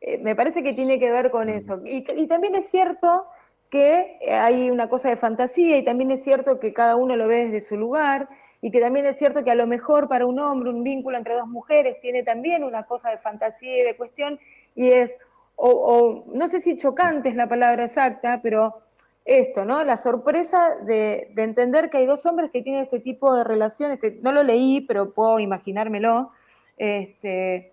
eh, 0.00 0.18
me 0.18 0.34
parece 0.34 0.62
que 0.62 0.72
tiene 0.72 0.98
que 0.98 1.10
ver 1.10 1.30
con 1.30 1.48
eso. 1.48 1.80
y 1.84 2.26
también 2.26 2.54
es 2.54 2.70
cierto 2.70 3.26
que 3.70 4.18
hay 4.30 4.70
una 4.70 4.88
cosa 4.88 5.08
de 5.08 5.16
fantasía 5.16 5.76
y 5.76 5.84
también 5.84 6.10
es 6.10 6.22
cierto 6.22 6.60
que 6.60 6.72
cada 6.72 6.96
uno 6.96 7.16
lo 7.16 7.26
ve 7.26 7.44
desde 7.44 7.60
su 7.60 7.76
lugar 7.76 8.28
y 8.60 8.70
que 8.70 8.80
también 8.80 9.06
es 9.06 9.16
cierto 9.16 9.44
que 9.44 9.50
a 9.50 9.54
lo 9.54 9.66
mejor 9.66 10.08
para 10.08 10.26
un 10.26 10.38
hombre 10.38 10.70
un 10.70 10.82
vínculo 10.82 11.16
entre 11.16 11.34
dos 11.34 11.48
mujeres 11.48 12.00
tiene 12.00 12.22
también 12.22 12.64
una 12.64 12.84
cosa 12.84 13.10
de 13.10 13.18
fantasía 13.18 13.78
y 13.78 13.82
de 13.82 13.96
cuestión, 13.96 14.38
y 14.74 14.88
es, 14.88 15.14
o, 15.56 16.24
no 16.32 16.48
sé 16.48 16.60
si 16.60 16.76
chocante 16.76 17.28
es 17.28 17.36
la 17.36 17.48
palabra 17.48 17.84
exacta, 17.84 18.40
pero 18.42 18.82
esto, 19.24 19.64
¿no? 19.64 19.82
La 19.84 19.96
sorpresa 19.96 20.76
de, 20.86 21.32
entender 21.36 21.90
que 21.90 21.98
hay 21.98 22.06
dos 22.06 22.24
hombres 22.26 22.50
que 22.50 22.62
tienen 22.62 22.84
este 22.84 23.00
tipo 23.00 23.34
de 23.34 23.44
relaciones, 23.44 23.98
no 24.22 24.32
lo 24.32 24.42
leí, 24.42 24.82
pero 24.82 25.12
puedo 25.12 25.40
imaginármelo, 25.40 26.30
este, 26.76 27.72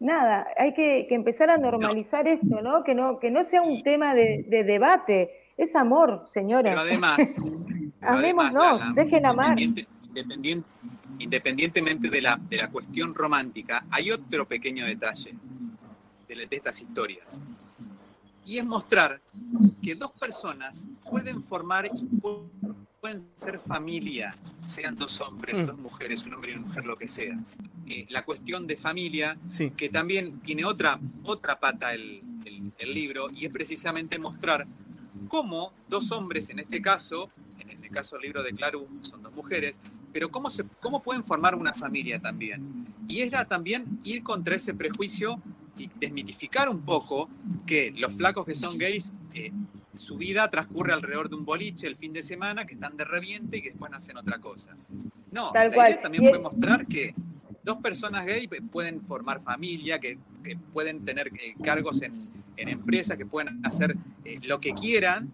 nada, 0.00 0.48
hay 0.56 0.74
que, 0.74 1.06
empezar 1.10 1.50
a 1.50 1.56
normalizar 1.56 2.28
esto, 2.28 2.60
¿no? 2.60 2.84
Que 2.84 2.94
no, 2.94 3.18
que 3.18 3.30
no 3.30 3.44
sea 3.44 3.62
un 3.62 3.82
tema 3.82 4.14
de, 4.14 4.44
debate, 4.48 5.30
es 5.56 5.76
amor, 5.76 6.24
señora. 6.26 6.70
Pero 6.70 6.80
además, 6.80 7.36
Amémonos, 8.00 8.94
dejen 8.94 9.26
amar 9.26 9.56
independientemente 11.18 12.10
de 12.10 12.20
la, 12.20 12.36
de 12.36 12.56
la 12.56 12.70
cuestión 12.70 13.14
romántica, 13.14 13.86
hay 13.90 14.10
otro 14.10 14.46
pequeño 14.46 14.86
detalle 14.86 15.34
de, 16.28 16.48
estas 16.50 16.80
historias. 16.80 17.40
Y 18.44 18.58
es 18.58 18.64
mostrar 18.64 19.20
que 19.82 19.94
dos 19.94 20.12
personas 20.12 20.86
pueden 21.08 21.42
formar 21.42 21.86
y 21.86 22.06
pueden 23.00 23.20
ser 23.34 23.58
familia, 23.58 24.36
sean 24.64 24.96
dos 24.96 25.20
hombres, 25.20 25.56
mm. 25.56 25.66
dos 25.66 25.78
mujeres, 25.78 26.26
un 26.26 26.34
hombre 26.34 26.52
y 26.52 26.54
una 26.54 26.66
mujer, 26.66 26.84
lo 26.84 26.96
que 26.96 27.08
sea. 27.08 27.38
Eh, 27.86 28.06
la 28.10 28.24
cuestión 28.24 28.66
de 28.66 28.76
familia, 28.76 29.36
que 29.76 29.88
también 29.88 30.40
tiene 30.40 30.64
otra, 30.64 30.98
otra 31.24 31.58
pata 31.58 31.94
el, 31.94 32.22
el 32.78 32.94
libro, 32.94 33.28
y 33.30 33.46
es 33.46 33.52
precisamente 33.52 34.18
mostrar 34.18 34.66
cómo 35.28 35.72
dos 35.88 36.12
hombres, 36.12 36.50
en 36.50 36.58
este 36.58 36.82
caso, 36.82 37.30
en 37.58 37.82
el 37.82 37.90
caso 37.90 38.16
del 38.16 38.22
libro 38.22 38.42
de 38.42 38.52
Claru, 38.52 38.88
son 39.00 39.22
dos 39.22 39.32
mujeres, 39.32 39.78
pero 40.12 40.30
cómo, 40.30 40.50
se, 40.50 40.64
cómo 40.80 41.02
pueden 41.02 41.24
formar 41.24 41.54
una 41.54 41.74
familia 41.74 42.20
también. 42.20 42.86
Y 43.08 43.20
era 43.20 43.44
también 43.44 43.98
ir 44.04 44.22
contra 44.22 44.56
ese 44.56 44.74
prejuicio 44.74 45.40
y 45.76 45.88
desmitificar 45.98 46.68
un 46.68 46.82
poco 46.82 47.28
que 47.66 47.92
los 47.96 48.12
flacos 48.12 48.44
que 48.44 48.54
son 48.54 48.76
gays, 48.78 49.12
eh, 49.34 49.52
su 49.94 50.16
vida 50.16 50.48
transcurre 50.50 50.92
alrededor 50.92 51.28
de 51.28 51.36
un 51.36 51.44
boliche 51.44 51.86
el 51.86 51.96
fin 51.96 52.12
de 52.12 52.22
semana, 52.22 52.66
que 52.66 52.74
están 52.74 52.96
de 52.96 53.04
reviente 53.04 53.58
y 53.58 53.62
que 53.62 53.70
después 53.70 53.92
hacen 53.92 54.16
otra 54.16 54.38
cosa. 54.38 54.76
No, 55.30 55.50
la 55.54 55.66
idea 55.66 56.00
también 56.00 56.24
puede 56.24 56.38
mostrar 56.38 56.86
que 56.86 57.14
dos 57.62 57.78
personas 57.78 58.26
gays 58.26 58.48
pueden 58.70 59.02
formar 59.02 59.40
familia, 59.40 59.98
que, 59.98 60.18
pueden 60.72 61.04
tener 61.04 61.28
eh, 61.28 61.54
cargos 61.62 62.02
en, 62.02 62.12
en, 62.56 62.68
empresas, 62.68 63.16
que 63.16 63.24
pueden 63.24 63.64
hacer 63.64 63.96
eh, 64.24 64.40
lo 64.42 64.60
que 64.60 64.72
quieran 64.72 65.32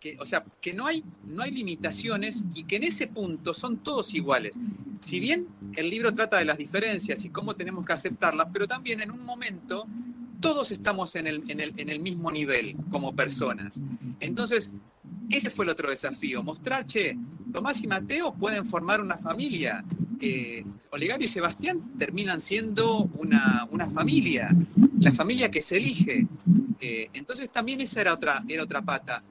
que, 0.00 0.16
o 0.20 0.26
sea, 0.26 0.44
que 0.60 0.72
no 0.72 0.86
hay, 0.86 1.04
no 1.26 1.42
hay 1.42 1.50
limitaciones 1.50 2.44
y 2.54 2.64
que 2.64 2.76
en 2.76 2.84
ese 2.84 3.06
punto 3.06 3.54
son 3.54 3.78
todos 3.78 4.14
iguales. 4.14 4.58
Si 5.00 5.20
bien 5.20 5.46
el 5.76 5.90
libro 5.90 6.12
trata 6.12 6.38
de 6.38 6.44
las 6.44 6.58
diferencias 6.58 7.24
y 7.24 7.30
cómo 7.30 7.54
tenemos 7.54 7.84
que 7.84 7.92
aceptarlas, 7.92 8.48
pero 8.52 8.66
también 8.66 9.00
en 9.00 9.10
un 9.10 9.24
momento 9.24 9.86
todos 10.40 10.70
estamos 10.70 11.16
en 11.16 11.26
el, 11.26 11.50
en 11.50 11.60
el, 11.60 11.74
en 11.76 11.88
el 11.88 12.00
mismo 12.00 12.30
nivel 12.30 12.76
como 12.90 13.14
personas. 13.14 13.82
Entonces, 14.20 14.72
ese 15.30 15.50
fue 15.50 15.64
el 15.64 15.70
otro 15.70 15.90
desafío, 15.90 16.42
mostrar, 16.42 16.86
che, 16.86 17.18
Tomás 17.52 17.82
y 17.82 17.86
Mateo 17.86 18.34
pueden 18.34 18.66
formar 18.66 19.00
una 19.00 19.16
familia. 19.16 19.84
Eh, 20.20 20.64
Olegario 20.90 21.24
y 21.24 21.28
Sebastián 21.28 21.92
terminan 21.98 22.40
siendo 22.40 23.04
una, 23.14 23.66
una, 23.70 23.88
familia, 23.88 24.54
la 24.98 25.12
familia 25.12 25.50
que 25.50 25.62
se 25.62 25.76
elige. 25.76 26.26
Eh, 26.80 27.08
entonces 27.12 27.50
también 27.50 27.80
esa 27.80 28.00
era 28.00 28.14
otra, 28.14 28.44
era 28.48 28.62
otra 28.62 28.82
pata. 28.82 29.22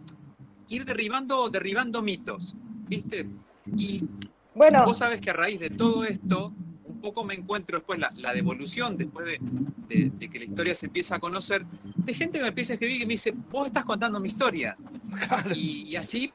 Ir 0.70 0.86
derribando, 0.86 1.50
derribando 1.50 2.02
mitos, 2.02 2.56
¿viste? 2.88 3.28
Y 3.76 4.04
bueno. 4.54 4.84
vos 4.86 4.98
sabes 4.98 5.22
que 5.22 5.30
a 5.30 5.34
raíz 5.34 5.60
de 5.60 5.70
todo 5.70 6.04
esto, 6.04 6.54
un 6.86 7.02
poco 7.02 7.24
me 7.24 7.34
encuentro 7.34 7.78
después 7.78 8.00
la, 8.00 8.12
la 8.16 8.34
devolución, 8.34 8.98
después 8.98 9.26
de, 9.26 10.10
de, 10.10 10.30
que 10.30 10.40
la 10.40 10.46
historia 10.46 10.76
se 10.76 10.88
empieza 10.88 11.16
a 11.16 11.20
conocer, 11.20 11.66
de 11.96 12.14
gente 12.14 12.40
que 12.40 12.44
me 12.44 12.50
empieza 12.50 12.74
a 12.74 12.76
escribir 12.76 13.02
y 13.02 13.06
me 13.06 13.14
dice, 13.14 13.34
vos 13.52 13.68
estás 13.68 13.86
contando 13.86 14.20
mi 14.20 14.28
historia. 14.28 14.78
Y, 15.56 15.84
y, 15.90 15.96
así 15.96 16.34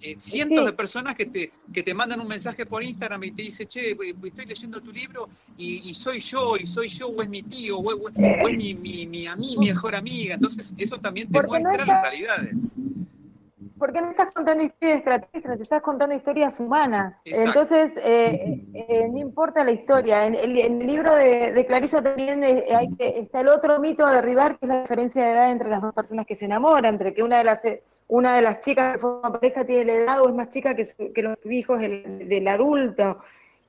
eh, 0.00 0.16
cientos 0.18 0.64
de 0.64 0.72
personas 0.72 1.16
que 1.16 1.26
te, 1.26 1.52
que 1.72 1.82
te 1.82 1.92
mandan 1.92 2.20
un 2.20 2.28
mensaje 2.28 2.66
por 2.66 2.82
Instagram 2.82 3.24
y 3.24 3.30
te 3.32 3.42
dice, 3.42 3.66
che, 3.66 3.96
estoy 4.24 4.46
leyendo 4.46 4.80
tu 4.80 4.92
libro 4.92 5.28
y, 5.56 5.92
soy 5.94 6.20
yo, 6.20 6.56
y 6.56 6.66
soy 6.66 6.88
yo, 6.88 7.08
o 7.08 7.20
es 7.20 7.28
mi 7.28 7.42
tío, 7.42 7.78
o, 7.78 8.08
es 8.08 8.56
mi, 8.56 8.74
mi, 8.74 9.06
mi, 9.06 9.26
mi 9.36 9.56
mejor 9.56 9.96
amiga. 9.96 10.34
Entonces, 10.34 10.72
eso 10.76 10.98
también 10.98 11.28
te 11.28 11.42
muestra 11.42 11.84
las 11.84 12.02
realidades. 12.02 12.54
Porque 13.78 14.00
no 14.00 14.10
estás 14.10 14.34
contando 14.34 14.64
historias 14.64 14.96
extraterrestres, 14.96 15.56
te 15.56 15.62
estás 15.62 15.82
contando 15.82 16.14
historias 16.14 16.58
humanas. 16.60 17.20
Entonces, 17.24 17.92
eh, 17.96 18.66
eh, 18.74 19.08
no 19.10 19.18
importa 19.18 19.64
la 19.64 19.70
historia. 19.70 20.26
En 20.26 20.34
el, 20.34 20.86
libro 20.86 21.14
de, 21.14 21.52
de, 21.52 21.66
Clarisa 21.66 22.02
también 22.02 22.42
hay 22.42 22.94
que, 22.96 23.20
está 23.20 23.40
el 23.40 23.48
otro 23.48 23.78
mito 23.78 24.06
a 24.06 24.12
derribar, 24.12 24.58
que 24.58 24.66
es 24.66 24.68
la 24.68 24.82
diferencia 24.82 25.24
de 25.24 25.32
edad 25.32 25.50
entre 25.50 25.70
las 25.70 25.82
dos 25.82 25.94
personas 25.94 26.26
que 26.26 26.34
se 26.34 26.46
enamoran, 26.46 26.94
entre 26.94 27.14
que 27.14 27.22
una 27.22 27.38
de 27.38 27.44
las 27.44 27.62
una 28.08 28.36
de 28.36 28.42
las 28.42 28.60
chicas 28.60 28.94
que 28.94 28.98
forma 29.00 29.32
pareja 29.32 29.64
tiene 29.64 29.84
la 29.84 29.92
edad 29.92 30.22
o 30.22 30.28
es 30.28 30.34
más 30.34 30.48
chica 30.48 30.74
que, 30.74 30.86
que 31.14 31.22
los 31.22 31.36
hijos 31.44 31.78
del, 31.78 32.48
adulto. 32.48 33.18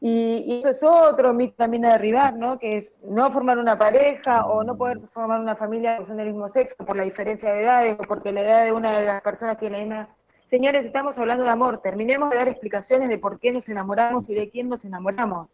Y, 0.01 0.59
eso 0.59 0.69
es 0.69 0.83
otro 0.83 1.33
mito 1.33 1.55
también 1.57 1.85
a 1.85 1.93
derribar, 1.93 2.35
¿no? 2.35 2.57
Que 2.57 2.77
es 2.77 2.93
no 3.03 3.31
formar 3.31 3.57
una 3.57 3.77
pareja 3.77 4.45
o 4.45 4.63
no 4.63 4.77
poder 4.77 4.99
formar 5.13 5.41
una 5.41 5.55
familia 5.55 5.97
porque 5.97 6.07
son 6.07 6.17
del 6.17 6.27
mismo 6.27 6.47
sexo 6.49 6.77
por 6.85 6.95
la 6.95 7.03
diferencia 7.03 7.51
de 7.51 7.63
edades 7.63 7.97
o 7.99 8.03
porque 8.03 8.31
la 8.31 8.41
edad 8.41 8.65
de 8.65 8.71
una 8.71 8.97
de 8.97 9.05
las 9.05 9.21
personas 9.21 9.57
tiene 9.57 9.77
la 9.77 9.83
misma. 9.83 10.09
Señores, 10.49 10.85
estamos 10.85 11.17
hablando 11.17 11.43
de 11.43 11.49
amor. 11.49 11.81
Terminemos 11.81 12.29
de 12.29 12.37
dar 12.37 12.47
explicaciones 12.47 13.09
de 13.09 13.17
por 13.17 13.39
qué 13.39 13.51
nos 13.51 13.67
enamoramos 13.67 14.29
y 14.29 14.33
de 14.33 14.49
quién 14.49 14.69
nos 14.69 14.83
enamoramos. 14.85 15.49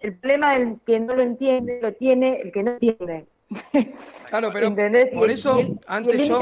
El 0.00 0.16
problema 0.16 0.52
del 0.52 0.78
que 0.86 1.00
no 1.00 1.14
lo 1.14 1.22
entiende 1.22 1.80
lo 1.80 1.94
tiene 1.94 2.40
el 2.40 2.52
que 2.52 2.62
no 2.62 2.70
entiende. 2.72 3.26
Claro, 4.30 4.50
pero 4.52 4.74
por 5.12 5.28
eso 5.28 5.58
antes 5.88 6.28
yo 6.28 6.40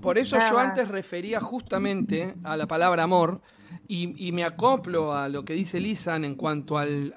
por 0.00 0.16
eso 0.16 0.38
yo 0.50 0.58
antes 0.58 0.88
refería 0.88 1.40
justamente 1.40 2.34
a 2.42 2.56
la 2.56 2.66
palabra 2.66 3.02
amor 3.02 3.42
y, 3.86 4.32
me 4.32 4.44
acoplo 4.44 5.14
a 5.14 5.28
lo 5.28 5.44
que 5.44 5.52
dice 5.52 5.78
Lisan 5.78 6.24
en 6.24 6.34
cuanto 6.34 6.78
al, 6.78 7.12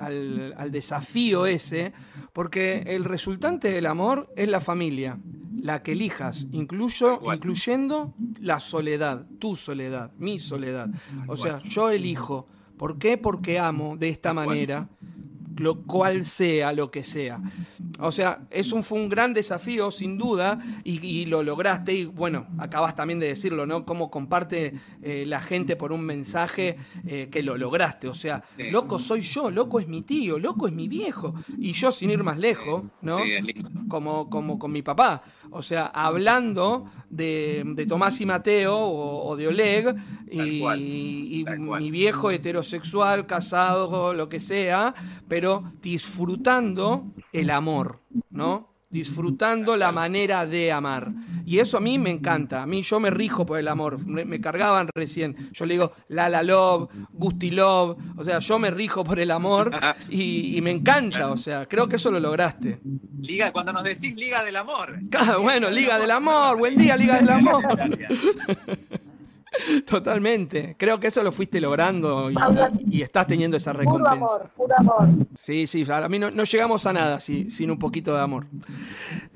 desafío 0.69 1.45
ese, 1.45 1.93
porque 2.33 2.83
el 2.87 3.05
resultante 3.05 3.71
del 3.71 3.85
amor 3.85 4.31
es 4.35 4.49
la 4.49 4.59
familia, 4.59 5.17
la 5.55 5.81
que 5.81 5.93
elijas, 5.93 6.47
incluyo, 6.51 7.21
incluyendo 7.33 8.13
la 8.41 8.59
soledad, 8.59 9.25
tu 9.39 9.55
soledad, 9.55 10.11
mi 10.17 10.39
soledad. 10.39 10.89
O 11.27 11.37
sea, 11.37 11.57
yo 11.57 11.89
elijo. 11.89 12.47
¿Por 12.77 12.97
qué? 12.97 13.17
Porque 13.17 13.59
amo 13.59 13.97
de 13.97 14.09
esta 14.09 14.33
manera 14.33 14.89
lo 15.59 15.81
cual 15.81 16.23
sea 16.23 16.73
lo 16.73 16.89
que 16.89 17.03
sea. 17.03 17.41
O 17.99 18.11
sea, 18.11 18.47
es 18.49 18.71
un, 18.71 18.83
fue 18.83 18.97
un 18.97 19.09
gran 19.09 19.33
desafío, 19.33 19.91
sin 19.91 20.17
duda, 20.17 20.61
y, 20.83 21.25
lo 21.25 21.43
lograste. 21.43 21.93
Y 21.93 22.05
bueno, 22.05 22.47
acabas 22.57 22.95
también 22.95 23.19
de 23.19 23.27
decirlo, 23.27 23.65
¿no? 23.65 23.85
Cómo 23.85 24.09
comparte 24.09 24.73
eh, 25.01 25.25
la 25.27 25.41
gente 25.41 25.75
por 25.75 25.91
un 25.91 26.01
mensaje 26.01 26.77
eh, 27.05 27.29
que 27.31 27.43
lo 27.43 27.57
lograste. 27.57 28.07
O 28.07 28.13
sea, 28.13 28.43
loco 28.71 28.99
soy 28.99 29.21
yo, 29.21 29.51
loco 29.51 29.79
es 29.79 29.87
mi 29.87 30.01
tío, 30.01 30.39
loco 30.39 30.67
es 30.67 30.73
mi 30.73 30.87
viejo. 30.87 31.35
Y 31.57 31.73
yo, 31.73 31.91
sin 31.91 32.11
ir 32.11 32.23
más 32.23 32.37
lejos, 32.37 32.83
¿no? 33.01 33.17
como, 33.89 34.29
como 34.29 34.57
con 34.57 34.71
mi 34.71 34.81
papá. 34.81 35.23
O 35.51 35.61
sea, 35.61 35.87
hablando 35.87 36.85
de, 37.09 37.85
Tomás 37.87 38.21
y 38.21 38.25
Mateo 38.25 38.77
o, 38.77 39.35
de 39.35 39.47
Oleg 39.47 39.95
y, 40.31 41.43
mi 41.79 41.91
viejo 41.91 42.29
heterosexual, 42.29 43.25
casado, 43.25 44.13
lo 44.13 44.29
que 44.29 44.39
sea, 44.39 44.93
pero 45.27 45.71
disfrutando 45.81 47.07
el 47.33 47.49
amor, 47.49 47.88
¿no? 48.29 48.69
disfrutando 48.89 49.77
la 49.77 49.91
manera 49.91 50.45
de 50.47 50.71
amar. 50.71 51.11
Y 51.45 51.59
eso 51.59 51.77
a 51.77 51.79
mí 51.79 51.99
me 51.99 52.09
encanta. 52.09 52.63
A 52.63 52.65
mí 52.65 52.81
yo 52.81 52.99
me 52.99 53.11
rijo 53.11 53.45
por 53.45 53.59
el 53.59 53.67
amor. 53.67 54.05
Me, 54.05 54.41
cargaban 54.41 54.89
recién. 54.95 55.49
Yo 55.51 55.65
le 55.65 55.75
digo 55.75 55.93
la 56.07 56.27
la 56.29 56.41
love, 56.43 56.89
gusti 57.11 57.51
love. 57.51 57.97
O 58.17 58.23
sea, 58.23 58.39
yo 58.39 58.57
me 58.57 58.71
rijo 58.71 59.03
por 59.03 59.19
el 59.19 59.31
amor 59.31 59.71
y, 60.09 60.59
me 60.61 60.71
encanta. 60.71 61.29
O 61.29 61.37
sea, 61.37 61.67
creo 61.67 61.87
que 61.87 61.97
eso 61.97 62.11
lo 62.11 62.19
lograste. 62.19 62.79
Liga, 63.19 63.51
cuando 63.51 63.73
nos 63.73 63.83
decís 63.83 64.15
Liga 64.15 64.43
del 64.43 64.55
Amor. 64.55 64.99
bueno, 65.41 65.69
Liga 65.69 65.99
del 65.99 66.11
Amor. 66.11 66.57
Buen 66.57 66.77
día, 66.77 66.97
Liga 66.97 67.19
del 67.19 67.29
Amor. 67.29 67.63
Totalmente. 69.85 70.75
Creo 70.77 70.99
que 70.99 71.07
eso 71.07 71.23
lo 71.23 71.31
fuiste 71.31 71.59
logrando 71.59 72.29
y, 72.89 73.01
estás 73.01 73.27
teniendo 73.27 73.57
esa 73.57 73.73
recompensa. 73.73 74.15
Puro 74.15 74.25
amor, 74.25 74.51
puro 74.55 74.75
amor. 74.77 75.09
Sí, 75.35 75.67
sí, 75.67 75.85
a 75.89 76.09
mí 76.09 76.19
no, 76.19 76.29
llegamos 76.29 76.85
a 76.85 76.93
nada 76.93 77.19
sin 77.19 77.71
un 77.71 77.79
poquito 77.79 78.13
de 78.13 78.21
amor. 78.21 78.47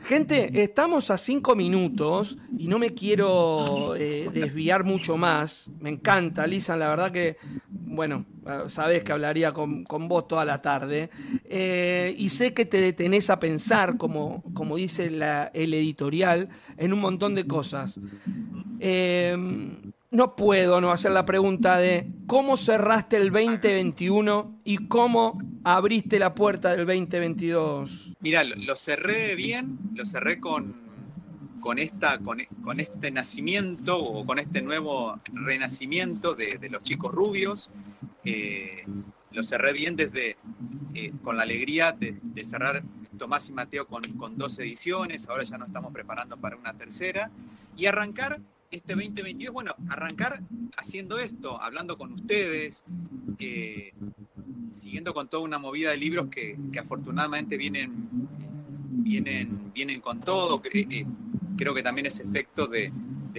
Gente, 0.06 0.62
estamos 0.62 1.10
a 1.12 1.18
cinco 1.18 1.56
minutos 1.56 2.38
y 2.58 2.68
no 2.68 2.78
me 2.78 2.94
quiero 2.94 3.96
eh, 3.96 4.30
desviar 4.34 4.84
mucho 4.84 5.18
más. 5.18 5.70
Me 5.80 5.90
encanta, 5.90 6.46
Lisan, 6.46 6.80
la 6.80 6.90
verdad 6.90 7.12
que, 7.12 7.38
bueno, 7.70 8.26
sabes 8.68 9.04
que 9.04 9.12
hablaría 9.12 9.54
con, 9.54 9.86
vos 9.86 10.28
toda 10.28 10.44
la 10.46 10.62
tarde. 10.62 11.10
Eh, 11.46 12.14
y 12.18 12.30
sé 12.30 12.54
que 12.54 12.66
te 12.66 12.82
detenés 12.82 13.30
a 13.30 13.40
pensar, 13.40 13.98
como, 13.98 14.44
como 14.54 14.76
dice 14.76 15.06
el 15.06 15.74
editorial, 15.74 16.50
en 16.78 16.94
un 16.94 17.00
montón 17.00 17.34
de 17.36 17.48
cosas. 17.48 18.00
Eh, 18.80 19.38
no 20.14 20.36
puedo 20.36 20.80
no 20.80 20.92
hacer 20.92 21.12
la 21.12 21.26
pregunta 21.26 21.78
de 21.78 22.08
cómo 22.28 22.56
cerraste 22.56 23.18
el 23.18 23.32
2021 23.32 24.62
y 24.64 24.88
cómo 24.88 25.42
abriste 25.64 26.20
la 26.20 26.36
puerta 26.36 26.76
del 26.76 26.86
2022. 26.86 28.14
Mira, 28.20 28.44
lo, 28.44 28.76
cerré 28.76 29.36
bien, 29.36 29.80
lo 29.96 30.06
cerré 30.06 30.40
con, 30.40 30.76
con, 31.62 31.80
esta, 31.80 32.20
con, 32.20 32.40
este 32.80 33.10
nacimiento 33.10 33.98
o 33.98 34.24
con 34.24 34.38
este 34.38 34.62
nuevo 34.62 35.20
renacimiento 35.34 36.36
de, 36.36 36.60
los 36.70 36.84
chicos 36.84 37.12
rubios. 37.12 37.72
Eh, 38.24 38.86
lo 39.32 39.42
cerré 39.42 39.74
bien 39.74 39.96
desde, 39.96 40.38
eh, 40.94 41.12
con 41.24 41.38
la 41.38 41.44
alegría 41.44 41.92
de, 41.92 42.20
cerrar 42.44 42.84
Tomás 43.18 43.50
y 43.50 43.52
Mateo 43.52 43.88
con, 43.88 44.04
con 44.14 44.38
dos 44.38 44.60
ediciones, 44.60 45.28
ahora 45.28 45.44
ya 45.44 45.58
nos 45.58 45.70
estamos 45.70 45.92
preparando 45.92 46.38
para 46.38 46.56
una 46.56 46.74
tercera, 46.74 47.32
y 47.76 47.88
arrancar 47.88 48.40
este 48.74 48.96
2022, 48.96 49.54
bueno, 49.54 49.76
arrancar 49.90 50.42
haciendo 50.78 51.20
esto, 51.20 51.62
hablando 51.62 51.98
con 51.98 52.14
ustedes, 52.14 52.84
siguiendo 54.72 55.14
con 55.14 55.30
toda 55.30 55.44
una 55.44 55.60
movida 55.60 55.92
de 55.92 55.98
libros 55.98 56.28
que, 56.28 56.58
afortunadamente 56.80 57.58
vienen, 57.58 57.92
vienen, 58.90 59.72
vienen 59.74 60.02
con 60.02 60.20
todo. 60.20 60.62
Eh, 60.74 61.06
creo 61.56 61.74
que 61.74 61.84
también 61.84 62.08
es 62.08 62.20
efecto 62.20 62.68
de, 62.68 62.92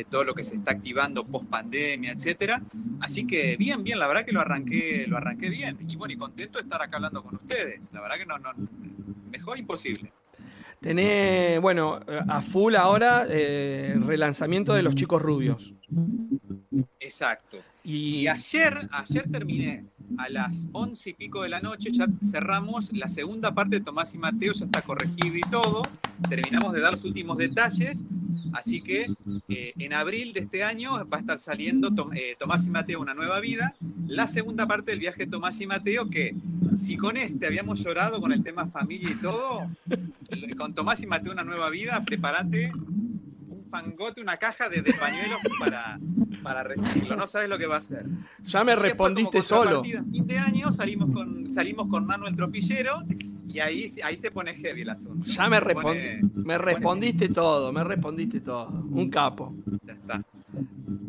todo 0.09 0.25
lo 0.25 0.35
que 0.35 0.43
se 0.43 0.57
está 0.57 0.73
activando 0.73 1.25
post 1.25 1.47
pandemia, 1.47 2.13
etcétera. 2.13 2.63
Así 3.01 3.27
que 3.27 3.57
bien, 3.57 3.85
bien, 3.85 3.99
la 3.99 4.09
verdad 4.09 4.25
que 4.25 4.33
lo 4.33 4.41
arranqué, 4.41 5.07
lo 5.07 5.17
arranqué 5.17 5.51
bien. 5.51 5.79
Y 5.89 5.97
bueno, 5.97 6.15
y 6.15 6.17
contento 6.17 6.59
de 6.59 6.65
estar 6.65 6.83
acá 6.83 6.97
hablando 6.97 7.23
con 7.23 7.37
ustedes. 7.37 7.93
La 7.93 8.01
verdad 8.01 8.17
que 8.17 8.27
no, 8.27 8.39
no, 8.39 8.51
mejor 9.31 9.59
imposible. 9.59 10.13
Tenés, 10.85 11.63
bueno, 11.63 11.99
a 12.29 12.43
full 12.43 12.75
ahora 12.75 13.25
eh, 13.27 13.97
relanzamiento 14.05 14.75
de 14.75 14.83
Los 14.83 14.95
Chicos 14.95 15.23
Rubios. 15.23 15.73
Exacto. 17.01 17.57
Y... 17.83 18.27
ayer, 18.27 18.87
ayer 18.93 19.27
terminé 19.33 19.87
a 20.19 20.29
las 20.29 20.69
once 20.73 21.09
y 21.09 21.13
pico 21.15 21.43
de 21.43 21.49
la 21.49 21.61
noche, 21.61 21.91
ya 21.91 22.07
cerramos 22.23 22.93
la 22.93 23.09
segunda 23.09 23.55
parte 23.55 23.79
de 23.79 23.81
Tomás 23.83 24.15
y 24.15 24.19
Mateo, 24.19 24.53
ya 24.53 24.67
está 24.67 24.83
corregido 24.83 25.35
y 25.35 25.41
todo. 25.51 25.85
Terminamos 26.29 26.75
de 26.75 26.83
dar 26.83 26.91
los 26.93 27.05
últimos 27.05 27.39
detalles. 27.39 28.05
Así 28.53 28.83
que 28.83 29.07
eh, 29.49 29.73
en 29.79 29.95
abril 29.95 30.35
de 30.35 30.41
este 30.41 30.65
año 30.65 30.93
va 31.09 31.17
a 31.17 31.21
estar 31.21 31.39
saliendo 31.39 31.89
eh, 32.15 32.37
Tomás 32.39 32.67
y 32.67 32.71
Mateo 32.71 33.01
Una 33.01 33.15
Nueva 33.15 33.41
Vida, 33.41 33.75
la 34.07 34.27
segunda 34.27 34.67
parte 34.67 34.91
del 34.91 35.01
viaje 35.01 35.25
de 35.25 35.31
Tomás 35.31 35.59
y 35.63 35.67
Mateo, 35.67 36.11
que 36.11 36.37
si 36.77 36.97
con 36.97 37.17
este 37.17 37.47
habíamos 37.47 37.83
llorado 37.83 38.21
con 38.21 38.33
el 38.33 38.43
tema 38.43 38.67
familia 38.67 39.11
y 39.11 39.17
todo, 39.17 39.69
con 40.59 40.75
Tomás 40.75 41.03
y 41.03 41.07
Mateo 41.07 41.33
una 41.33 41.45
nueva 41.45 41.71
vida, 41.71 42.03
prepárate 42.05 42.73
un 43.49 43.65
fangote, 43.71 44.21
una 44.21 44.37
caja 44.37 44.69
de, 44.69 44.83
pañuelos 44.83 45.39
para, 45.59 45.99
para 46.43 46.63
recibirlo. 46.63 47.17
No 47.17 47.27
sabes 47.27 47.49
lo 47.49 47.59
que 47.59 47.67
va 47.67 47.77
a 47.77 47.81
ser. 47.81 48.07
Ya 48.43 48.65
me 48.65 48.77
respondiste 48.77 49.43
solo. 49.43 49.83
fin 49.83 50.27
de 50.27 50.39
año 50.39 50.73
salimos 50.73 51.11
con, 51.13 51.51
salimos 51.51 51.89
con 51.89 52.07
Nano 52.07 52.27
el 52.27 52.37
tropillero 52.37 53.03
y 53.47 53.61
ahí, 53.61 53.87
ahí 54.03 54.17
se 54.17 54.31
pone 54.31 54.55
heavy 54.55 54.83
el 54.83 54.91
asunto. 54.91 55.27
Ya 55.27 55.49
me, 55.49 55.61
me 56.35 56.59
respondiste 56.59 57.29
todo, 57.29 57.73
me 57.73 57.85
respondiste 57.85 58.41
todo. 58.41 58.71
Un 58.91 59.11
capo. 59.11 59.55
Ya 59.85 59.93
está. 59.93 60.23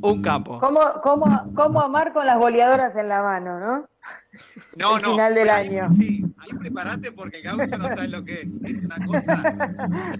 Un 0.01 0.21
capo. 0.21 0.59
¿Cómo, 0.59 0.79
cómo, 1.01 1.51
¿Cómo 1.55 1.81
amar 1.81 2.13
con 2.13 2.25
las 2.25 2.37
boleadoras 2.37 2.95
en 2.95 3.09
la 3.09 3.23
mano, 3.23 3.59
no? 3.59 3.87
No, 4.75 4.97
El 4.97 5.03
no. 5.03 5.11
final 5.11 5.35
del 5.35 5.49
ahí- 5.49 5.67
año. 5.77 5.91
Sí, 5.93 6.23
ahí 6.37 6.49
prepárate 6.59 7.11
porque 7.11 7.37
el 7.37 7.43
gaucho 7.43 7.77
no 7.77 7.87
sabe 7.89 8.07
lo 8.07 8.23
que 8.23 8.41
es. 8.41 8.59
Es 8.63 8.81
una 8.81 8.97
cosa. 9.05 9.41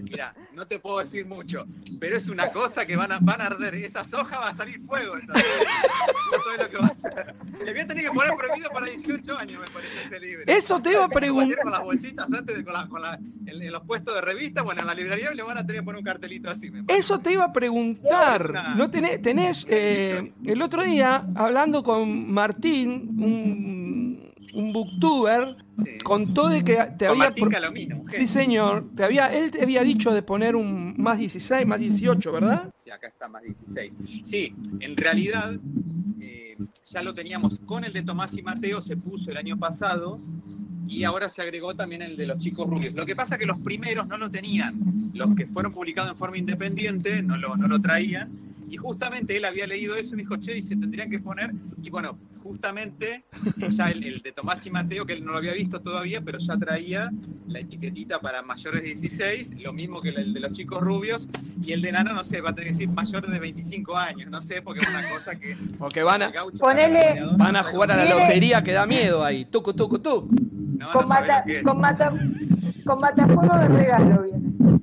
Mira, 0.02 0.34
no 0.54 0.66
te 0.66 0.78
puedo 0.78 1.00
decir 1.00 1.26
mucho, 1.26 1.66
pero 2.00 2.16
es 2.16 2.28
una 2.28 2.50
cosa 2.52 2.86
que 2.86 2.96
van 2.96 3.12
a, 3.12 3.18
van 3.20 3.40
a 3.40 3.46
arder. 3.46 3.74
Esas 3.76 4.12
hojas 4.14 4.38
va 4.40 4.48
a 4.48 4.54
salir 4.54 4.80
fuego. 4.80 5.14
Hojas. 5.14 5.28
No 5.28 6.38
sabes 6.44 6.60
lo 6.62 6.70
que 6.70 6.76
va 6.78 6.86
a 6.86 6.90
hacer. 6.90 7.34
Le 7.64 7.72
voy 7.72 7.80
a 7.80 7.86
tener 7.86 8.04
que 8.04 8.10
poner 8.10 8.32
prohibido 8.36 8.70
para 8.70 8.86
18 8.86 9.38
años, 9.38 9.60
me 9.60 9.66
parece 9.72 10.02
ese 10.06 10.20
libro. 10.20 10.44
Eso 10.46 10.80
te 10.80 10.90
iba 10.92 11.04
a 11.04 11.08
¿Viste 11.08 11.28
cómo 11.28 11.40
hacer 11.40 11.56
preguntar. 11.56 11.62
con 11.62 11.72
las 11.72 11.82
bolsitas 11.82 12.26
con 12.64 12.72
la- 12.72 12.88
con 12.88 13.02
la- 13.02 13.14
en, 13.46 13.62
en 13.62 13.72
los 13.72 13.82
puestos 13.84 14.14
de 14.14 14.20
revista, 14.20 14.62
bueno, 14.62 14.80
en 14.80 14.86
la 14.88 14.94
librería 14.94 15.30
le 15.32 15.42
van 15.42 15.58
a 15.58 15.66
tener 15.66 15.82
que 15.82 15.84
poner 15.84 15.98
un 16.00 16.04
cartelito 16.04 16.50
así. 16.50 16.70
Me. 16.70 16.82
Eso 16.88 17.20
te 17.20 17.32
iba 17.32 17.44
a 17.44 17.52
preguntar. 17.52 18.50
una- 18.50 18.74
¿No 18.74 18.90
tenés, 18.90 19.22
tenés 19.22 19.66
eh, 19.68 20.32
el 20.44 20.62
otro 20.62 20.82
día, 20.82 21.26
hablando 21.34 21.82
con 21.82 22.30
Martín, 22.32 23.16
un, 23.18 24.05
un 24.56 24.72
booktuber, 24.72 25.54
Sí. 25.76 25.98
contó 26.02 26.48
de 26.48 26.64
que 26.64 26.74
te 26.96 27.06
Con 27.06 27.08
había... 27.08 27.24
Martín 27.24 27.48
Calomino. 27.50 28.04
Sí, 28.08 28.26
señor. 28.26 28.88
Te 28.96 29.04
había, 29.04 29.26
él 29.26 29.50
te 29.50 29.62
había 29.62 29.82
dicho 29.82 30.14
de 30.14 30.22
poner 30.22 30.56
un 30.56 30.94
más 30.96 31.18
16, 31.18 31.66
más 31.66 31.78
18, 31.78 32.32
¿verdad? 32.32 32.72
Sí, 32.82 32.90
acá 32.90 33.08
está 33.08 33.28
más 33.28 33.42
16. 33.42 33.96
Sí, 34.24 34.54
en 34.80 34.96
realidad 34.96 35.58
eh, 36.20 36.56
ya 36.90 37.02
lo 37.02 37.12
teníamos 37.14 37.60
con 37.60 37.84
el 37.84 37.92
de 37.92 38.02
Tomás 38.02 38.34
y 38.38 38.42
Mateo, 38.42 38.80
se 38.80 38.96
puso 38.96 39.30
el 39.30 39.36
año 39.36 39.58
pasado 39.58 40.18
y 40.88 41.04
ahora 41.04 41.28
se 41.28 41.42
agregó 41.42 41.74
también 41.74 42.00
el 42.00 42.16
de 42.16 42.26
los 42.26 42.38
chicos 42.38 42.66
rubios. 42.66 42.94
Lo 42.94 43.04
que 43.04 43.14
pasa 43.14 43.34
es 43.34 43.40
que 43.40 43.46
los 43.46 43.58
primeros 43.58 44.06
no 44.06 44.16
lo 44.16 44.30
tenían, 44.30 45.10
los 45.12 45.34
que 45.34 45.46
fueron 45.46 45.72
publicados 45.72 46.10
en 46.10 46.16
forma 46.16 46.38
independiente 46.38 47.22
no 47.22 47.36
lo, 47.36 47.56
no 47.58 47.68
lo 47.68 47.80
traían 47.82 48.30
y 48.70 48.78
justamente 48.78 49.36
él 49.36 49.44
había 49.44 49.66
leído 49.66 49.94
eso 49.96 50.14
y 50.14 50.16
me 50.16 50.22
dijo, 50.22 50.36
che, 50.36 50.56
y 50.56 50.62
se 50.62 50.76
tendrían 50.76 51.10
que 51.10 51.18
poner, 51.20 51.52
y 51.82 51.90
bueno, 51.90 52.18
justamente 52.46 53.24
ya 53.68 53.90
el, 53.90 54.04
el 54.04 54.20
de 54.20 54.32
Tomás 54.32 54.64
y 54.66 54.70
Mateo, 54.70 55.04
que 55.04 55.14
él 55.14 55.24
no 55.24 55.32
lo 55.32 55.38
había 55.38 55.52
visto 55.52 55.80
todavía, 55.80 56.20
pero 56.20 56.38
ya 56.38 56.56
traía 56.56 57.10
la 57.48 57.58
etiquetita 57.60 58.20
para 58.20 58.42
mayores 58.42 58.80
de 58.82 58.86
16, 58.86 59.54
lo 59.62 59.72
mismo 59.72 60.00
que 60.00 60.10
el 60.10 60.32
de 60.32 60.40
los 60.40 60.52
chicos 60.52 60.80
rubios, 60.80 61.28
y 61.62 61.72
el 61.72 61.82
de 61.82 61.92
Nano, 61.92 62.12
no 62.12 62.22
sé, 62.24 62.40
va 62.40 62.50
a 62.50 62.54
tener 62.54 62.68
que 62.70 62.74
decir 62.74 62.88
mayores 62.88 63.30
de 63.30 63.38
25 63.38 63.96
años, 63.96 64.30
no 64.30 64.40
sé, 64.40 64.62
porque 64.62 64.84
es 64.84 64.88
una 64.88 65.08
cosa 65.08 65.34
que... 65.36 65.56
Porque 65.78 66.02
van 66.02 66.22
a, 66.22 66.32
Ponele- 66.32 67.36
van 67.36 67.56
a 67.56 67.62
jugar 67.64 67.90
a 67.92 67.96
la 67.96 68.04
lotería 68.04 68.62
que 68.62 68.72
da 68.72 68.86
miedo 68.86 69.24
ahí. 69.24 69.44
Tucu, 69.46 69.72
tucu, 69.74 69.98
tucu. 69.98 70.28
No, 70.78 70.86
no 70.86 70.92
con, 70.92 71.08
mata, 71.08 71.44
con, 71.64 71.80
mata, 71.80 72.12
con 72.84 73.00
matafuego 73.00 73.58
de 73.58 73.68
regalo 73.68 74.22
viene. 74.22 74.80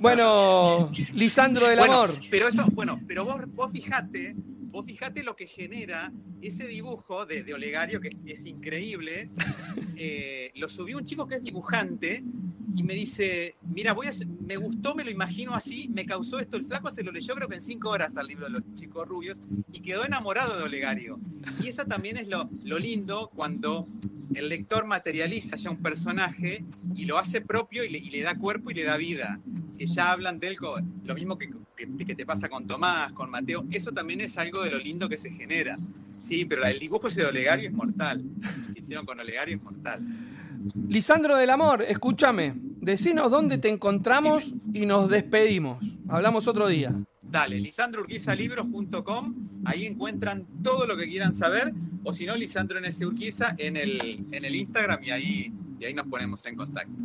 Bueno, 0.00 0.90
Lisandro 1.14 1.66
del 1.68 1.78
Bueno, 1.78 1.94
Amor. 1.94 2.14
pero 2.30 2.48
eso, 2.48 2.66
bueno, 2.72 3.00
pero 3.06 3.24
vos, 3.24 3.42
vos 3.54 3.72
fijate, 3.72 4.34
vos 4.36 4.84
fijate 4.84 5.22
lo 5.22 5.34
que 5.34 5.46
genera 5.46 6.12
ese 6.42 6.66
dibujo 6.66 7.26
de, 7.26 7.42
de 7.42 7.54
Olegario, 7.54 8.00
que 8.00 8.10
es, 8.26 8.46
increíble. 8.46 9.30
Eh, 10.00 10.52
lo 10.54 10.68
subió 10.68 10.96
un 10.96 11.04
chico 11.04 11.26
que 11.26 11.34
es 11.34 11.42
dibujante 11.42 12.22
y 12.76 12.84
me 12.84 12.94
dice, 12.94 13.56
mira, 13.62 13.92
voy 13.92 14.06
a, 14.06 14.12
me 14.46 14.56
gustó, 14.56 14.94
me 14.94 15.02
lo 15.02 15.10
imagino 15.10 15.52
así, 15.56 15.88
me 15.92 16.06
causó 16.06 16.38
esto. 16.38 16.56
El 16.56 16.64
flaco 16.64 16.92
se 16.92 17.02
lo 17.02 17.10
leyó 17.10 17.34
creo 17.34 17.48
que 17.48 17.56
en 17.56 17.60
cinco 17.60 17.90
horas 17.90 18.16
al 18.16 18.28
libro 18.28 18.44
de 18.44 18.52
los 18.52 18.62
chicos 18.74 19.08
rubios 19.08 19.40
y 19.72 19.80
quedó 19.80 20.04
enamorado 20.04 20.56
de 20.56 20.62
Olegario. 20.62 21.18
Y 21.60 21.66
eso 21.66 21.84
también 21.84 22.16
es 22.16 22.28
lo, 22.28 22.48
lo 22.62 22.78
lindo 22.78 23.28
cuando 23.34 23.88
el 24.34 24.48
lector 24.48 24.86
materializa 24.86 25.56
ya 25.56 25.70
un 25.70 25.82
personaje 25.82 26.64
y 26.94 27.04
lo 27.06 27.18
hace 27.18 27.40
propio 27.40 27.82
y 27.82 27.88
le, 27.88 27.98
y 27.98 28.10
le 28.10 28.22
da 28.22 28.36
cuerpo 28.36 28.70
y 28.70 28.74
le 28.74 28.84
da 28.84 28.96
vida. 28.96 29.40
Que 29.76 29.86
ya 29.86 30.12
hablan 30.12 30.38
de 30.38 30.48
él, 30.48 30.58
lo 31.04 31.14
mismo 31.14 31.38
que, 31.38 31.50
que, 31.76 32.04
que 32.04 32.14
te 32.14 32.26
pasa 32.26 32.48
con 32.48 32.66
Tomás, 32.66 33.12
con 33.12 33.30
Mateo. 33.30 33.64
Eso 33.70 33.92
también 33.92 34.20
es 34.20 34.38
algo 34.38 34.62
de 34.62 34.70
lo 34.70 34.78
lindo 34.78 35.08
que 35.08 35.16
se 35.16 35.32
genera. 35.32 35.78
Sí, 36.18 36.44
pero 36.44 36.64
el 36.64 36.78
dibujo 36.78 37.08
ese 37.08 37.22
de 37.22 37.28
Olegario 37.28 37.68
es 37.68 37.74
mortal. 37.74 38.24
Lo 38.68 38.74
que 38.74 38.80
hicieron 38.80 39.06
con 39.06 39.18
Olegario 39.20 39.56
es 39.56 39.62
mortal. 39.62 40.04
Lisandro 40.88 41.36
del 41.36 41.50
Amor, 41.50 41.82
escúchame. 41.82 42.54
Decinos 42.56 43.30
dónde 43.30 43.58
te 43.58 43.68
encontramos 43.68 44.54
y 44.72 44.86
nos 44.86 45.08
despedimos. 45.08 45.84
Hablamos 46.08 46.48
otro 46.48 46.68
día. 46.68 46.94
Dale, 47.22 47.60
lisandrourquizalibros.com, 47.60 49.34
ahí 49.66 49.84
encuentran 49.84 50.46
todo 50.62 50.86
lo 50.86 50.96
que 50.96 51.06
quieran 51.06 51.34
saber, 51.34 51.74
o 52.02 52.14
si 52.14 52.24
no, 52.24 52.34
Lisandro 52.34 52.80
NS 52.80 53.02
Urquiza 53.02 53.54
en 53.58 53.76
el, 53.76 54.24
en 54.30 54.44
el 54.46 54.56
Instagram 54.56 55.04
y 55.04 55.10
ahí, 55.10 55.52
y 55.78 55.84
ahí 55.84 55.92
nos 55.92 56.06
ponemos 56.06 56.44
en 56.46 56.56
contacto. 56.56 57.04